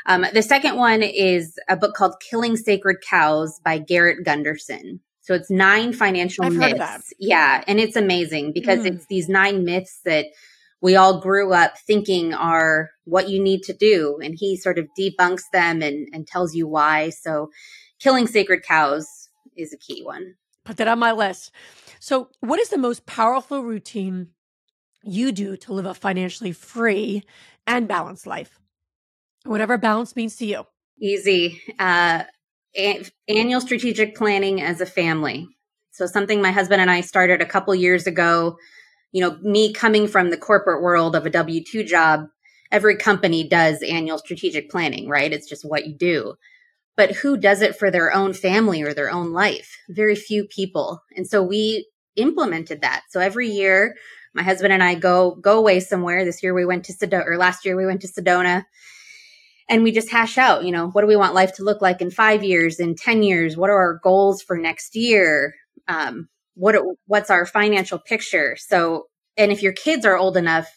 Um, 0.06 0.24
the 0.32 0.42
second 0.42 0.76
one 0.76 1.02
is 1.02 1.58
a 1.68 1.76
book 1.76 1.94
called 1.94 2.14
Killing 2.20 2.56
Sacred 2.56 2.98
Cows 3.00 3.60
by 3.64 3.78
Garrett 3.78 4.24
Gunderson. 4.24 5.00
So 5.20 5.34
it's 5.34 5.50
nine 5.50 5.92
financial 5.92 6.44
I've 6.44 6.54
myths. 6.54 7.12
Yeah. 7.18 7.62
And 7.66 7.78
it's 7.80 7.96
amazing 7.96 8.52
because 8.52 8.80
mm. 8.80 8.86
it's 8.86 9.06
these 9.06 9.28
nine 9.28 9.64
myths 9.64 10.00
that 10.04 10.26
we 10.82 10.96
all 10.96 11.20
grew 11.20 11.52
up 11.52 11.78
thinking 11.86 12.32
are 12.32 12.90
what 13.04 13.28
you 13.28 13.42
need 13.42 13.62
to 13.64 13.72
do. 13.72 14.18
And 14.22 14.34
he 14.36 14.56
sort 14.56 14.78
of 14.78 14.88
debunks 14.98 15.42
them 15.52 15.82
and, 15.82 16.08
and 16.12 16.26
tells 16.26 16.54
you 16.54 16.66
why. 16.66 17.10
So 17.10 17.50
killing 17.98 18.26
sacred 18.26 18.62
cows 18.62 19.06
is 19.56 19.72
a 19.72 19.78
key 19.78 20.02
one. 20.02 20.34
Put 20.64 20.78
that 20.78 20.88
on 20.88 20.98
my 20.98 21.12
list. 21.12 21.52
So, 22.00 22.30
what 22.40 22.60
is 22.60 22.68
the 22.68 22.78
most 22.78 23.06
powerful 23.06 23.62
routine 23.62 24.28
you 25.02 25.32
do 25.32 25.56
to 25.56 25.72
live 25.72 25.86
a 25.86 25.94
financially 25.94 26.52
free 26.52 27.24
and 27.66 27.88
balanced 27.88 28.26
life? 28.26 28.60
Whatever 29.44 29.78
balance 29.78 30.14
means 30.16 30.36
to 30.36 30.46
you. 30.46 30.66
Easy. 31.00 31.60
Uh, 31.78 32.24
a- 32.76 33.04
annual 33.26 33.60
strategic 33.60 34.14
planning 34.14 34.60
as 34.60 34.80
a 34.80 34.86
family. 34.86 35.48
So, 35.92 36.06
something 36.06 36.40
my 36.40 36.52
husband 36.52 36.80
and 36.80 36.90
I 36.90 37.00
started 37.00 37.40
a 37.40 37.46
couple 37.46 37.74
years 37.74 38.06
ago 38.06 38.56
you 39.12 39.20
know, 39.20 39.36
me 39.42 39.72
coming 39.72 40.06
from 40.06 40.30
the 40.30 40.36
corporate 40.36 40.82
world 40.82 41.16
of 41.16 41.26
a 41.26 41.30
W 41.30 41.62
2 41.62 41.84
job, 41.84 42.26
every 42.70 42.96
company 42.96 43.48
does 43.48 43.82
annual 43.82 44.18
strategic 44.18 44.70
planning, 44.70 45.08
right? 45.08 45.32
It's 45.32 45.48
just 45.48 45.64
what 45.64 45.86
you 45.86 45.94
do. 45.94 46.34
But 46.96 47.12
who 47.12 47.36
does 47.36 47.62
it 47.62 47.76
for 47.76 47.90
their 47.90 48.12
own 48.12 48.34
family 48.34 48.82
or 48.82 48.92
their 48.92 49.10
own 49.10 49.32
life? 49.32 49.76
Very 49.88 50.14
few 50.14 50.44
people. 50.44 51.00
And 51.16 51.26
so 51.26 51.42
we 51.42 51.88
implemented 52.16 52.82
that. 52.82 53.02
So 53.10 53.20
every 53.20 53.48
year, 53.48 53.96
my 54.34 54.42
husband 54.42 54.72
and 54.72 54.82
I 54.82 54.94
go 54.94 55.32
go 55.36 55.58
away 55.58 55.80
somewhere. 55.80 56.24
This 56.24 56.42
year 56.42 56.54
we 56.54 56.66
went 56.66 56.84
to 56.84 56.92
Sedona, 56.92 57.26
or 57.26 57.36
last 57.36 57.64
year 57.64 57.76
we 57.76 57.86
went 57.86 58.02
to 58.02 58.08
Sedona, 58.08 58.64
and 59.68 59.82
we 59.82 59.92
just 59.92 60.10
hash 60.10 60.38
out. 60.38 60.64
You 60.64 60.72
know, 60.72 60.88
what 60.90 61.00
do 61.00 61.06
we 61.08 61.16
want 61.16 61.34
life 61.34 61.54
to 61.56 61.64
look 61.64 61.82
like 61.82 62.00
in 62.00 62.10
five 62.10 62.44
years, 62.44 62.78
in 62.78 62.94
ten 62.94 63.22
years? 63.22 63.56
What 63.56 63.70
are 63.70 63.78
our 63.78 64.00
goals 64.02 64.42
for 64.42 64.56
next 64.56 64.94
year? 64.94 65.54
Um, 65.88 66.28
what 66.54 66.76
what's 67.06 67.30
our 67.30 67.46
financial 67.46 67.98
picture? 67.98 68.56
So 68.58 69.06
and 69.36 69.52
if 69.52 69.62
your 69.62 69.72
kids 69.72 70.04
are 70.04 70.16
old 70.16 70.36
enough 70.36 70.68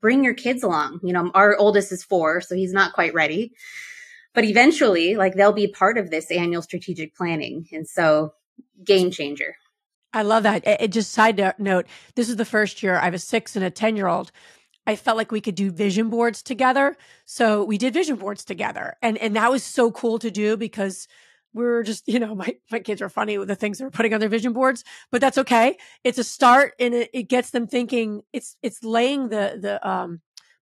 bring 0.00 0.24
your 0.24 0.34
kids 0.34 0.62
along. 0.62 1.00
You 1.02 1.12
know 1.12 1.30
our 1.34 1.56
oldest 1.56 1.92
is 1.92 2.04
4 2.04 2.40
so 2.40 2.54
he's 2.54 2.72
not 2.72 2.92
quite 2.92 3.14
ready. 3.14 3.52
But 4.34 4.44
eventually 4.44 5.16
like 5.16 5.34
they'll 5.34 5.52
be 5.52 5.68
part 5.68 5.98
of 5.98 6.10
this 6.10 6.30
annual 6.30 6.62
strategic 6.62 7.14
planning. 7.14 7.66
And 7.72 7.86
so 7.88 8.34
game 8.84 9.10
changer. 9.10 9.56
I 10.14 10.22
love 10.22 10.42
that. 10.42 10.66
It, 10.66 10.88
just 10.88 11.12
side 11.12 11.54
note 11.58 11.86
this 12.14 12.28
is 12.28 12.36
the 12.36 12.44
first 12.44 12.82
year 12.82 12.96
i 12.96 13.04
have 13.04 13.14
a 13.14 13.18
6 13.18 13.56
and 13.56 13.64
a 13.64 13.70
10 13.70 13.96
year 13.96 14.08
old 14.08 14.32
I 14.86 14.96
felt 14.96 15.16
like 15.16 15.30
we 15.30 15.40
could 15.40 15.54
do 15.54 15.70
vision 15.70 16.10
boards 16.10 16.42
together. 16.42 16.96
So 17.24 17.62
we 17.64 17.78
did 17.78 17.94
vision 17.94 18.16
boards 18.16 18.44
together. 18.44 18.96
And 19.00 19.16
and 19.18 19.36
that 19.36 19.50
was 19.50 19.62
so 19.62 19.90
cool 19.90 20.18
to 20.18 20.30
do 20.30 20.56
because 20.56 21.06
we 21.52 21.64
are 21.64 21.82
just, 21.82 22.06
you 22.08 22.18
know, 22.18 22.34
my, 22.34 22.56
my 22.70 22.80
kids 22.80 23.02
are 23.02 23.08
funny 23.08 23.38
with 23.38 23.48
the 23.48 23.54
things 23.54 23.78
they're 23.78 23.90
putting 23.90 24.14
on 24.14 24.20
their 24.20 24.28
vision 24.28 24.52
boards, 24.52 24.84
but 25.10 25.20
that's 25.20 25.38
okay. 25.38 25.76
It's 26.04 26.18
a 26.18 26.24
start 26.24 26.74
and 26.78 26.94
it, 26.94 27.10
it 27.12 27.22
gets 27.24 27.50
them 27.50 27.66
thinking 27.66 28.22
it's, 28.32 28.56
it's 28.62 28.82
laying 28.82 29.28
the, 29.28 29.58
the, 29.60 29.88
um, 29.88 30.20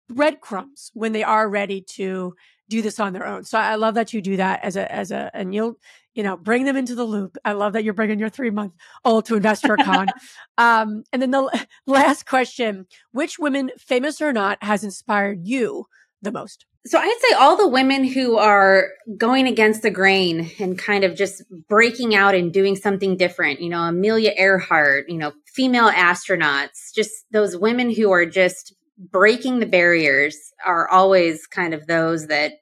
breadcrumbs 0.08 0.92
when 0.94 1.14
they 1.14 1.24
are 1.24 1.50
ready 1.50 1.82
to 1.82 2.36
do 2.70 2.82
this 2.82 3.00
on 3.00 3.14
their 3.14 3.26
own. 3.26 3.44
So 3.44 3.58
I 3.58 3.76
love 3.76 3.96
that 3.96 4.14
you 4.14 4.22
do 4.22 4.38
that 4.38 4.64
as 4.64 4.76
a, 4.76 4.92
as 4.92 5.12
a, 5.12 5.30
and 5.34 5.54
you'll, 5.54 5.78
you 6.14 6.24
know, 6.24 6.38
bring 6.38 6.66
them 6.66 6.78
into 6.78 6.96
the 6.96 7.04
loop. 7.04 7.38
I 7.44 7.54
love 7.54 7.74
that 7.74 7.84
you're 7.84 7.94
bringing 7.94 8.20
your 8.20 8.30
three 8.30 8.50
month 8.50 8.74
old 9.04 9.26
to 9.26 9.40
InvestHER 9.40 9.84
Con. 9.84 10.08
um, 10.58 11.04
and 11.12 11.22
then 11.22 11.32
the 11.32 11.68
last 11.86 12.26
question, 12.26 12.88
which 13.12 13.38
women, 13.38 13.72
famous 13.78 14.22
or 14.22 14.34
not, 14.34 14.64
has 14.64 14.84
inspired 14.84 15.46
you 15.46 15.86
the 16.22 16.32
most? 16.32 16.66
So 16.88 17.00
I'd 17.00 17.18
say 17.28 17.36
all 17.36 17.58
the 17.58 17.68
women 17.68 18.04
who 18.04 18.38
are 18.38 18.90
going 19.18 19.48
against 19.48 19.82
the 19.82 19.90
grain 19.90 20.52
and 20.60 20.78
kind 20.78 21.04
of 21.04 21.16
just 21.16 21.42
breaking 21.68 22.14
out 22.14 22.36
and 22.36 22.54
doing 22.54 22.76
something 22.76 23.18
different, 23.18 23.60
you 23.60 23.70
know, 23.70 23.82
Amelia 23.82 24.34
Earhart, 24.38 25.10
you 25.10 25.18
know, 25.18 25.34
female 25.48 25.90
astronauts, 25.90 26.94
just 26.94 27.12
those 27.32 27.58
women 27.58 27.90
who 27.90 28.12
are 28.12 28.26
just 28.26 28.76
breaking 29.00 29.60
the 29.60 29.66
barriers 29.66 30.38
are 30.64 30.88
always 30.88 31.48
kind 31.48 31.74
of 31.74 31.88
those 31.88 32.28
that 32.28 32.54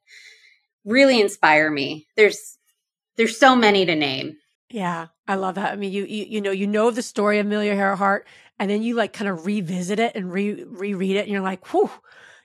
really 0.86 1.20
inspire 1.20 1.70
me. 1.70 2.08
There's 2.16 2.58
there's 3.18 3.38
so 3.38 3.58
many 3.58 3.86
to 3.86 3.96
name. 3.96 4.38
Yeah, 4.70 5.08
I 5.28 5.36
love 5.36 5.56
that. 5.56 5.74
I 5.74 5.76
mean, 5.76 5.92
you 5.92 6.06
you, 6.06 6.26
you 6.26 6.42
know 6.42 6.52
you 6.52 6.66
know 6.66 6.92
the 6.92 7.02
story 7.02 7.40
of 7.40 7.46
Amelia 7.46 7.74
Earhart, 7.74 8.26
and 8.58 8.72
then 8.72 8.84
you 8.84 8.96
like 8.96 9.12
kind 9.12 9.30
of 9.30 9.46
revisit 9.46 10.00
it 10.00 10.16
and 10.16 10.32
re 10.32 10.64
reread 10.64 11.18
it, 11.18 11.24
and 11.24 11.30
you're 11.30 11.42
like, 11.42 11.74
whew 11.74 11.92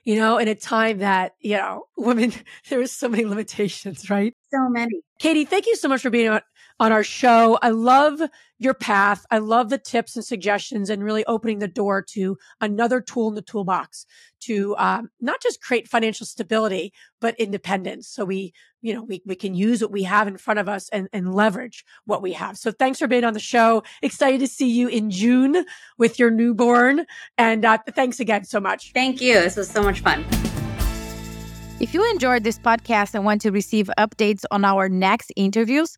you 0.09 0.15
know, 0.15 0.39
in 0.39 0.47
a 0.47 0.55
time 0.55 0.97
that, 0.97 1.35
you 1.39 1.55
know, 1.55 1.85
women, 1.95 2.33
there 2.69 2.79
was 2.79 2.91
so 2.91 3.07
many 3.07 3.25
limitations, 3.25 4.09
right? 4.09 4.33
So 4.51 4.67
many. 4.67 5.01
Katie, 5.19 5.45
thank 5.45 5.67
you 5.67 5.75
so 5.75 5.87
much 5.87 6.01
for 6.01 6.09
being 6.09 6.29
on, 6.29 6.41
on 6.79 6.91
our 6.91 7.03
show. 7.03 7.57
I 7.61 7.69
love 7.69 8.21
your 8.57 8.73
path. 8.73 9.25
I 9.31 9.37
love 9.37 9.69
the 9.69 9.77
tips 9.77 10.15
and 10.15 10.23
suggestions 10.23 10.89
and 10.89 11.03
really 11.03 11.25
opening 11.25 11.59
the 11.59 11.67
door 11.67 12.01
to 12.01 12.37
another 12.61 13.01
tool 13.01 13.29
in 13.29 13.35
the 13.35 13.41
toolbox 13.41 14.05
to 14.41 14.75
um, 14.77 15.09
not 15.19 15.41
just 15.41 15.61
create 15.61 15.87
financial 15.87 16.25
stability, 16.25 16.93
but 17.19 17.39
independence. 17.39 18.07
So 18.07 18.25
we, 18.25 18.53
you 18.81 18.93
know, 18.93 19.03
we, 19.03 19.21
we 19.25 19.35
can 19.35 19.53
use 19.53 19.81
what 19.81 19.91
we 19.91 20.03
have 20.03 20.27
in 20.27 20.37
front 20.37 20.59
of 20.59 20.69
us 20.69 20.89
and, 20.89 21.07
and 21.11 21.33
leverage 21.33 21.85
what 22.05 22.21
we 22.21 22.33
have. 22.33 22.57
So 22.57 22.71
thanks 22.71 22.99
for 22.99 23.07
being 23.07 23.23
on 23.23 23.33
the 23.33 23.39
show. 23.39 23.83
Excited 24.01 24.39
to 24.39 24.47
see 24.47 24.69
you 24.69 24.87
in 24.87 25.09
June 25.09 25.65
with 25.97 26.19
your 26.19 26.31
newborn. 26.31 27.05
And 27.37 27.65
uh, 27.65 27.77
thanks 27.89 28.19
again 28.19 28.45
so 28.45 28.59
much. 28.59 28.91
Thank 28.93 29.21
you. 29.21 29.35
This 29.35 29.55
was 29.55 29.69
so 29.69 29.83
much 29.83 30.01
fun. 30.01 30.25
If 31.79 31.93
you 31.93 32.09
enjoyed 32.11 32.43
this 32.43 32.59
podcast 32.59 33.15
and 33.15 33.23
want 33.23 33.41
to 33.41 33.51
receive 33.51 33.89
updates 33.97 34.43
on 34.51 34.65
our 34.65 34.89
next 34.89 35.31
interviews, 35.37 35.97